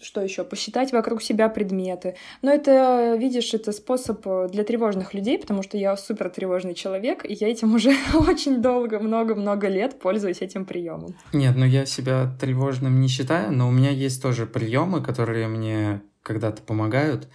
что 0.00 0.20
еще, 0.20 0.44
посчитать 0.44 0.92
вокруг 0.92 1.22
себя 1.22 1.48
предметы. 1.48 2.16
Но 2.42 2.52
это, 2.52 3.16
видишь, 3.18 3.54
это 3.54 3.72
способ 3.72 4.26
для 4.50 4.64
тревожных 4.64 5.14
людей, 5.14 5.38
потому 5.38 5.62
что 5.62 5.76
я 5.76 5.96
супер 5.96 6.30
тревожный 6.30 6.74
человек, 6.74 7.24
и 7.24 7.34
я 7.34 7.48
этим 7.48 7.74
уже 7.74 7.94
очень 8.14 8.60
долго, 8.62 8.98
много-много 8.98 9.68
лет 9.68 9.98
пользуюсь 9.98 10.40
этим 10.40 10.64
приемом. 10.64 11.14
Нет, 11.32 11.54
ну 11.56 11.64
я 11.64 11.86
себя 11.86 12.30
тревожным 12.40 13.00
не 13.00 13.08
считаю, 13.08 13.52
но 13.52 13.68
у 13.68 13.70
меня 13.70 13.90
есть 13.90 14.22
тоже 14.22 14.46
приемы, 14.46 15.02
которые 15.02 15.48
мне 15.48 16.02
когда-то 16.22 16.62
помогают. 16.62 17.28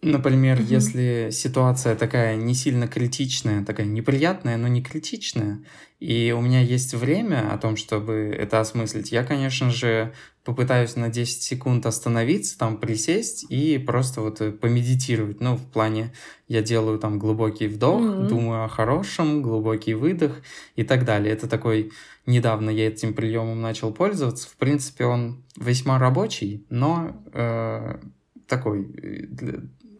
Например, 0.00 0.60
mm-hmm. 0.60 0.66
если 0.70 1.28
ситуация 1.32 1.96
такая 1.96 2.36
не 2.36 2.54
сильно 2.54 2.86
критичная, 2.86 3.64
такая 3.64 3.86
неприятная, 3.86 4.56
но 4.56 4.68
не 4.68 4.80
критичная, 4.80 5.64
и 5.98 6.32
у 6.36 6.40
меня 6.40 6.60
есть 6.60 6.94
время 6.94 7.52
о 7.52 7.58
том, 7.58 7.76
чтобы 7.76 8.32
это 8.38 8.60
осмыслить, 8.60 9.10
я, 9.10 9.24
конечно 9.24 9.72
же, 9.72 10.12
попытаюсь 10.44 10.94
на 10.94 11.08
10 11.08 11.42
секунд 11.42 11.84
остановиться, 11.84 12.56
там 12.56 12.76
присесть 12.76 13.44
и 13.50 13.76
просто 13.76 14.20
вот 14.20 14.40
э, 14.40 14.52
помедитировать. 14.52 15.40
Ну, 15.40 15.56
в 15.56 15.66
плане 15.66 16.12
я 16.46 16.62
делаю 16.62 17.00
там 17.00 17.18
глубокий 17.18 17.66
вдох, 17.66 18.00
mm-hmm. 18.00 18.28
думаю 18.28 18.64
о 18.64 18.68
хорошем, 18.68 19.42
глубокий 19.42 19.94
выдох 19.94 20.40
и 20.76 20.84
так 20.84 21.04
далее. 21.04 21.34
Это 21.34 21.48
такой 21.48 21.90
недавно 22.24 22.70
я 22.70 22.86
этим 22.86 23.14
приемом 23.14 23.60
начал 23.60 23.92
пользоваться. 23.92 24.48
В 24.48 24.56
принципе, 24.56 25.06
он 25.06 25.44
весьма 25.56 25.98
рабочий, 25.98 26.64
но 26.70 27.20
э, 27.32 27.98
такой 28.46 28.86
э, 29.02 29.26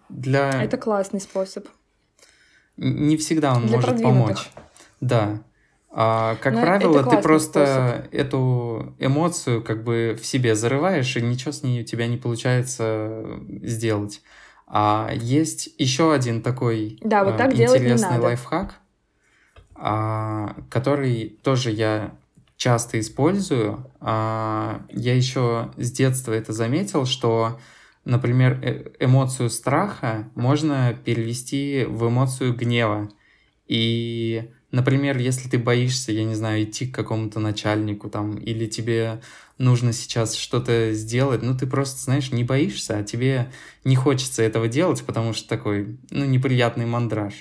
для, 0.09 0.51
для... 0.51 0.65
Это 0.65 0.77
классный 0.77 1.21
способ. 1.21 1.67
Не 2.77 3.17
всегда 3.17 3.55
он 3.55 3.67
для 3.67 3.77
может 3.77 4.03
помочь. 4.03 4.51
Да. 5.01 5.41
А, 5.91 6.37
как 6.37 6.53
Но 6.53 6.61
ну, 6.61 6.67
правило, 6.67 7.05
ты 7.05 7.19
просто 7.19 8.05
способ. 8.05 8.15
эту 8.15 8.95
эмоцию 8.99 9.63
как 9.63 9.85
бы 9.85 10.17
в 10.21 10.25
себе 10.27 10.55
зарываешь, 10.55 11.17
и 11.17 11.23
ничего 11.23 11.53
с 11.53 11.63
ней 11.63 11.83
у 11.83 11.85
тебя 11.85 12.07
не 12.07 12.17
получается 12.17 13.25
сделать. 13.63 14.23
А 14.67 15.11
есть 15.15 15.71
еще 15.79 16.13
один 16.13 16.43
такой 16.43 16.99
да, 17.01 17.25
вот 17.25 17.39
так 17.39 17.53
интересный 17.55 18.19
лайфхак, 18.19 18.75
а, 19.75 20.55
который 20.71 21.39
тоже 21.43 21.71
я 21.71 22.13
часто 22.59 23.01
использую. 23.01 23.91
А, 24.01 24.83
я 24.91 25.17
еще 25.17 25.71
с 25.79 25.91
детства 25.91 26.33
это 26.33 26.53
заметил, 26.53 27.07
что, 27.07 27.59
например, 28.09 28.59
э 28.63 28.91
эмоцию 28.99 29.51
страха 29.51 30.31
можно 30.35 30.99
перевести 31.05 31.85
в 31.87 32.09
эмоцию 32.09 32.55
гнева. 32.55 33.11
И, 33.67 34.51
например, 34.73 35.19
если 35.19 35.49
ты 35.49 35.59
боишься, 35.59 36.11
я 36.13 36.25
не 36.25 36.35
знаю, 36.35 36.65
идти 36.65 36.87
к 36.87 36.95
какому-то 36.95 37.39
начальнику 37.39 38.09
там, 38.09 38.37
или 38.39 38.67
тебе 38.67 39.21
нужно 39.59 39.93
сейчас 39.93 40.35
что-то 40.35 40.93
сделать, 40.95 41.43
ну 41.43 41.57
ты 41.57 41.67
просто, 41.67 42.01
знаешь, 42.01 42.33
не 42.33 42.45
боишься, 42.45 42.99
а 42.99 43.05
тебе 43.05 43.53
не 43.85 43.95
хочется 43.95 44.43
этого 44.43 44.69
делать, 44.69 45.05
потому 45.05 45.35
что 45.35 45.49
такой, 45.49 45.99
ну, 46.11 46.25
неприятный 46.25 46.87
мандраж 46.87 47.35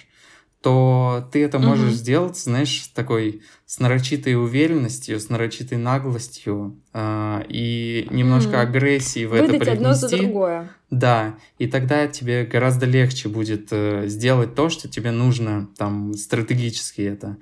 то 0.61 1.29
ты 1.31 1.43
это 1.43 1.59
можешь 1.59 1.91
mm-hmm. 1.91 1.97
сделать, 1.97 2.37
знаешь, 2.37 2.89
такой 2.93 3.41
с 3.67 3.79
нарочитой 3.79 4.35
уверенностью, 4.35 5.19
с 5.19 5.27
нарочитой 5.27 5.77
наглостью 5.77 6.79
э, 6.93 7.43
и 7.49 8.07
немножко 8.11 8.51
mm-hmm. 8.51 8.61
агрессии 8.61 9.25
в 9.25 9.31
Выдать 9.31 9.49
это 9.49 9.59
привнести. 9.59 9.77
одно 9.77 9.93
за 9.93 10.17
другое. 10.17 10.69
Да, 10.89 11.35
и 11.59 11.67
тогда 11.67 12.07
тебе 12.07 12.45
гораздо 12.45 12.85
легче 12.85 13.27
будет 13.27 13.67
э, 13.71 14.07
сделать 14.07 14.55
то, 14.55 14.69
что 14.69 14.87
тебе 14.87 15.11
нужно, 15.11 15.67
там, 15.77 16.13
стратегически 16.13 17.01
это. 17.01 17.35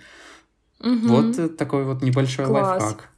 Mm-hmm. 0.79 1.07
Вот 1.07 1.37
э, 1.37 1.47
такой 1.47 1.85
вот 1.85 2.01
небольшой 2.01 2.45
Класс. 2.45 2.81
лайфхак. 2.81 3.09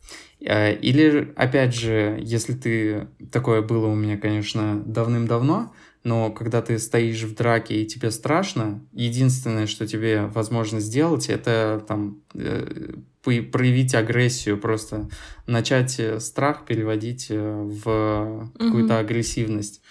Э, 0.41 0.76
или, 0.76 1.34
опять 1.38 1.74
же, 1.74 2.20
если 2.22 2.56
ты... 2.56 3.08
Такое 3.32 3.62
было 3.62 3.88
у 3.88 3.96
меня, 3.96 4.17
конечно, 4.17 4.84
давным-давно, 4.86 5.74
но 6.08 6.32
когда 6.32 6.62
ты 6.62 6.80
стоишь 6.80 7.24
в 7.24 7.36
драке 7.36 7.82
и 7.82 7.86
тебе 7.86 8.12
страшно, 8.12 8.82
единственное, 8.93 9.67
что 9.67 9.86
тебе 9.86 10.22
возможно 10.28 10.80
сделать, 10.80 11.28
это 11.28 11.84
там 11.86 12.22
э, 12.34 12.93
проявить 13.22 13.93
агрессию, 13.93 14.58
просто 14.58 15.10
начать 15.48 16.00
э, 16.00 16.22
страх 16.22 16.63
переводить 16.63 17.28
э, 17.30 17.38
в 17.38 18.50
какую-то 18.58 18.93
угу. 18.93 19.02
агрессивность. 19.02 19.82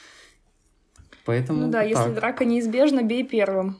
Поэтому 1.26 1.66
ну 1.66 1.70
да, 1.70 1.80
так. 1.80 1.90
если 1.90 2.14
драка 2.14 2.46
неизбежна, 2.46 3.02
бей 3.02 3.22
первым. 3.22 3.78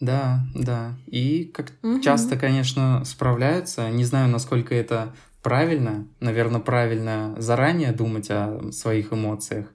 Да, 0.00 0.40
да. 0.54 0.94
И 1.06 1.44
как 1.52 1.72
угу. 1.82 2.00
часто, 2.00 2.38
конечно, 2.38 3.04
справляются. 3.04 3.90
Не 3.90 4.06
знаю, 4.06 4.30
насколько 4.30 4.74
это 4.74 5.14
правильно. 5.42 6.06
Наверное, 6.18 6.62
правильно 6.62 7.34
заранее 7.36 7.92
думать 7.92 8.30
о 8.30 8.72
своих 8.72 9.12
эмоциях 9.12 9.66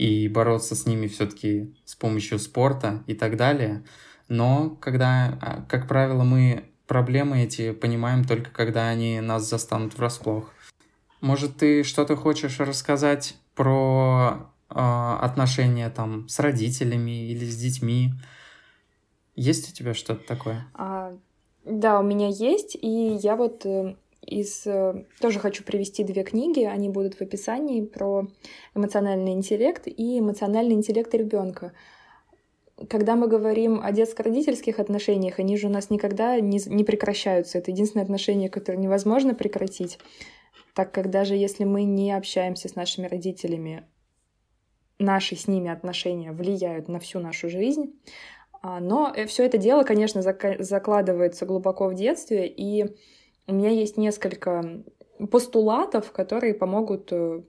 и 0.00 0.28
бороться 0.28 0.74
с 0.74 0.86
ними 0.86 1.08
все-таки 1.08 1.74
с 1.84 1.94
помощью 1.94 2.38
спорта 2.38 3.04
и 3.06 3.12
так 3.12 3.36
далее. 3.36 3.84
Но 4.28 4.70
когда, 4.80 5.38
а, 5.42 5.64
как 5.68 5.86
правило, 5.86 6.22
мы 6.22 6.64
проблемы 6.86 7.42
эти 7.44 7.72
понимаем 7.72 8.24
только 8.24 8.50
когда 8.50 8.88
они 8.88 9.20
нас 9.20 9.46
застанут 9.46 9.98
врасплох. 9.98 10.54
Может, 11.20 11.58
ты 11.58 11.84
что-то 11.84 12.16
хочешь 12.16 12.60
рассказать 12.60 13.36
про 13.54 14.50
э, 14.70 14.74
отношения 14.74 15.90
там 15.90 16.26
с 16.30 16.38
родителями 16.38 17.30
или 17.30 17.44
с 17.44 17.56
детьми? 17.56 18.14
Есть 19.36 19.70
у 19.70 19.74
тебя 19.74 19.92
что-то 19.92 20.26
такое? 20.26 20.66
А, 20.72 21.12
да, 21.66 22.00
у 22.00 22.02
меня 22.02 22.28
есть, 22.28 22.74
и 22.74 23.18
я 23.22 23.36
вот 23.36 23.66
э, 23.66 23.96
из... 24.30 24.66
Э, 24.66 25.04
тоже 25.20 25.38
хочу 25.38 25.64
привести 25.64 26.04
две 26.04 26.22
книги, 26.22 26.64
они 26.64 26.88
будут 26.88 27.14
в 27.14 27.20
описании 27.20 27.82
про 27.82 28.28
эмоциональный 28.74 29.32
интеллект 29.32 29.86
и 29.86 30.18
эмоциональный 30.18 30.74
интеллект 30.74 31.12
ребенка. 31.14 31.72
Когда 32.88 33.16
мы 33.16 33.28
говорим 33.28 33.80
о 33.82 33.92
детско-родительских 33.92 34.78
отношениях, 34.78 35.38
они 35.38 35.56
же 35.56 35.66
у 35.66 35.70
нас 35.70 35.90
никогда 35.90 36.40
не, 36.40 36.60
не 36.66 36.84
прекращаются. 36.84 37.58
Это 37.58 37.72
единственное 37.72 38.04
отношение, 38.04 38.48
которое 38.48 38.78
невозможно 38.78 39.34
прекратить, 39.34 39.98
так 40.74 40.92
как 40.92 41.10
даже 41.10 41.34
если 41.34 41.64
мы 41.64 41.82
не 41.82 42.12
общаемся 42.12 42.68
с 42.68 42.76
нашими 42.76 43.06
родителями, 43.06 43.84
наши 44.98 45.34
с 45.36 45.48
ними 45.48 45.70
отношения 45.70 46.32
влияют 46.32 46.88
на 46.88 47.00
всю 47.00 47.18
нашу 47.18 47.50
жизнь. 47.50 47.98
А, 48.62 48.80
но 48.80 49.12
э, 49.14 49.26
все 49.26 49.44
это 49.44 49.58
дело, 49.58 49.82
конечно, 49.82 50.22
закладывается 50.22 51.46
глубоко 51.46 51.88
в 51.88 51.94
детстве, 51.94 52.46
и 52.46 52.94
у 53.46 53.54
меня 53.54 53.70
есть 53.70 53.96
несколько 53.96 54.82
постулатов, 55.30 56.12
которые 56.12 56.54
помогут 56.54 57.12
э, 57.12 57.42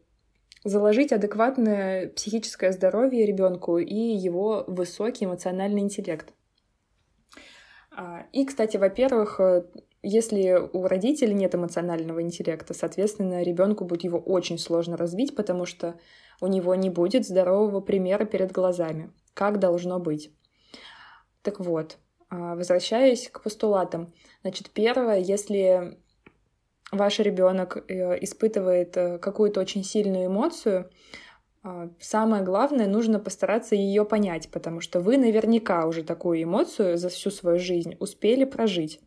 заложить 0.63 1.11
адекватное 1.11 2.09
психическое 2.09 2.71
здоровье 2.71 3.25
ребенку 3.25 3.77
и 3.77 3.95
его 3.95 4.63
высокий 4.67 5.25
эмоциональный 5.25 5.81
интеллект. 5.81 6.33
А, 7.95 8.25
и, 8.31 8.45
кстати, 8.45 8.77
во-первых, 8.77 9.39
э, 9.39 9.63
если 10.03 10.53
у 10.73 10.87
родителей 10.87 11.33
нет 11.33 11.53
эмоционального 11.55 12.21
интеллекта, 12.21 12.73
соответственно, 12.73 13.43
ребенку 13.43 13.85
будет 13.85 14.03
его 14.03 14.19
очень 14.19 14.57
сложно 14.57 14.97
развить, 14.97 15.35
потому 15.35 15.65
что 15.65 15.99
у 16.39 16.47
него 16.47 16.73
не 16.75 16.89
будет 16.89 17.25
здорового 17.25 17.81
примера 17.81 18.25
перед 18.25 18.51
глазами, 18.51 19.11
как 19.33 19.59
должно 19.59 19.99
быть. 19.99 20.31
Так 21.43 21.59
вот, 21.59 21.97
возвращаясь 22.31 23.29
к 23.29 23.41
постулатам. 23.41 24.13
Значит, 24.41 24.69
первое, 24.71 25.19
если 25.19 25.99
ваш 26.91 27.19
ребенок 27.19 27.77
э, 27.87 28.17
испытывает 28.23 28.97
э, 28.97 29.17
какую-то 29.19 29.59
очень 29.59 29.83
сильную 29.83 30.27
эмоцию, 30.27 30.89
а, 31.63 31.89
самое 31.99 32.43
главное, 32.43 32.87
нужно 32.87 33.19
постараться 33.19 33.75
ее 33.75 34.03
понять, 34.03 34.49
потому 34.49 34.81
что 34.81 34.99
вы 34.99 35.17
наверняка 35.17 35.85
уже 35.85 36.03
такую 36.03 36.41
эмоцию 36.41 36.97
за 36.97 37.09
всю 37.09 37.29
свою 37.29 37.59
жизнь 37.59 37.95
успели 37.99 38.45
прожить 38.45 38.99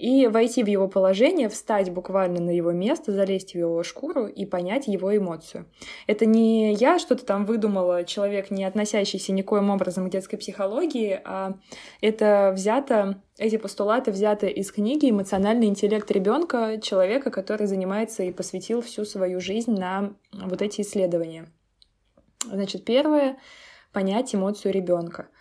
и 0.00 0.28
войти 0.28 0.62
в 0.64 0.66
его 0.66 0.88
положение, 0.88 1.50
встать 1.50 1.90
буквально 1.90 2.40
на 2.40 2.50
его 2.50 2.72
место, 2.72 3.12
залезть 3.12 3.52
в 3.52 3.58
его 3.58 3.82
шкуру 3.82 4.26
и 4.26 4.46
понять 4.46 4.86
его 4.86 5.14
эмоцию. 5.14 5.66
Это 6.06 6.24
не 6.24 6.72
я 6.72 6.98
что-то 6.98 7.26
там 7.26 7.44
выдумала, 7.44 8.04
человек, 8.04 8.50
не 8.50 8.64
относящийся 8.64 9.32
никоим 9.32 9.68
образом 9.68 10.08
к 10.08 10.10
детской 10.10 10.38
психологии, 10.38 11.20
а 11.22 11.58
это 12.00 12.50
взято, 12.54 13.22
эти 13.36 13.58
постулаты 13.58 14.10
взяты 14.10 14.48
из 14.48 14.72
книги 14.72 15.10
«Эмоциональный 15.10 15.66
интеллект 15.66 16.10
ребенка» 16.10 16.80
человека, 16.82 17.30
который 17.30 17.66
занимается 17.66 18.22
и 18.22 18.32
посвятил 18.32 18.80
всю 18.80 19.04
свою 19.04 19.38
жизнь 19.38 19.72
на 19.72 20.14
вот 20.32 20.62
эти 20.62 20.80
исследования. 20.80 21.46
Значит, 22.46 22.86
первое— 22.86 23.36
понять 23.92 24.34
эмоцию 24.34 24.72
ребенка— 24.72 25.28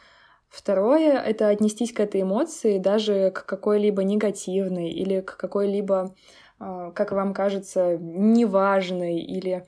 Второе— 0.49 1.19
это 1.25 1.49
отнестись 1.49 1.93
к 1.93 1.99
этой 1.99 2.23
эмоции 2.23 2.79
даже 2.79 3.31
к 3.31 3.45
какой-либо 3.45 4.03
негативной 4.03 4.89
или 4.89 5.21
к 5.21 5.37
какой-либо, 5.37 6.15
а, 6.59 6.91
как 6.91 7.11
вам 7.11 7.33
кажется, 7.33 7.97
неважной 7.97 9.19
или 9.19 9.67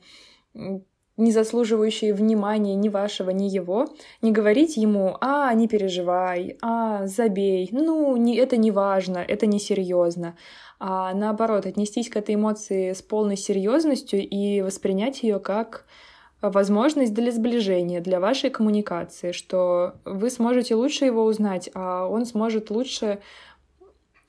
не 1.16 1.30
заслуживающей 1.30 2.12
внимания 2.12 2.74
ни 2.74 2.88
вашего, 2.88 3.30
ни 3.30 3.44
его, 3.44 3.86
не 4.22 4.32
говорить 4.32 4.76
ему 4.76 5.16
«а, 5.20 5.52
не 5.54 5.68
переживай», 5.68 6.56
«а, 6.62 7.06
забей», 7.06 7.68
«ну, 7.70 8.16
не, 8.16 8.36
это 8.36 8.56
не 8.56 8.70
важно», 8.70 9.18
«это 9.18 9.46
не 9.46 9.60
серьезно», 9.60 10.36
а 10.80 11.14
наоборот, 11.14 11.66
отнестись 11.66 12.08
к 12.08 12.16
этой 12.16 12.34
эмоции 12.34 12.92
с 12.92 13.02
полной 13.02 13.36
серьезностью 13.36 14.26
и 14.26 14.62
воспринять 14.62 15.22
ее 15.22 15.38
как 15.38 15.84
возможность 16.42 17.14
для 17.14 17.30
сближения, 17.30 18.00
для 18.00 18.20
вашей 18.20 18.50
коммуникации, 18.50 19.32
что 19.32 19.94
вы 20.04 20.28
сможете 20.28 20.74
лучше 20.74 21.04
его 21.04 21.24
узнать, 21.24 21.70
а 21.74 22.06
он 22.06 22.26
сможет 22.26 22.70
лучше 22.70 23.20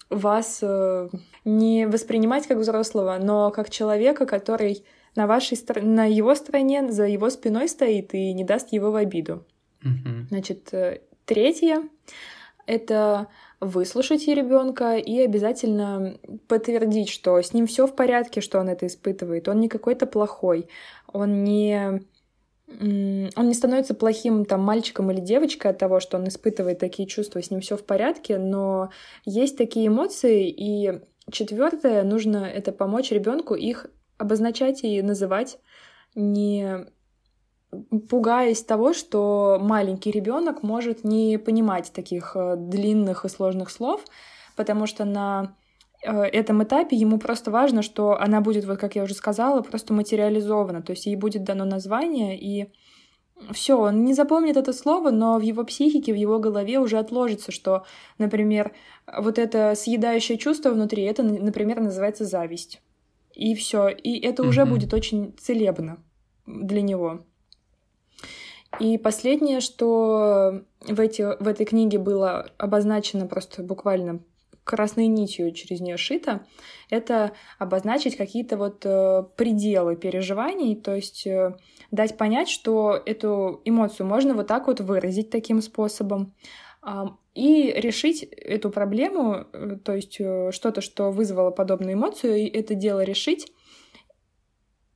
вас 0.10 0.60
э, 0.62 1.10
не 1.44 1.88
воспринимать 1.88 2.48
как 2.48 2.60
взрослого, 2.60 3.18
но 3.20 3.50
как 3.52 3.70
человека, 3.70 4.26
который 4.26 4.86
на 5.16 5.28
вашей 5.28 5.58
на 5.82 6.06
его 6.06 6.36
стороне, 6.36 6.92
за 6.92 7.06
его 7.06 7.30
спиной 7.30 7.68
стоит 7.68 8.14
и 8.14 8.34
не 8.34 8.44
даст 8.44 8.72
его 8.72 8.92
в 8.92 8.96
обиду. 8.96 9.46
Угу. 9.84 10.28
Значит, 10.30 10.74
э, 10.74 11.02
третье— 11.26 11.84
это 12.68 13.28
выслушать 13.64 14.28
ребенка 14.28 14.98
и 14.98 15.20
обязательно 15.20 16.18
подтвердить, 16.48 17.10
что 17.10 17.42
с 17.42 17.54
ним 17.54 17.68
все 17.68 17.88
в 17.88 17.96
порядке, 17.96 18.42
что 18.42 18.60
он 18.60 18.70
это 18.70 18.88
испытывает. 18.88 19.48
Он 19.48 19.60
не 19.60 19.70
какой-то 19.70 20.06
плохой, 20.06 20.68
он 21.12 21.44
не 21.44 22.02
он 22.68 23.48
не 23.48 23.54
становится 23.54 23.94
плохим 23.94 24.46
там 24.46 24.62
мальчиком 24.62 25.12
или 25.12 25.20
девочкой 25.20 25.72
от 25.72 25.78
того, 25.78 26.00
что 26.00 26.18
он 26.18 26.28
испытывает 26.28 26.80
такие 26.80 27.08
чувства, 27.08 27.42
с 27.42 27.52
ним 27.52 27.60
все 27.60 27.78
в 27.78 27.86
порядке, 27.86 28.38
но 28.40 28.90
есть 29.26 29.58
такие 29.58 29.88
эмоции, 29.88 30.50
и 30.50 31.02
четвертое, 31.32 32.04
нужно 32.04 32.38
это 32.38 32.72
помочь 32.72 33.12
ребенку 33.12 33.54
их 33.54 33.88
обозначать 34.18 34.84
и 34.84 35.02
называть, 35.02 35.60
не 36.16 36.88
пугаясь 38.10 38.64
того, 38.64 38.94
что 38.94 39.58
маленький 39.62 40.12
ребенок 40.12 40.64
может 40.64 41.04
не 41.04 41.38
понимать 41.38 41.92
таких 41.94 42.36
э, 42.36 42.56
длинных 42.58 43.26
и 43.26 43.30
сложных 43.30 43.70
слов, 43.70 44.04
потому 44.56 44.88
что 44.88 45.06
на 45.06 45.56
э, 46.04 46.22
этом 46.24 46.64
этапе 46.64 46.96
ему 46.96 47.18
просто 47.18 47.52
важно, 47.52 47.82
что 47.82 48.20
она 48.20 48.42
будет, 48.42 48.66
вот 48.66 48.80
как 48.80 48.96
я 48.96 49.04
уже 49.04 49.14
сказала, 49.14 49.62
просто 49.62 49.94
материализована, 49.94 50.82
то 50.82 50.92
есть 50.92 51.06
ей 51.06 51.16
будет 51.16 51.44
дано 51.44 51.66
название, 51.66 52.40
и 52.40 52.72
все, 53.52 53.78
он 53.80 54.04
не 54.04 54.14
запомнит 54.14 54.58
это 54.58 54.74
слово, 54.74 55.12
но 55.12 55.38
в 55.38 55.42
его 55.42 55.64
психике, 55.64 56.14
в 56.14 56.18
его 56.18 56.40
голове 56.40 56.80
уже 56.80 56.98
отложится, 56.98 57.52
что, 57.52 57.84
например, 58.18 58.74
вот 59.18 59.38
это 59.38 59.74
съедающее 59.76 60.38
чувство 60.38 60.70
внутри, 60.70 61.04
это, 61.04 61.24
например, 61.24 61.82
называется 61.82 62.26
зависть. 62.26 62.82
И 63.34 63.56
все. 63.56 63.88
И 63.90 64.20
это 64.20 64.44
mm-hmm. 64.44 64.48
уже 64.48 64.66
будет 64.66 64.94
очень 64.94 65.34
целебно 65.40 65.98
для 66.46 66.82
него. 66.82 67.22
И 68.80 68.98
последнее, 68.98 69.60
что 69.60 70.64
в, 70.82 71.00
эти, 71.00 71.22
в 71.22 71.48
этой 71.48 71.66
книге 71.66 72.00
было 72.00 72.52
обозначено 72.58 73.28
просто 73.28 73.62
буквально 73.62 74.22
красной 74.64 75.08
нитью 75.08 75.52
через 75.52 75.82
нее 75.82 75.98
шито, 75.98 76.46
это 76.90 77.34
обозначить 77.60 78.16
какие-то 78.16 78.58
вот 78.58 78.86
э, 78.86 79.24
пределы 79.36 79.96
переживаний, 79.96 80.76
то 80.76 80.96
есть 80.96 81.28
э, 81.28 81.58
дать 81.92 82.18
понять, 82.18 82.50
что 82.50 83.02
эту 83.06 83.62
эмоцию 83.66 84.08
можно 84.08 84.34
вот 84.34 84.48
так 84.48 84.68
вот 84.68 84.80
выразить 84.80 85.30
таким 85.30 85.62
способом, 85.62 86.34
э, 86.82 87.06
и 87.36 87.74
решить 87.76 88.24
эту 88.24 88.70
проблему, 88.70 89.48
э, 89.52 89.78
то 89.84 89.96
есть 89.96 90.16
что-то, 90.16 90.82
что 90.82 91.12
вызвало 91.12 91.52
подобную 91.52 91.94
эмоцию, 91.94 92.38
и 92.38 92.46
это 92.46 92.74
дело 92.74 93.04
решить, 93.04 93.52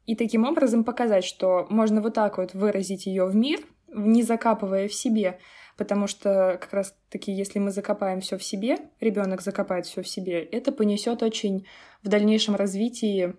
и 0.08 0.16
таким 0.16 0.45
образом 0.45 0.84
показать, 0.84 1.26
что 1.26 1.68
можно 1.70 2.01
вот 2.01 2.16
так 2.16 2.38
вот 2.38 2.53
выразить 2.53 3.05
ее 3.05 3.26
в 3.26 3.36
мир, 3.36 3.60
не 3.93 4.24
закапывая 4.24 4.88
в 4.88 4.93
себе, 4.93 5.38
потому 5.78 6.08
что 6.08 6.58
как 6.60 6.74
раз 6.74 6.95
таки, 7.10 7.32
если 7.32 7.60
мы 7.60 7.72
закопаем 7.72 8.22
все 8.22 8.38
в 8.38 8.43
себе, 8.43 8.78
ребенок 8.99 9.41
закопает 9.41 9.86
все 9.86 10.01
в 10.01 10.08
себе, 10.08 10.41
это 10.41 10.72
понесет 10.72 11.22
очень 11.22 11.68
в 12.01 12.08
дальнейшем 12.08 12.55
развитии 12.55 13.36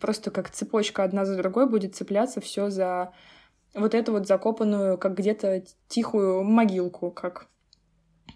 просто 0.00 0.30
как 0.30 0.50
цепочка 0.50 1.02
одна 1.02 1.24
за 1.24 1.36
другой 1.36 1.68
будет 1.68 1.96
цепляться 1.96 2.40
все 2.40 2.70
за 2.70 3.12
вот 3.74 3.94
эту 3.94 4.12
вот 4.12 4.28
закопанную, 4.28 4.96
как 4.96 5.16
где-то 5.16 5.64
тихую 5.88 6.44
могилку, 6.44 7.10
как, 7.10 7.48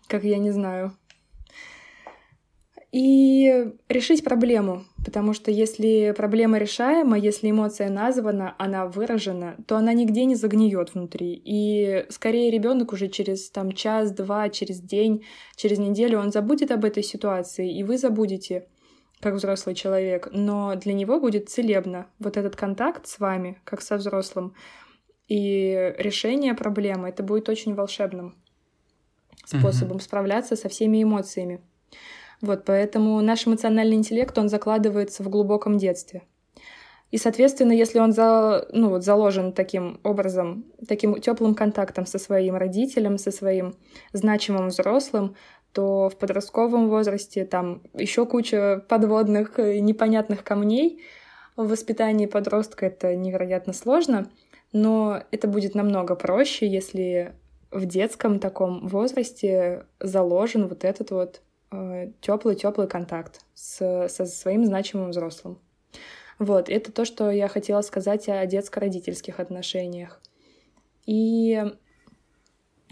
как 0.09 0.25
я 0.25 0.39
не 0.39 0.51
знаю, 0.51 0.93
и 2.91 3.75
решить 3.89 4.25
проблему, 4.25 4.85
потому 5.05 5.35
что 5.35 5.51
если 5.51 6.15
проблема 6.17 6.57
решаема, 6.57 7.19
если 7.19 7.51
эмоция 7.51 7.91
названа, 7.91 8.55
она 8.59 8.87
выражена, 8.87 9.57
то 9.67 9.77
она 9.77 9.93
нигде 9.93 10.25
не 10.25 10.35
загниет 10.35 10.95
внутри. 10.95 11.41
И 11.45 12.07
скорее 12.09 12.51
ребенок 12.51 12.93
уже 12.93 13.09
через 13.09 13.51
там 13.51 13.73
час, 13.73 14.13
два, 14.13 14.49
через 14.49 14.81
день, 14.81 15.25
через 15.55 15.79
неделю 15.79 16.19
он 16.19 16.33
забудет 16.33 16.71
об 16.71 16.85
этой 16.85 17.03
ситуации, 17.03 17.77
и 17.77 17.85
вы 17.85 17.99
забудете 17.99 18.69
как 19.21 19.35
взрослый 19.35 19.75
человек, 19.75 20.29
но 20.33 20.75
для 20.77 20.95
него 20.95 21.21
будет 21.21 21.51
целебно 21.51 22.07
вот 22.19 22.37
этот 22.37 22.57
контакт 22.57 23.07
с 23.07 23.19
вами, 23.19 23.61
как 23.65 23.83
со 23.83 23.97
взрослым, 23.97 24.55
и 25.27 25.95
решение 25.99 26.55
проблемы, 26.55 27.09
это 27.09 27.23
будет 27.23 27.49
очень 27.51 27.75
волшебным 27.75 28.37
способом 29.45 29.99
mm-hmm. 29.99 30.03
справляться 30.03 30.57
со 30.57 30.69
всеми 30.69 31.03
эмоциями. 31.03 31.61
Вот, 32.41 32.65
поэтому 32.65 33.21
наш 33.21 33.47
эмоциональный 33.47 33.97
интеллект, 33.97 34.37
он 34.39 34.49
закладывается 34.49 35.23
в 35.23 35.29
глубоком 35.29 35.77
детстве. 35.79 36.23
И, 37.11 37.17
соответственно, 37.17 37.73
если 37.73 38.01
он 38.01 38.13
за, 38.13 38.69
ну, 38.71 38.91
вот 38.91 39.03
заложен 39.03 39.53
таким 39.53 39.99
образом, 40.05 40.67
таким 40.87 41.21
теплым 41.21 41.55
контактом 41.55 42.05
со 42.05 42.19
своим 42.19 42.55
родителем, 42.55 43.17
со 43.17 43.31
своим 43.31 43.77
значимым 44.13 44.69
взрослым, 44.69 45.35
то 45.73 46.11
в 46.11 46.17
подростковом 46.17 46.89
возрасте 46.89 47.45
там 47.45 47.83
еще 47.95 48.27
куча 48.27 48.85
подводных 48.89 49.59
непонятных 49.59 50.45
камней. 50.45 51.03
В 51.57 51.69
воспитании 51.69 52.27
подростка 52.27 52.87
это 52.87 53.17
невероятно 53.17 53.73
сложно, 53.73 54.31
но 54.73 55.23
это 55.31 55.49
будет 55.49 55.75
намного 55.75 56.15
проще, 56.15 56.69
если 56.69 57.33
в 57.71 57.87
детском 57.87 58.39
таком 58.39 58.87
возрасте 58.87 59.87
заложен 59.99 60.69
вот 60.69 60.85
этот 60.85 61.11
вот 61.11 61.43
теплый-теплый 61.71 62.87
э, 62.87 62.91
контакт 62.91 63.43
с, 63.55 64.09
со 64.09 64.27
своим 64.27 64.65
значимым 64.65 65.11
взрослым. 65.11 65.59
Вот, 66.39 66.69
это 66.69 66.93
то, 66.93 67.05
что 67.05 67.31
я 67.31 67.49
хотела 67.49 67.83
сказать 67.83 68.29
о 68.29 68.47
детско-родительских 68.47 69.41
отношениях. 69.41 70.21
И 71.05 71.65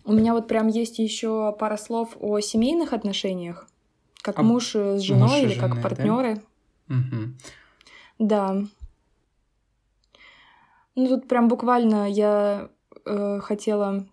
у 0.05 0.13
меня 0.13 0.33
вот 0.33 0.49
прям 0.49 0.69
есть 0.69 0.99
еще 0.99 1.55
пара 1.59 1.77
слов 1.77 2.17
о 2.19 2.41
семейных 2.41 2.93
отношениях, 2.93 3.69
как 4.23 4.39
а 4.39 4.43
муж 4.43 4.75
с 4.75 5.01
женой 5.01 5.29
муж 5.29 5.39
или 5.39 5.55
жены, 5.55 5.69
как 5.69 5.83
партнеры. 5.83 6.43
Да? 6.89 6.95
Угу. 6.97 7.25
да. 8.19 8.57
Ну 10.95 11.09
тут 11.09 11.29
прям 11.29 11.49
буквально 11.49 12.09
я 12.09 12.71
э, 13.05 13.41
хотела 13.41 14.07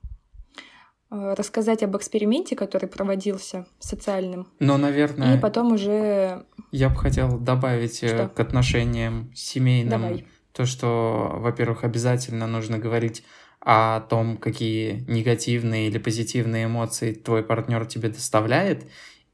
рассказать 1.13 1.83
об 1.83 1.95
эксперименте, 1.95 2.55
который 2.55 2.89
проводился 2.89 3.65
социальным. 3.79 4.47
Но, 4.59 4.77
наверное... 4.77 5.37
И 5.37 5.39
потом 5.39 5.73
уже... 5.73 6.45
Я 6.71 6.89
бы 6.89 6.95
хотел 6.95 7.37
добавить 7.37 8.03
э, 8.03 8.07
что? 8.07 8.29
к 8.29 8.39
отношениям 8.39 9.31
семейным 9.35 10.01
Давай. 10.01 10.27
то, 10.51 10.65
что, 10.65 11.33
во-первых, 11.35 11.83
обязательно 11.83 12.47
нужно 12.47 12.79
говорить 12.79 13.23
о 13.61 14.01
том, 14.01 14.37
какие 14.37 15.05
негативные 15.07 15.87
или 15.87 15.97
позитивные 15.97 16.65
эмоции 16.65 17.13
твой 17.13 17.43
партнер 17.43 17.85
тебе 17.85 18.09
доставляет. 18.09 18.85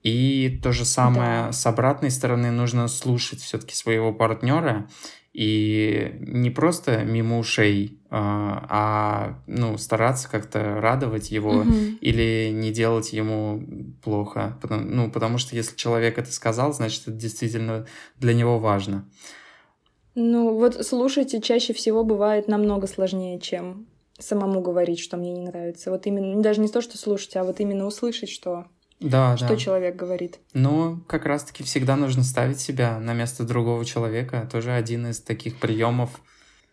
И 0.03 0.59
то 0.61 0.71
же 0.71 0.85
самое 0.85 1.45
да. 1.47 1.51
с 1.51 1.65
обратной 1.65 2.11
стороны 2.11 2.51
нужно 2.51 2.87
слушать 2.87 3.41
все-таки 3.41 3.73
своего 3.73 4.13
партнера 4.13 4.87
и 5.33 6.15
не 6.19 6.49
просто 6.49 7.03
мимо 7.03 7.37
ушей, 7.37 7.99
а, 8.09 8.65
а 8.69 9.43
ну, 9.45 9.77
стараться 9.77 10.29
как-то 10.29 10.79
радовать 10.81 11.29
его 11.29 11.59
угу. 11.59 11.73
или 12.01 12.49
не 12.51 12.71
делать 12.71 13.13
ему 13.13 13.63
плохо. 14.03 14.59
Ну, 14.69 15.11
потому 15.11 15.37
что 15.37 15.55
если 15.55 15.75
человек 15.75 16.17
это 16.17 16.31
сказал, 16.31 16.73
значит, 16.73 17.03
это 17.03 17.11
действительно 17.11 17.85
для 18.17 18.33
него 18.33 18.57
важно. 18.57 19.07
Ну, 20.15 20.55
вот 20.55 20.85
слушайте 20.85 21.39
чаще 21.39 21.73
всего 21.73 22.03
бывает 22.03 22.47
намного 22.47 22.87
сложнее, 22.87 23.39
чем 23.39 23.87
самому 24.17 24.61
говорить, 24.61 24.99
что 24.99 25.15
мне 25.17 25.31
не 25.31 25.41
нравится. 25.41 25.91
Вот 25.91 26.05
именно, 26.07 26.41
даже 26.41 26.59
не 26.59 26.67
то, 26.67 26.81
что 26.81 26.97
слушать, 26.97 27.35
а 27.35 27.43
вот 27.43 27.59
именно 27.59 27.85
услышать, 27.85 28.29
что 28.29 28.65
да, 28.99 29.37
что 29.37 29.49
да. 29.49 29.57
человек 29.57 29.95
говорит. 29.95 30.39
Но 30.53 30.99
как 31.07 31.25
раз-таки 31.25 31.63
всегда 31.63 31.95
нужно 31.95 32.23
ставить 32.23 32.59
себя 32.59 32.99
на 32.99 33.13
место 33.13 33.43
другого 33.43 33.85
человека. 33.85 34.47
Тоже 34.51 34.73
один 34.73 35.07
из 35.07 35.21
таких 35.21 35.57
приемов. 35.57 36.21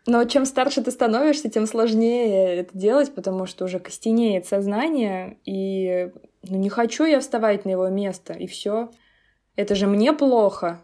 Но 0.07 0.25
чем 0.25 0.45
старше 0.45 0.83
ты 0.83 0.91
становишься, 0.91 1.51
тем 1.51 1.67
сложнее 1.67 2.57
это 2.57 2.77
делать, 2.79 3.15
потому 3.15 3.47
что 3.47 3.65
уже 3.65 3.81
костенеет 3.81 4.47
сознание, 4.47 5.39
и 5.45 6.11
ну 6.49 6.59
не 6.59 6.69
хочу 6.69 7.05
я 7.05 7.21
вставать 7.21 7.65
на 7.65 7.71
его 7.71 7.89
место, 7.89 8.33
и 8.33 8.47
все. 8.47 8.91
Это 9.57 9.75
же 9.75 9.87
мне 9.87 10.13
плохо. 10.13 10.81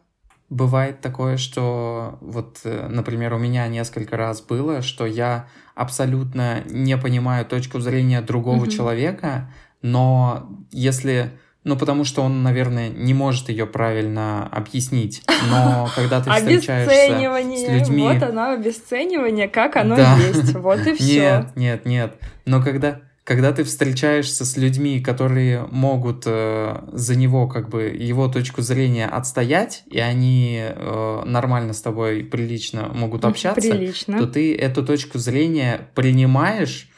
Бывает 0.49 1.01
такое, 1.01 1.39
что 1.39 2.19
вот, 2.21 2.61
э, 2.65 2.89
например, 2.89 3.33
у 3.33 3.39
меня 3.39 3.67
несколько 3.69 4.17
раз 4.17 4.43
было, 4.43 4.83
что 4.83 5.07
я 5.07 5.49
абсолютно 5.75 6.63
не 6.69 6.99
понимаю 6.99 7.47
точку 7.47 7.81
зрения 7.81 8.21
другого 8.21 8.65
mm-hmm. 8.65 8.71
человека, 8.71 9.51
но 9.83 10.49
если... 10.71 11.31
Ну, 11.65 11.77
потому 11.77 12.03
что 12.03 12.23
он, 12.23 12.43
наверное, 12.43 12.89
не 12.89 13.15
может 13.15 13.49
ее 13.49 13.67
правильно 13.67 14.49
объяснить. 14.49 15.23
Но 15.49 15.89
когда 15.95 16.21
ты 16.21 16.31
встречаешься 16.31 17.57
с 17.57 17.69
людьми... 17.69 18.03
Вот 18.03 18.23
оно, 18.23 18.53
обесценивание, 18.53 19.49
как 19.49 19.77
оно 19.77 19.95
да. 19.95 20.17
есть. 20.17 20.55
Вот 20.55 20.85
и 20.87 20.95
все. 20.97 21.47
Нет, 21.55 21.57
нет, 21.57 21.87
нет. 21.87 22.15
Но 22.47 22.61
когда, 22.61 23.03
когда 23.23 23.53
ты 23.53 23.63
встречаешься 23.63 24.45
с 24.45 24.57
людьми, 24.57 25.01
которые 25.01 25.69
могут 25.71 26.25
э, 26.27 26.81
за 26.93 27.17
него, 27.17 27.47
как 27.47 27.69
бы, 27.69 27.83
его 27.85 28.27
точку 28.27 28.63
зрения 28.63 29.07
отстоять, 29.07 29.85
и 29.87 30.01
они 30.01 30.61
э, 30.61 31.23
нормально 31.25 31.75
с 31.75 31.81
тобой 31.81 32.25
прилично 32.25 32.91
могут 32.93 33.25
общаться, 33.25 33.61
прилично. 33.61 34.19
то 34.19 34.27
ты 34.27 34.57
эту 34.57 34.85
точку 34.85 35.19
зрения 35.19 35.89
принимаешь 35.95 36.89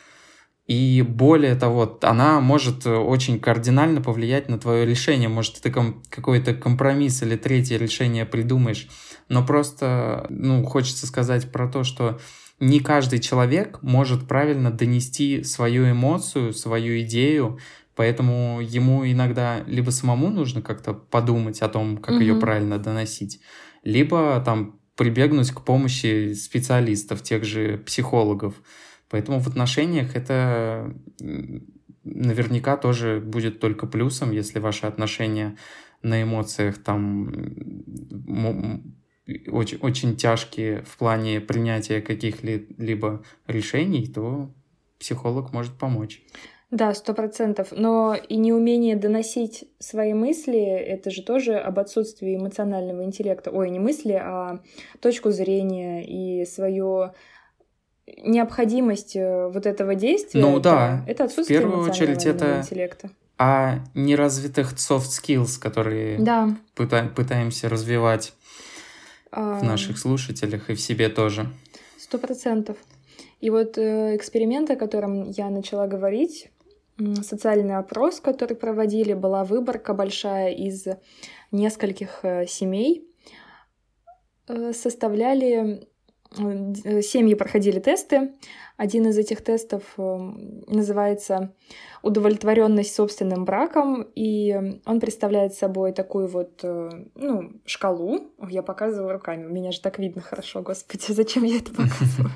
И 0.66 1.02
более 1.06 1.56
того, 1.56 1.98
она 2.02 2.40
может 2.40 2.86
очень 2.86 3.38
кардинально 3.38 4.00
повлиять 4.00 4.48
на 4.48 4.58
твое 4.58 4.86
решение. 4.86 5.28
Может, 5.28 5.60
ты 5.60 5.70
какой-то 5.70 6.54
компромисс 6.54 7.22
или 7.22 7.36
третье 7.36 7.76
решение 7.76 8.24
придумаешь. 8.24 8.88
Но 9.28 9.44
просто, 9.44 10.26
ну, 10.30 10.64
хочется 10.64 11.06
сказать 11.06 11.52
про 11.52 11.68
то, 11.68 11.84
что 11.84 12.18
не 12.60 12.80
каждый 12.80 13.18
человек 13.18 13.82
может 13.82 14.26
правильно 14.26 14.70
донести 14.70 15.42
свою 15.42 15.90
эмоцию, 15.90 16.54
свою 16.54 17.00
идею, 17.00 17.58
поэтому 17.94 18.60
ему 18.62 19.06
иногда 19.06 19.62
либо 19.66 19.90
самому 19.90 20.30
нужно 20.30 20.62
как-то 20.62 20.94
подумать 20.94 21.60
о 21.62 21.68
том, 21.68 21.98
как 21.98 22.14
mm-hmm. 22.14 22.20
ее 22.20 22.34
правильно 22.36 22.78
доносить, 22.78 23.40
либо 23.82 24.40
там 24.44 24.78
прибегнуть 24.96 25.50
к 25.50 25.60
помощи 25.62 26.32
специалистов, 26.34 27.22
тех 27.22 27.44
же 27.44 27.78
психологов. 27.78 28.54
Поэтому 29.14 29.38
в 29.38 29.46
отношениях 29.46 30.16
это 30.16 30.92
наверняка 32.02 32.76
тоже 32.76 33.20
будет 33.20 33.60
только 33.60 33.86
плюсом, 33.86 34.32
если 34.32 34.58
ваши 34.58 34.86
отношения 34.86 35.56
на 36.02 36.20
эмоциях 36.20 36.82
там 36.82 37.32
очень, 39.46 39.78
очень 39.78 40.16
тяжкие 40.16 40.82
в 40.82 40.96
плане 40.98 41.40
принятия 41.40 42.00
каких-либо 42.00 43.22
решений, 43.46 44.08
то 44.12 44.52
психолог 44.98 45.52
может 45.52 45.78
помочь. 45.78 46.20
Да, 46.72 46.92
сто 46.92 47.14
процентов. 47.14 47.68
Но 47.70 48.16
и 48.16 48.34
неумение 48.34 48.96
доносить 48.96 49.64
свои 49.78 50.12
мысли— 50.12 50.60
это 50.60 51.12
же 51.12 51.22
тоже 51.22 51.54
об 51.54 51.78
отсутствии 51.78 52.34
эмоционального 52.34 53.04
интеллекта. 53.04 53.52
Ой, 53.52 53.70
не 53.70 53.78
мысли, 53.78 54.20
а 54.20 54.60
точку 55.00 55.30
зрения 55.30 56.04
и 56.04 56.44
свою 56.46 57.12
необходимость 58.06 59.16
э, 59.16 59.48
вот 59.48 59.66
этого 59.66 59.94
действия. 59.94 60.40
Ну 60.40 60.60
да. 60.60 61.04
Это 61.06 61.24
отсутствие 61.24 61.60
в 61.60 61.62
первую 61.62 61.88
очередь 61.88 62.26
это 62.26 62.60
интеллекта. 62.60 63.10
О 63.38 63.78
неразвитых 63.94 64.74
soft 64.74 65.08
skills, 65.10 65.58
которые 65.60 66.18
да. 66.18 66.56
пыта- 66.76 67.08
пытаемся 67.08 67.68
развивать 67.68 68.32
а... 69.32 69.58
в 69.58 69.64
наших 69.64 69.98
слушателях 69.98 70.70
и 70.70 70.74
в 70.74 70.80
себе 70.80 71.08
тоже. 71.08 71.46
Сто 71.98 72.18
процентов. 72.18 72.76
И 73.40 73.50
вот 73.50 73.76
э, 73.78 74.16
эксперимент, 74.16 74.70
о 74.70 74.76
котором 74.76 75.30
я 75.30 75.50
начала 75.50 75.86
говорить, 75.86 76.50
социальный 77.22 77.76
опрос, 77.76 78.20
который 78.20 78.56
проводили, 78.56 79.14
была 79.14 79.44
выборка 79.44 79.94
большая 79.94 80.52
из 80.52 80.86
нескольких 81.50 82.20
э, 82.22 82.46
семей. 82.46 83.08
Э, 84.46 84.72
составляли 84.72 85.88
семьи 86.34 87.34
проходили 87.34 87.80
тесты. 87.80 88.32
Один 88.76 89.06
из 89.06 89.16
этих 89.18 89.42
тестов 89.42 89.82
называется 89.96 91.52
удовлетворенность 92.02 92.94
собственным 92.94 93.44
браком, 93.44 94.02
и 94.16 94.80
он 94.84 94.98
представляет 95.00 95.54
собой 95.54 95.92
такую 95.92 96.26
вот 96.26 96.60
ну, 96.62 97.52
шкалу. 97.64 98.32
Я 98.48 98.62
показываю 98.62 99.12
руками, 99.12 99.46
меня 99.46 99.70
же 99.70 99.80
так 99.80 99.98
видно 99.98 100.22
хорошо, 100.22 100.60
господи, 100.62 101.04
зачем 101.08 101.44
я 101.44 101.58
это 101.58 101.70
показываю? 101.70 102.32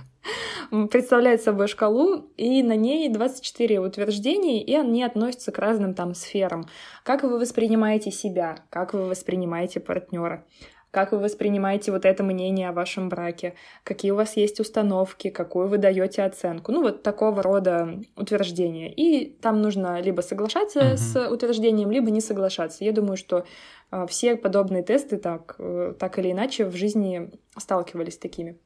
представляет 0.91 1.43
собой 1.43 1.69
шкалу, 1.69 2.31
и 2.37 2.63
на 2.63 2.77
ней 2.77 3.09
24 3.09 3.81
утверждений, 3.81 4.61
и 4.61 4.75
они 4.75 5.03
относятся 5.03 5.53
к 5.53 5.59
разным 5.59 5.95
там 5.95 6.15
сферам. 6.15 6.67
Как 7.05 7.23
вы 7.23 7.39
воспринимаете 7.39 8.11
себя, 8.11 8.59
как 8.71 8.95
вы 8.95 9.07
воспринимаете 9.07 9.81
партнера, 9.81 10.45
как 10.91 11.13
вы 11.13 11.19
воспринимаете 11.19 11.93
вот 11.93 12.05
это 12.05 12.23
мнение 12.23 12.69
о 12.69 12.73
вашем 12.73 13.09
браке, 13.09 13.55
какие 13.85 14.11
у 14.11 14.17
вас 14.17 14.37
есть 14.37 14.59
установки, 14.61 15.31
какую 15.31 15.69
вы 15.69 15.79
даете 15.79 16.23
оценку. 16.23 16.73
Ну, 16.73 16.83
вот 16.83 17.03
такого 17.03 17.43
рода 17.43 18.01
утверждения. 18.17 18.93
И 18.93 19.27
там 19.27 19.61
нужно 19.61 20.01
либо 20.01 20.23
соглашаться 20.23 20.81
uh-huh. 20.81 20.97
с 20.97 21.31
утверждением, 21.31 21.91
либо 21.91 22.11
не 22.11 22.21
соглашаться. 22.21 22.85
Я 22.85 22.93
думаю, 22.93 23.17
что 23.17 23.45
э, 23.91 24.07
все 24.09 24.37
подобные 24.37 24.83
тесты 24.83 25.19
так, 25.19 25.57
э, 25.59 25.95
так 25.99 26.19
или 26.19 26.33
иначе 26.33 26.65
в 26.65 26.75
жизни 26.75 27.31
сталкивались 27.57 28.15
с 28.15 28.19
такими. 28.19 28.59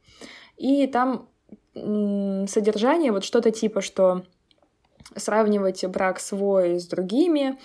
И 0.56 0.86
там 0.86 1.28
содержание, 1.74 3.12
вот 3.12 3.24
что-то 3.24 3.50
типа, 3.50 3.80
что 3.80 4.24
сравнивать 5.16 5.84
брак 5.86 6.20
свой 6.20 6.78
с 6.80 6.86
другими, 6.86 7.58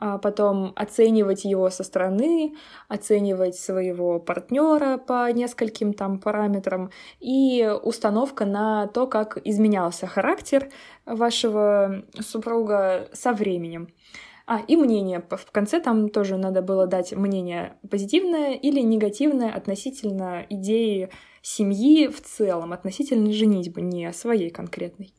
а 0.00 0.18
потом 0.18 0.72
оценивать 0.76 1.44
его 1.44 1.70
со 1.70 1.84
стороны, 1.84 2.54
оценивать 2.88 3.56
своего 3.56 4.18
партнера 4.18 4.98
по 4.98 5.30
нескольким 5.32 5.92
там 5.92 6.18
параметрам 6.18 6.90
и 7.20 7.72
установка 7.82 8.44
на 8.44 8.86
то, 8.88 9.06
как 9.06 9.38
изменялся 9.44 10.06
характер 10.06 10.70
вашего 11.06 12.02
супруга 12.20 13.08
со 13.12 13.32
временем. 13.32 13.88
А, 14.46 14.60
и 14.66 14.76
мнение. 14.76 15.22
В 15.30 15.50
конце 15.52 15.80
там 15.80 16.08
тоже 16.08 16.36
надо 16.36 16.62
было 16.62 16.86
дать 16.86 17.12
мнение 17.12 17.76
позитивное 17.88 18.54
или 18.54 18.80
негативное 18.80 19.50
относительно 19.50 20.44
идеи 20.50 21.10
семьи 21.42 22.08
в 22.08 22.20
целом, 22.20 22.72
относительно 22.72 23.32
женитьбы, 23.32 23.80
не 23.82 24.12
своей 24.12 24.50
конкретной. 24.50 25.12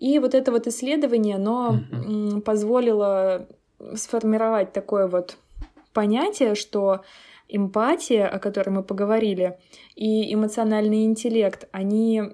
И 0.00 0.18
вот 0.18 0.34
это 0.34 0.50
вот 0.50 0.66
исследование, 0.66 1.36
оно 1.36 1.78
mm-hmm. 1.78 2.40
позволило 2.40 3.46
сформировать 3.94 4.72
такое 4.72 5.06
вот 5.06 5.36
понятие, 5.92 6.54
что 6.54 7.02
эмпатия, 7.48 8.26
о 8.26 8.38
которой 8.38 8.70
мы 8.70 8.82
поговорили, 8.82 9.58
и 9.94 10.32
эмоциональный 10.32 11.04
интеллект, 11.04 11.68
они 11.70 12.32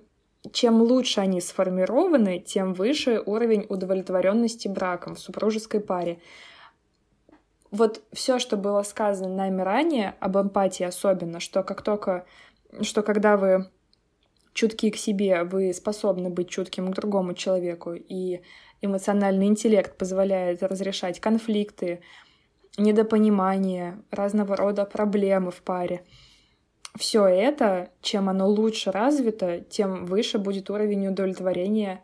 чем 0.53 0.81
лучше 0.81 1.21
они 1.21 1.41
сформированы, 1.41 2.39
тем 2.39 2.73
выше 2.73 3.21
уровень 3.27 3.67
удовлетворенности 3.69 4.69
браком 4.69 5.17
в 5.17 5.19
супружеской 5.19 5.81
паре. 5.81 6.21
Вот 7.73 8.01
все, 8.13 8.39
что 8.39 8.57
было 8.57 8.85
сказано 8.85 9.35
нами 9.35 9.63
ранее, 9.63 10.15
об 10.21 10.37
эмпатии 10.39 10.85
особенно, 10.85 11.41
что 11.41 11.65
как 11.65 11.83
только, 11.83 12.27
что 12.83 13.03
когда 13.03 13.37
вы 13.37 13.69
чутки 14.57 14.91
к 14.91 14.97
себе, 14.97 15.45
вы 15.45 15.73
способны 15.73 16.31
быть 16.31 16.49
чутким 16.49 16.91
к 16.91 16.97
другому 16.97 17.35
человеку, 17.35 17.93
и 17.93 18.41
эмоциональный 18.81 19.47
интеллект 19.47 19.97
позволяет 19.97 20.63
разрешать 20.65 21.21
конфликты, 21.21 22.01
недопонимание, 22.77 24.03
разного 24.11 24.57
рода 24.57 24.85
проблемы 24.85 25.53
в 25.53 25.63
паре— 25.63 26.03
все 26.99 27.27
это, 27.27 27.91
чем 28.01 28.29
оно 28.29 28.49
лучше 28.49 28.91
развито, 28.91 29.61
тем 29.61 30.07
выше 30.07 30.39
будет 30.39 30.71
уровень 30.71 31.09
удовлетворения 31.09 32.03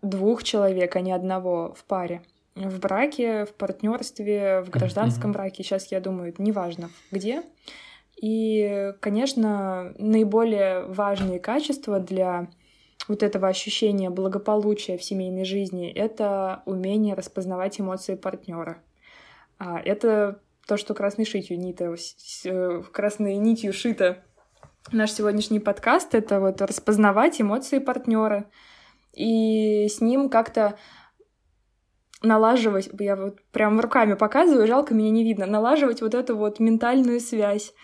двух 0.00 0.42
человек, 0.42 0.96
а 0.96 1.00
не 1.00 1.12
одного 1.12 1.74
в 1.76 1.84
паре. 1.84 2.22
В 2.54 2.80
браке, 2.80 3.46
в 3.46 3.54
партнерстве, 3.54 4.62
в 4.62 4.70
гражданском 4.70 5.30
mm-hmm. 5.30 5.34
браке, 5.34 5.62
сейчас 5.62 5.90
я 5.90 6.00
думаю, 6.00 6.34
неважно 6.38 6.90
где. 7.10 7.42
И, 8.22 8.94
конечно, 9.00 9.92
наиболее 9.98 10.84
важные 10.86 11.40
качества 11.40 11.98
для 11.98 12.48
вот 13.08 13.24
этого 13.24 13.48
ощущения 13.48 14.10
благополучия 14.10 14.96
в 14.96 15.02
семейной 15.02 15.44
жизни— 15.44 15.90
это 15.94 16.62
умение 16.64 17.14
распознавать 17.14 17.80
эмоции 17.80 18.14
партнера. 18.14 18.78
А 19.58 19.80
это 19.80 20.40
то, 20.68 20.76
что 20.76 20.94
красной 20.94 21.24
шитью 21.24 21.58
нита, 21.58 21.92
э, 22.44 22.82
красной 22.92 23.36
нитью 23.38 23.72
шито 23.72 24.22
наш 24.92 25.10
сегодняшний 25.10 25.58
подкаст, 25.58 26.14
это 26.14 26.38
вот 26.38 26.62
распознавать 26.62 27.40
эмоции 27.40 27.80
партнера 27.80 28.48
и 29.14 29.88
с 29.88 30.00
ним 30.00 30.28
как-то 30.28 30.78
налаживать, 32.22 32.88
я 33.00 33.16
вот 33.16 33.40
прям 33.50 33.80
руками 33.80 34.14
показываю, 34.14 34.68
жалко, 34.68 34.94
меня 34.94 35.10
не 35.10 35.24
видно, 35.24 35.46
налаживать 35.46 36.02
вот 36.02 36.14
эту 36.14 36.36
вот 36.36 36.60
ментальную 36.60 37.18
связь, 37.18 37.74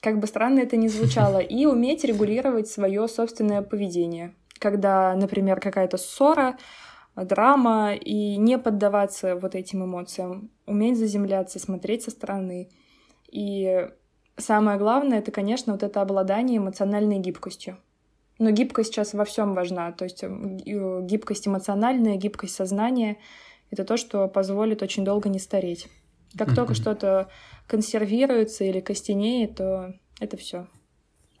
как 0.00 0.18
бы 0.18 0.26
странно 0.26 0.60
это 0.60 0.76
ни 0.76 0.88
звучало, 0.88 1.38
и 1.38 1.66
уметь 1.66 2.04
регулировать 2.04 2.68
свое 2.68 3.06
собственное 3.08 3.62
поведение. 3.62 4.34
Когда, 4.58 5.14
например, 5.14 5.60
какая-то 5.60 5.96
ссора, 5.96 6.58
драма, 7.16 7.94
и 7.94 8.36
не 8.36 8.58
поддаваться 8.58 9.36
вот 9.36 9.54
этим 9.54 9.84
эмоциям, 9.84 10.50
уметь 10.66 10.98
заземляться, 10.98 11.58
смотреть 11.58 12.02
со 12.02 12.10
стороны. 12.10 12.68
И 13.30 13.88
самое 14.36 14.78
главное, 14.78 15.18
это, 15.18 15.30
конечно, 15.30 15.72
вот 15.72 15.82
это 15.82 16.00
обладание 16.00 16.58
эмоциональной 16.58 17.18
гибкостью. 17.18 17.78
Но 18.38 18.50
гибкость 18.50 18.92
сейчас 18.92 19.12
во 19.12 19.24
всем 19.24 19.54
важна. 19.54 19.92
То 19.92 20.04
есть 20.04 20.22
гибкость 20.22 21.46
эмоциональная, 21.46 22.16
гибкость 22.16 22.54
сознания— 22.54 23.18
это 23.70 23.84
то, 23.84 23.96
что 23.96 24.28
позволит 24.28 24.82
очень 24.82 25.04
долго 25.04 25.28
не 25.28 25.38
стареть. 25.38 25.88
Как 26.36 26.54
только 26.54 26.74
что-то 26.74 27.28
консервируется 27.66 28.64
или 28.64 28.80
костенеет, 28.80 29.56
то 29.56 29.94
это 30.20 30.36
все. 30.36 30.66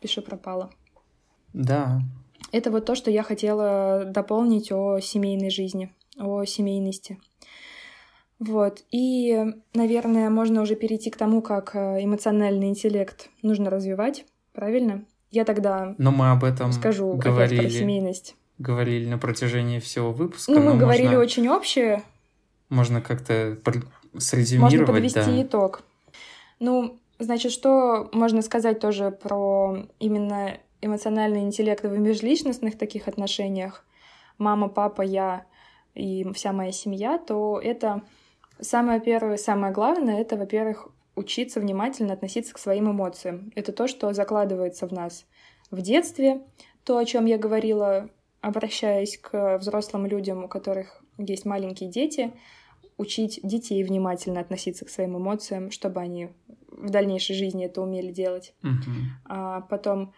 Пиши 0.00 0.22
пропало. 0.22 0.70
Да. 1.52 2.00
Это 2.52 2.70
вот 2.70 2.84
то, 2.86 2.94
что 2.94 3.10
я 3.10 3.22
хотела 3.22 4.04
дополнить 4.04 4.72
о 4.72 5.00
семейной 5.00 5.50
жизни, 5.50 5.92
о 6.18 6.44
семейности. 6.44 7.18
Вот. 8.38 8.82
И, 8.90 9.38
наверное, 9.74 10.30
можно 10.30 10.62
уже 10.62 10.74
перейти 10.74 11.10
к 11.10 11.16
тому, 11.16 11.42
как 11.42 11.76
э, 11.76 12.02
эмоциональный 12.02 12.68
интеллект 12.68 13.28
нужно 13.42 13.68
развивать, 13.68 14.24
правильно? 14.52 15.04
Я 15.30 15.44
тогда 15.44 15.94
Но 15.98 16.10
мы 16.10 16.30
об 16.30 16.42
этом 16.42 16.72
скажу 16.72 17.12
говорили. 17.14 17.60
про 17.60 17.70
семейность. 17.70 18.34
говорили 18.58 19.08
на 19.08 19.18
протяжении 19.18 19.78
всего 19.78 20.10
выпуска. 20.12 20.50
Ну, 20.52 20.60
мы 20.60 20.76
говорили 20.78 21.08
можно, 21.08 21.20
очень 21.20 21.48
общее. 21.48 22.02
Можно 22.70 23.02
как-то. 23.02 23.58
Можно 24.12 24.86
подвести 24.86 25.20
да. 25.20 25.42
итог. 25.42 25.82
Ну, 26.58 26.98
значит, 27.18 27.52
что 27.52 28.08
можно 28.12 28.42
сказать 28.42 28.80
тоже 28.80 29.10
про 29.10 29.86
именно 29.98 30.58
эмоциональный 30.80 31.40
интеллект 31.40 31.84
в 31.84 31.98
межличностных 31.98 32.76
таких 32.76 33.08
отношениях? 33.08 33.84
Мама, 34.38 34.68
папа, 34.68 35.02
я 35.02 35.44
и 35.94 36.26
вся 36.34 36.52
моя 36.52 36.72
семья, 36.72 37.18
то 37.18 37.60
это 37.62 38.02
самое 38.60 39.00
первое, 39.00 39.36
самое 39.36 39.72
главное, 39.72 40.20
это, 40.20 40.36
во-первых, 40.36 40.88
учиться 41.14 41.60
внимательно 41.60 42.14
относиться 42.14 42.54
к 42.54 42.58
своим 42.58 42.90
эмоциям. 42.90 43.52
Это 43.54 43.72
то, 43.72 43.86
что 43.86 44.12
закладывается 44.12 44.86
в 44.86 44.92
нас 44.92 45.26
в 45.70 45.80
детстве, 45.82 46.42
то, 46.84 46.98
о 46.98 47.04
чем 47.04 47.26
я 47.26 47.38
говорила, 47.38 48.08
обращаясь 48.40 49.18
к 49.18 49.58
взрослым 49.58 50.06
людям, 50.06 50.44
у 50.44 50.48
которых 50.48 51.02
есть 51.18 51.44
маленькие 51.44 51.90
дети, 51.90 52.32
учить 53.00 53.40
детей 53.42 53.82
внимательно 53.82 54.40
относиться 54.40 54.84
к 54.84 54.90
своим 54.90 55.16
эмоциям, 55.16 55.70
чтобы 55.70 56.00
они 56.00 56.28
в 56.68 56.90
дальнейшей 56.90 57.34
жизни 57.34 57.64
это 57.64 57.80
умели 57.80 58.12
делать. 58.12 58.54
Uh-huh. 58.62 58.70
А 59.24 59.62
потом 59.62 60.12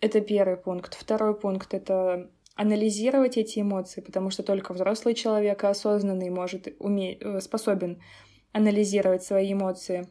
это 0.00 0.20
первый 0.20 0.56
пункт. 0.56 0.94
Второй 0.94 1.34
пункт 1.34 1.74
это 1.74 2.30
анализировать 2.54 3.36
эти 3.36 3.60
эмоции, 3.60 4.00
потому 4.00 4.30
что 4.30 4.44
только 4.44 4.72
взрослый 4.74 5.14
человек 5.14 5.64
осознанный 5.64 6.30
может 6.30 6.68
уметь, 6.78 7.18
э, 7.20 7.40
способен 7.40 8.00
анализировать 8.52 9.24
свои 9.24 9.52
эмоции. 9.52 10.08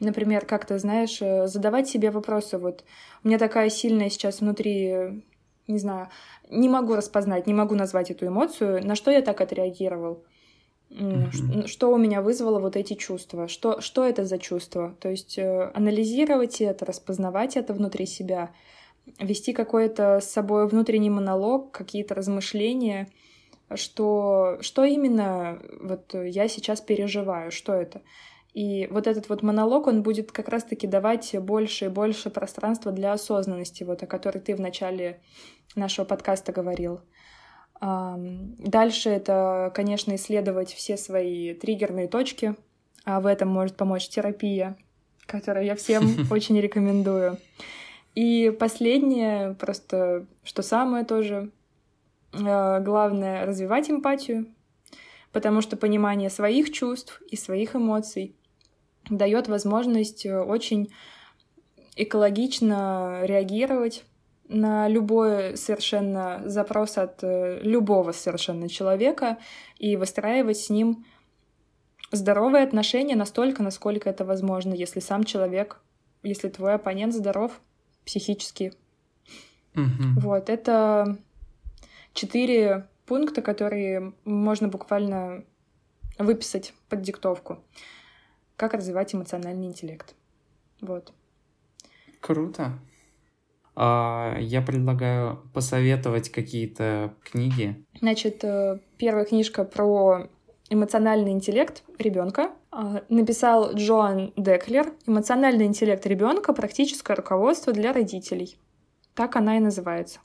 Например, 0.00 0.44
как 0.44 0.66
ты 0.66 0.78
знаешь, 0.78 1.20
э, 1.22 1.46
задавать 1.46 1.88
себе 1.88 2.10
вопросы. 2.10 2.58
Вот 2.58 2.84
у 3.24 3.28
меня 3.28 3.38
такая 3.38 3.70
сильная 3.70 4.10
сейчас 4.10 4.40
внутри, 4.40 5.24
не 5.66 5.78
знаю, 5.78 6.08
не 6.50 6.68
могу 6.68 6.94
распознать, 6.94 7.46
не 7.46 7.54
могу 7.54 7.74
назвать 7.74 8.10
эту 8.10 8.26
эмоцию. 8.26 8.86
На 8.86 8.94
что 8.94 9.10
я 9.10 9.22
так 9.22 9.40
отреагировал? 9.40 10.24
Mm-hmm. 10.90 11.66
Что 11.66 11.92
у 11.92 11.96
меня 11.96 12.20
вызвало 12.20 12.58
вот 12.58 12.76
эти 12.76 12.94
чувства? 12.94 13.46
Что, 13.46 13.80
что 13.80 14.04
это 14.04 14.24
за 14.24 14.38
чувство? 14.38 14.96
То 15.00 15.08
есть 15.08 15.38
э, 15.38 15.70
анализировать 15.72 16.60
это, 16.60 16.84
распознавать 16.84 17.56
это 17.56 17.72
внутри 17.74 18.06
себя— 18.06 18.50
вести 19.18 19.52
какой-то 19.52 20.20
с 20.20 20.30
собой 20.30 20.68
внутренний 20.68 21.10
монолог, 21.10 21.72
какие-то 21.72 22.14
размышления, 22.14 23.08
что, 23.74 24.58
что 24.60 24.84
именно 24.84 25.60
вот 25.80 26.14
я 26.14 26.48
сейчас 26.48 26.80
переживаю, 26.80 27.50
что 27.50 27.72
это. 27.72 28.02
И 28.52 28.88
вот 28.90 29.06
этот 29.06 29.28
вот 29.28 29.42
монолог, 29.42 29.86
он 29.86 30.02
будет 30.02 30.32
как 30.32 30.48
раз-таки 30.48 30.86
давать 30.88 31.36
больше 31.38 31.86
и 31.86 31.88
больше 31.88 32.30
пространства 32.30 32.90
для 32.90 33.12
осознанности, 33.12 33.84
вот 33.84 34.02
о 34.02 34.06
которой 34.06 34.38
ты 34.38 34.56
в 34.56 34.60
начале 34.60 35.20
нашего 35.76 36.04
подкаста 36.04 36.52
говорил. 36.52 37.00
Дальше 37.80 39.08
это, 39.08 39.72
конечно, 39.74 40.14
исследовать 40.14 40.72
все 40.72 40.98
свои 40.98 41.54
триггерные 41.54 42.08
точки, 42.08 42.54
а 43.04 43.20
в 43.20 43.26
этом 43.26 43.48
может 43.48 43.76
помочь 43.76 44.08
терапия, 44.08 44.76
которую 45.24 45.64
я 45.64 45.76
всем 45.76 46.26
очень 46.30 46.60
рекомендую. 46.60 47.38
И 48.14 48.54
последнее, 48.58 49.54
просто 49.54 50.26
что 50.42 50.62
самое 50.62 51.04
тоже 51.06 51.50
э, 52.32 52.80
главное, 52.80 53.46
развивать 53.46 53.88
эмпатию, 53.88 54.46
потому 55.32 55.62
что 55.62 55.76
понимание 55.76 56.28
своих 56.28 56.72
чувств 56.72 57.22
и 57.30 57.36
своих 57.36 57.76
эмоций 57.76 58.34
дает 59.08 59.48
возможность 59.48 60.26
э, 60.26 60.38
очень 60.38 60.92
экологично 61.96 63.20
реагировать 63.22 64.04
на 64.50 64.88
любой 64.88 65.56
совершенно 65.56 66.42
запрос 66.44 66.98
от 66.98 67.22
э, 67.22 67.60
любого 67.62 68.10
совершенно 68.10 68.68
человека 68.68 69.38
и 69.78 69.96
выстраивать 69.96 70.58
с 70.58 70.70
ним 70.70 71.06
здоровые 72.10 72.64
отношения 72.64 73.14
настолько, 73.14 73.62
насколько 73.62 74.10
это 74.10 74.24
возможно, 74.24 74.74
если 74.74 74.98
сам 74.98 75.22
человек, 75.22 75.80
если 76.24 76.48
твой 76.48 76.74
оппонент 76.74 77.14
здоров, 77.14 77.60
психически. 78.04 78.72
Угу. 79.76 80.20
Вот, 80.20 80.50
это 80.50 81.16
четыре 82.12 82.88
пункта, 83.06 83.42
которые 83.42 84.12
можно 84.24 84.66
буквально 84.66 85.44
выписать 86.18 86.74
под 86.88 87.02
диктовку. 87.02 87.62
Как 88.56 88.74
развивать 88.74 89.14
эмоциональный 89.14 89.68
интеллект. 89.68 90.14
Вот. 90.80 91.12
Круто. 92.20 92.72
А, 93.82 94.36
я 94.38 94.60
предлагаю 94.60 95.38
посоветовать 95.54 96.28
какие-то 96.28 97.14
книги. 97.22 97.82
Значит, 97.98 98.44
э, 98.44 98.78
первая 98.98 99.24
книжка 99.24 99.64
про 99.64 100.28
эмоциональный 100.68 101.30
интеллект 101.30 101.82
ребенка. 101.98 102.50
А, 102.70 103.00
написал 103.08 103.72
Джоан 103.72 104.34
Деклер 104.36 104.92
«Эмоциональный 105.06 105.64
интеллект 105.64 106.04
ребенка. 106.06 106.52
Практическое 106.52 107.14
руководство 107.14 107.72
для 107.72 107.94
родителей». 107.94 108.58
Так 109.14 109.36
она 109.36 109.56
и 109.56 109.60
называется. 109.60 110.20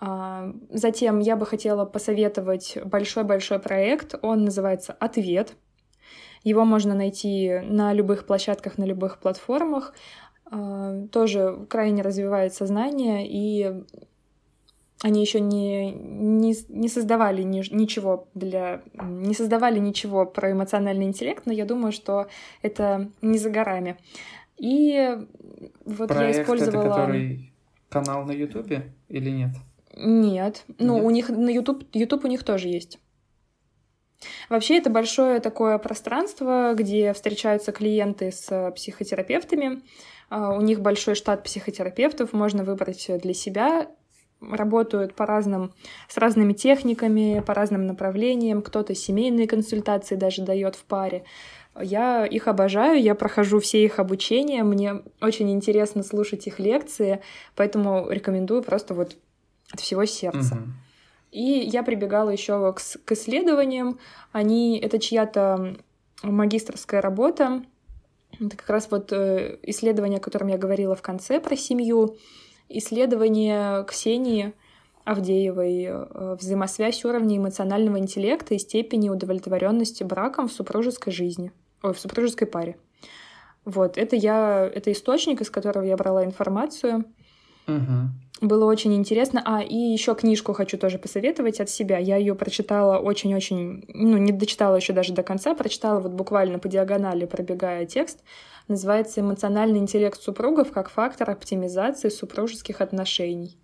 А, 0.00 0.50
затем 0.70 1.18
я 1.18 1.36
бы 1.36 1.44
хотела 1.44 1.84
посоветовать 1.84 2.78
большой-большой 2.86 3.58
проект. 3.58 4.14
Он 4.22 4.46
называется 4.46 4.94
«Ответ». 4.94 5.52
Его 6.42 6.64
можно 6.64 6.94
найти 6.94 7.60
на 7.64 7.92
любых 7.92 8.26
площадках, 8.26 8.78
на 8.78 8.84
любых 8.84 9.18
платформах. 9.18 9.92
А, 10.54 11.06
тоже 11.10 11.64
крайне 11.70 12.02
развивает 12.02 12.52
сознание 12.52 13.26
и 13.26 13.84
они 15.02 15.20
еще 15.22 15.40
не, 15.40 15.90
не, 15.90 16.54
не 16.68 16.88
создавали 16.88 17.42
ни, 17.42 17.62
ничего 17.74 18.28
для... 18.34 18.82
не 18.94 19.34
создавали 19.34 19.80
ничего 19.80 20.26
про 20.26 20.52
эмоциональный 20.52 21.06
интеллект, 21.06 21.44
но 21.46 21.52
я 21.52 21.64
думаю, 21.64 21.90
что 21.90 22.28
это 22.60 23.10
не 23.20 23.38
за 23.38 23.50
горами. 23.50 23.96
И 24.58 25.18
вот 25.86 26.08
Проект 26.08 26.36
я 26.36 26.42
использовала... 26.42 26.82
это 26.82 26.90
который 26.90 27.52
канал 27.88 28.24
на 28.24 28.32
Ютубе 28.32 28.92
или 29.08 29.30
нет? 29.30 29.50
Нет. 29.96 30.64
Ну, 30.78 31.04
у 31.04 31.10
них 31.10 31.30
на 31.30 31.50
YouTube, 31.50 31.84
YouTube 31.94 32.24
у 32.26 32.28
них 32.28 32.44
тоже 32.44 32.68
есть. 32.68 33.00
Вообще 34.48 34.78
это 34.78 34.90
большое 34.90 35.40
такое 35.40 35.78
пространство, 35.78 36.74
где 36.76 37.12
встречаются 37.12 37.72
клиенты 37.72 38.30
с 38.30 38.72
психотерапевтами. 38.76 39.82
А, 40.32 40.54
у 40.54 40.62
них 40.62 40.80
большой 40.80 41.14
штат 41.14 41.44
психотерапевтов, 41.44 42.32
можно 42.32 42.64
выбрать 42.64 43.10
для 43.22 43.34
себя 43.34 43.86
работают 44.40 45.14
по 45.14 45.26
разным, 45.26 45.72
с 46.08 46.16
разными 46.16 46.52
техниками, 46.52 47.40
по 47.46 47.54
разным 47.54 47.86
направлениям. 47.86 48.62
Кто-то 48.62 48.92
семейные 48.94 49.46
консультации 49.46 50.16
даже 50.16 50.42
дает 50.42 50.74
в 50.74 50.82
паре. 50.84 51.22
Я 51.80 52.26
их 52.26 52.48
обожаю, 52.48 53.00
я 53.00 53.14
прохожу 53.14 53.60
все 53.60 53.84
их 53.84 53.98
обучения, 53.98 54.64
мне 54.64 55.02
очень 55.20 55.50
интересно 55.52 56.02
слушать 56.02 56.46
их 56.46 56.58
лекции, 56.58 57.20
поэтому 57.54 58.10
рекомендую 58.10 58.62
просто 58.62 58.94
вот 58.94 59.16
от 59.70 59.80
всего 59.80 60.06
сердца. 60.06 60.54
Угу. 60.54 60.64
И 61.32 61.68
я 61.72 61.82
прибегала 61.82 62.30
еще 62.30 62.72
к, 62.72 62.80
к 63.04 63.12
исследованиям. 63.12 63.98
Они 64.32 64.78
это 64.78 64.98
чья-то 64.98 65.76
магистрская 66.22 67.00
работа. 67.00 67.62
Это 68.44 68.56
как 68.56 68.68
раз 68.70 68.88
вот 68.90 69.12
э, 69.12 69.58
исследование, 69.62 70.18
о 70.18 70.22
котором 70.22 70.48
я 70.48 70.58
говорила 70.58 70.96
в 70.96 71.02
конце 71.02 71.40
про 71.40 71.56
семью 71.56 72.16
исследование 72.68 73.84
Ксении 73.84 74.52
Авдеевой 75.04 75.84
э, 75.84 76.36
«Взаимосвязь 76.40 77.04
уровня 77.04 77.36
эмоционального 77.36 77.98
интеллекта 77.98 78.54
и 78.54 78.58
степени 78.58 79.08
удовлетворенности 79.08 80.02
браком 80.02 80.48
в 80.48 80.52
супружеской 80.52 81.12
жизни», 81.12 81.52
ой, 81.82 81.94
в 81.94 81.98
супружеской 81.98 82.48
паре. 82.48 82.76
Вот, 83.64 83.96
это 83.96 84.16
я, 84.16 84.68
это 84.72 84.90
источник, 84.90 85.40
из 85.40 85.50
которого 85.50 85.84
я 85.84 85.96
брала 85.96 86.24
информацию. 86.24 87.04
Угу. 87.68 88.10
Было 88.42 88.66
очень 88.66 88.92
интересно. 88.94 89.40
А, 89.44 89.62
и 89.62 89.76
еще 89.76 90.14
книжку 90.14 90.52
хочу 90.52 90.76
тоже 90.76 90.98
посоветовать 90.98 91.60
от 91.60 91.70
себя. 91.70 91.96
Я 91.98 92.16
ее 92.16 92.34
прочитала 92.34 92.98
очень-очень, 92.98 93.84
ну, 93.88 94.18
не 94.18 94.32
дочитала 94.32 94.76
еще 94.76 94.92
даже 94.92 95.14
до 95.14 95.22
конца, 95.22 95.54
прочитала 95.54 96.00
вот 96.00 96.12
буквально 96.12 96.58
по 96.58 96.68
диагонали, 96.68 97.24
пробегая 97.24 97.86
текст 97.86 98.18
называется 98.68 99.20
«Эмоциональный 99.20 99.78
интеллект 99.78 100.20
супругов 100.20 100.72
как 100.72 100.90
фактор 100.90 101.30
оптимизации 101.30 102.08
супружеских 102.08 102.80
отношений». 102.80 103.58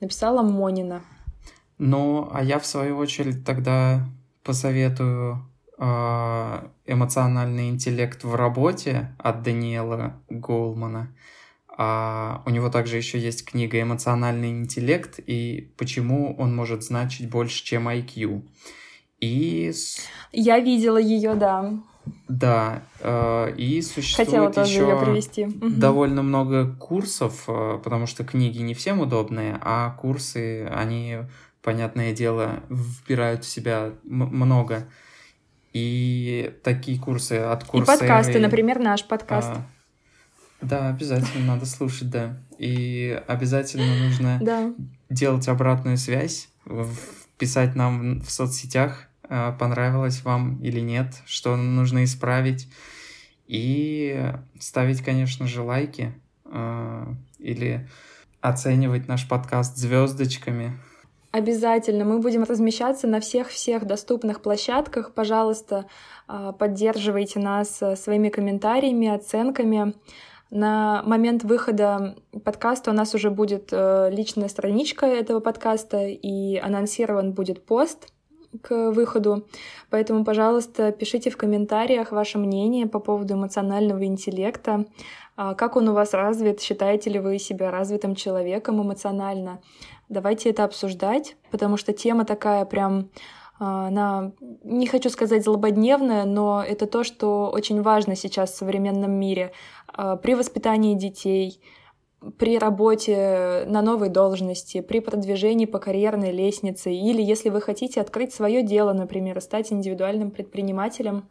Написала 0.00 0.42
Монина. 0.42 1.02
Ну, 1.78 2.28
а 2.32 2.42
я 2.42 2.58
в 2.58 2.66
свою 2.66 2.96
очередь 2.98 3.44
тогда 3.44 4.06
посоветую 4.42 5.46
э, 5.78 6.68
«Эмоциональный 6.86 7.68
интеллект 7.68 8.24
в 8.24 8.34
работе» 8.34 9.14
от 9.18 9.42
Даниэла 9.42 10.14
Голмана. 10.28 11.14
А 11.76 12.42
у 12.46 12.50
него 12.50 12.68
также 12.68 12.96
еще 12.96 13.18
есть 13.18 13.44
книга 13.44 13.80
«Эмоциональный 13.80 14.50
интеллект» 14.50 15.18
и 15.26 15.72
почему 15.78 16.34
он 16.36 16.54
может 16.54 16.82
значить 16.82 17.30
больше, 17.30 17.64
чем 17.64 17.88
IQ. 17.88 18.42
И... 19.20 19.72
Я 20.32 20.58
видела 20.60 20.98
ее, 20.98 21.34
да. 21.34 21.72
Да, 22.28 22.82
э, 23.00 23.54
и 23.56 23.82
существует 23.82 24.28
Хотела 24.28 24.52
тоже 24.52 24.72
еще 24.72 24.88
ее 24.88 24.96
привести. 24.96 25.46
Довольно 25.60 26.22
много 26.22 26.74
курсов, 26.74 27.44
э, 27.46 27.78
потому 27.82 28.06
что 28.06 28.24
книги 28.24 28.58
не 28.58 28.74
всем 28.74 29.00
удобные, 29.00 29.58
а 29.60 29.90
курсы, 29.90 30.66
они, 30.66 31.18
понятное 31.62 32.12
дело, 32.12 32.60
вбирают 32.68 33.44
в 33.44 33.48
себя 33.48 33.92
много. 34.04 34.88
И 35.72 36.52
такие 36.64 36.98
курсы 36.98 37.34
от 37.34 37.62
И 37.62 37.66
Курсеры... 37.66 37.98
подкасты, 37.98 38.38
например, 38.40 38.80
наш 38.80 39.04
подкаст. 39.04 39.50
а, 39.50 39.66
да, 40.60 40.88
обязательно 40.88 41.54
надо 41.54 41.66
слушать, 41.66 42.10
да. 42.10 42.36
И 42.58 43.20
обязательно 43.26 43.96
нужно 44.04 44.38
Да. 44.42 44.72
делать 45.08 45.48
обратную 45.48 45.96
связь, 45.96 46.48
писать 47.38 47.74
нам 47.74 48.20
в 48.20 48.30
соцсетях, 48.30 49.08
а, 49.22 49.52
понравилось 49.52 50.22
вам 50.24 50.60
или 50.62 50.80
нет, 50.80 51.14
что 51.24 51.56
нужно 51.56 52.04
исправить. 52.04 52.68
И 53.46 54.32
ставить, 54.58 55.02
конечно 55.02 55.46
же, 55.46 55.62
лайки 55.62 56.12
а, 56.44 57.14
или 57.38 57.88
оценивать 58.40 59.08
наш 59.08 59.28
подкаст 59.28 59.76
звездочками. 59.76 60.78
Обязательно. 61.32 62.04
Мы 62.04 62.18
будем 62.18 62.42
размещаться 62.42 63.06
на 63.06 63.20
всех-всех 63.20 63.86
доступных 63.86 64.42
площадках. 64.42 65.14
Пожалуйста, 65.14 65.86
а, 66.26 66.52
поддерживайте 66.52 67.38
нас 67.38 67.80
своими 67.96 68.28
комментариями, 68.28 69.08
оценками. 69.08 69.94
На 70.50 71.02
момент 71.04 71.44
выхода 71.44 72.16
подкаста 72.44 72.90
у 72.90 72.94
нас 72.94 73.14
уже 73.14 73.30
будет 73.30 73.68
э, 73.72 74.10
личная 74.10 74.48
страничка 74.48 75.06
этого 75.06 75.38
подкаста, 75.38 76.06
и 76.06 76.56
анонсирован 76.56 77.32
будет 77.32 77.64
пост 77.64 78.12
к 78.62 78.90
выходу. 78.90 79.46
Поэтому, 79.90 80.24
пожалуйста, 80.24 80.90
пишите 80.90 81.30
в 81.30 81.36
комментариях 81.36 82.10
ваше 82.10 82.38
мнение 82.38 82.86
по 82.86 82.98
поводу 82.98 83.34
эмоционального 83.34 84.04
интеллекта. 84.04 84.86
А, 85.36 85.54
Как 85.54 85.76
он 85.76 85.88
у 85.88 85.94
вас 85.94 86.14
развит? 86.14 86.60
Считаете 86.60 87.10
ли 87.10 87.20
вы 87.20 87.38
себя 87.38 87.70
развитым 87.70 88.16
человеком 88.16 88.82
эмоционально? 88.82 89.60
Давайте 90.08 90.50
это 90.50 90.64
обсуждать, 90.64 91.36
потому 91.52 91.76
что 91.76 91.92
тема 91.92 92.24
такая 92.24 92.64
прям, 92.64 93.10
она, 93.62 94.32
не 94.64 94.86
хочу 94.86 95.10
сказать 95.10 95.44
злободневная, 95.44 96.24
но 96.24 96.64
это 96.66 96.86
то, 96.86 97.04
что 97.04 97.50
очень 97.52 97.82
важно 97.82 98.16
сейчас 98.16 98.52
в 98.52 98.56
современном 98.56 99.12
мире. 99.12 99.52
А, 99.86 100.16
При 100.16 100.34
воспитании 100.34 100.94
детей, 100.94 101.60
при 102.38 102.58
работе 102.58 103.64
на 103.66 103.82
новой 103.82 104.08
должности, 104.08 104.80
при 104.80 105.00
продвижении 105.00 105.66
по 105.66 105.78
карьерной 105.78 106.32
лестнице, 106.32 106.90
или 106.90 107.20
если 107.20 107.50
вы 107.50 107.60
хотите 107.60 108.00
открыть 108.00 108.32
свое 108.32 108.62
дело, 108.62 108.94
например, 108.94 109.38
стать 109.42 109.72
индивидуальным 109.72 110.30
предпринимателем, 110.30 111.28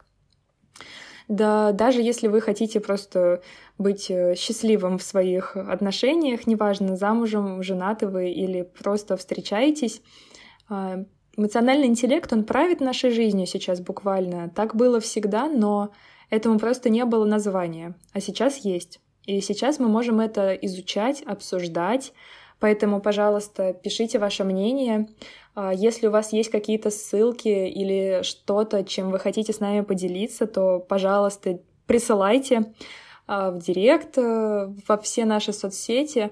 да, 1.26 1.72
даже 1.72 2.00
если 2.02 2.28
вы 2.28 2.40
хотите 2.40 2.80
просто 2.80 3.42
быть 3.78 4.10
э, 4.10 4.34
счастливым 4.36 4.98
в 4.98 5.02
своих 5.02 5.56
отношениях, 5.56 6.46
неважно, 6.46 6.96
замужем, 6.96 7.62
женаты 7.62 8.06
вы 8.06 8.30
или 8.30 8.62
просто 8.62 9.16
встречаетесь, 9.16 10.02
а, 10.68 11.04
эмоциональный 11.40 11.86
интеллект, 11.86 12.30
он 12.32 12.44
правит 12.44 12.80
нашей 12.80 13.10
жизнью 13.10 13.46
сейчас 13.46 13.80
буквально. 13.80 14.50
Так 14.50 14.76
было 14.76 15.00
всегда, 15.00 15.48
но 15.48 15.90
этому 16.28 16.58
просто 16.58 16.90
не 16.90 17.04
было 17.06 17.24
названия, 17.24 17.94
а 18.12 18.20
сейчас 18.20 18.58
есть. 18.58 19.00
И 19.24 19.40
сейчас 19.40 19.78
мы 19.78 19.88
можем 19.88 20.20
это 20.20 20.52
изучать, 20.54 21.22
обсуждать. 21.22 22.12
Поэтому, 22.58 23.00
пожалуйста, 23.00 23.72
пишите 23.72 24.18
ваше 24.18 24.44
мнение. 24.44 25.08
А, 25.54 25.72
Если 25.72 26.08
у 26.08 26.10
вас 26.10 26.32
есть 26.32 26.50
какие-то 26.50 26.90
ссылки 26.90 27.48
или 27.48 28.20
что-то, 28.22 28.84
чем 28.84 29.10
вы 29.10 29.18
хотите 29.18 29.52
с 29.52 29.60
нами 29.60 29.80
поделиться, 29.80 30.46
то, 30.46 30.78
пожалуйста, 30.78 31.60
присылайте 31.86 32.74
а, 33.26 33.50
в 33.50 33.58
директ, 33.58 34.18
э, 34.18 34.74
во 34.86 34.98
все 34.98 35.24
наши 35.24 35.54
соцсети. 35.54 36.30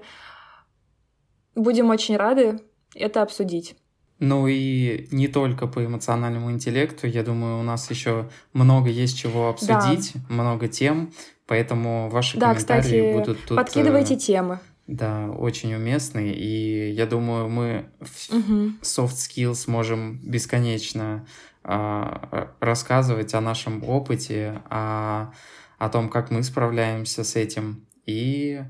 Будем 1.55 1.89
очень 1.89 2.15
рады 2.15 2.59
это 2.93 3.23
обсудить. 3.23 3.75
Ну 4.19 4.47
и 4.47 5.07
не 5.11 5.29
только 5.29 5.65
по 5.65 5.83
эмоциональному 5.83 6.51
интеллекту, 6.51 7.07
я 7.07 7.23
думаю, 7.23 7.59
у 7.59 7.63
нас 7.63 7.89
еще 7.89 8.29
много 8.53 8.89
есть 8.89 9.17
чего 9.17 9.49
обсудить, 9.49 10.13
много 10.27 10.67
тем, 10.67 11.11
поэтому 11.47 12.09
ваши 12.09 12.37
Да, 12.37 12.53
комментарии 12.53 12.81
кстати, 12.81 13.13
будут 13.13 13.45
тут... 13.45 13.57
подкидывайте 13.57 14.15
э, 14.15 14.17
темы. 14.17 14.59
Да, 14.87 15.29
очень 15.29 15.73
уместны, 15.73 16.31
и 16.31 16.91
я 16.91 17.05
думаю, 17.05 17.47
мы 17.47 17.85
в 18.01 18.33
Мгм. 18.33 18.79
soft 18.81 19.13
skills 19.15 19.69
можем 19.69 20.19
бесконечно 20.23 21.25
а, 21.63 22.51
рассказывать 22.59 23.33
о 23.35 23.41
нашем 23.41 23.83
опыте, 23.83 24.61
о, 24.69 25.31
о 25.77 25.89
том, 25.89 26.09
как 26.09 26.31
мы 26.31 26.41
справляемся 26.43 27.23
с 27.23 27.35
этим. 27.35 27.85
И 28.05 28.61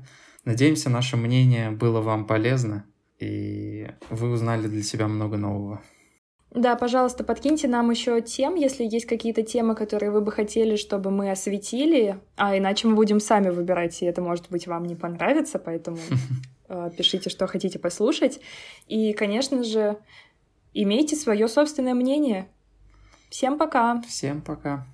надеемся, 0.44 0.90
наше 0.90 1.16
мнение 1.16 1.70
было 1.70 2.00
вам 2.02 2.26
полезно, 2.26 2.84
и 3.20 3.88
вы 4.08 4.30
узнали 4.30 4.66
для 4.66 4.82
себя 4.82 5.06
много 5.08 5.36
нового. 5.36 5.80
Да, 6.50 6.74
пожалуйста, 6.74 7.22
подкиньте 7.22 7.68
нам 7.68 7.90
еще 7.90 8.20
тем, 8.20 8.56
если 8.56 8.84
есть 8.84 9.06
какие-то 9.06 9.44
темы, 9.44 9.76
которые 9.76 10.10
вы 10.10 10.20
бы 10.20 10.32
хотели, 10.32 10.74
чтобы 10.74 11.12
мы 11.12 11.30
осветили, 11.30 12.18
а 12.36 12.58
иначе 12.58 12.88
мы 12.88 12.96
будем 12.96 13.20
сами 13.20 13.50
выбирать, 13.50 14.02
и 14.02 14.06
это, 14.06 14.20
может 14.20 14.50
быть, 14.50 14.66
вам 14.66 14.84
не 14.84 14.96
понравится, 14.96 15.60
поэтому 15.60 15.98
э, 16.68 16.90
пишите, 16.96 17.30
что 17.30 17.46
хотите 17.46 17.78
послушать. 17.78 18.40
И, 18.88 19.12
конечно 19.12 19.62
же, 19.62 19.98
имейте 20.74 21.14
свое 21.14 21.46
собственное 21.46 21.94
мнение. 21.94 22.48
Всем 23.28 23.56
пока! 23.56 24.02
Всем 24.02 24.42
пока! 24.42 24.88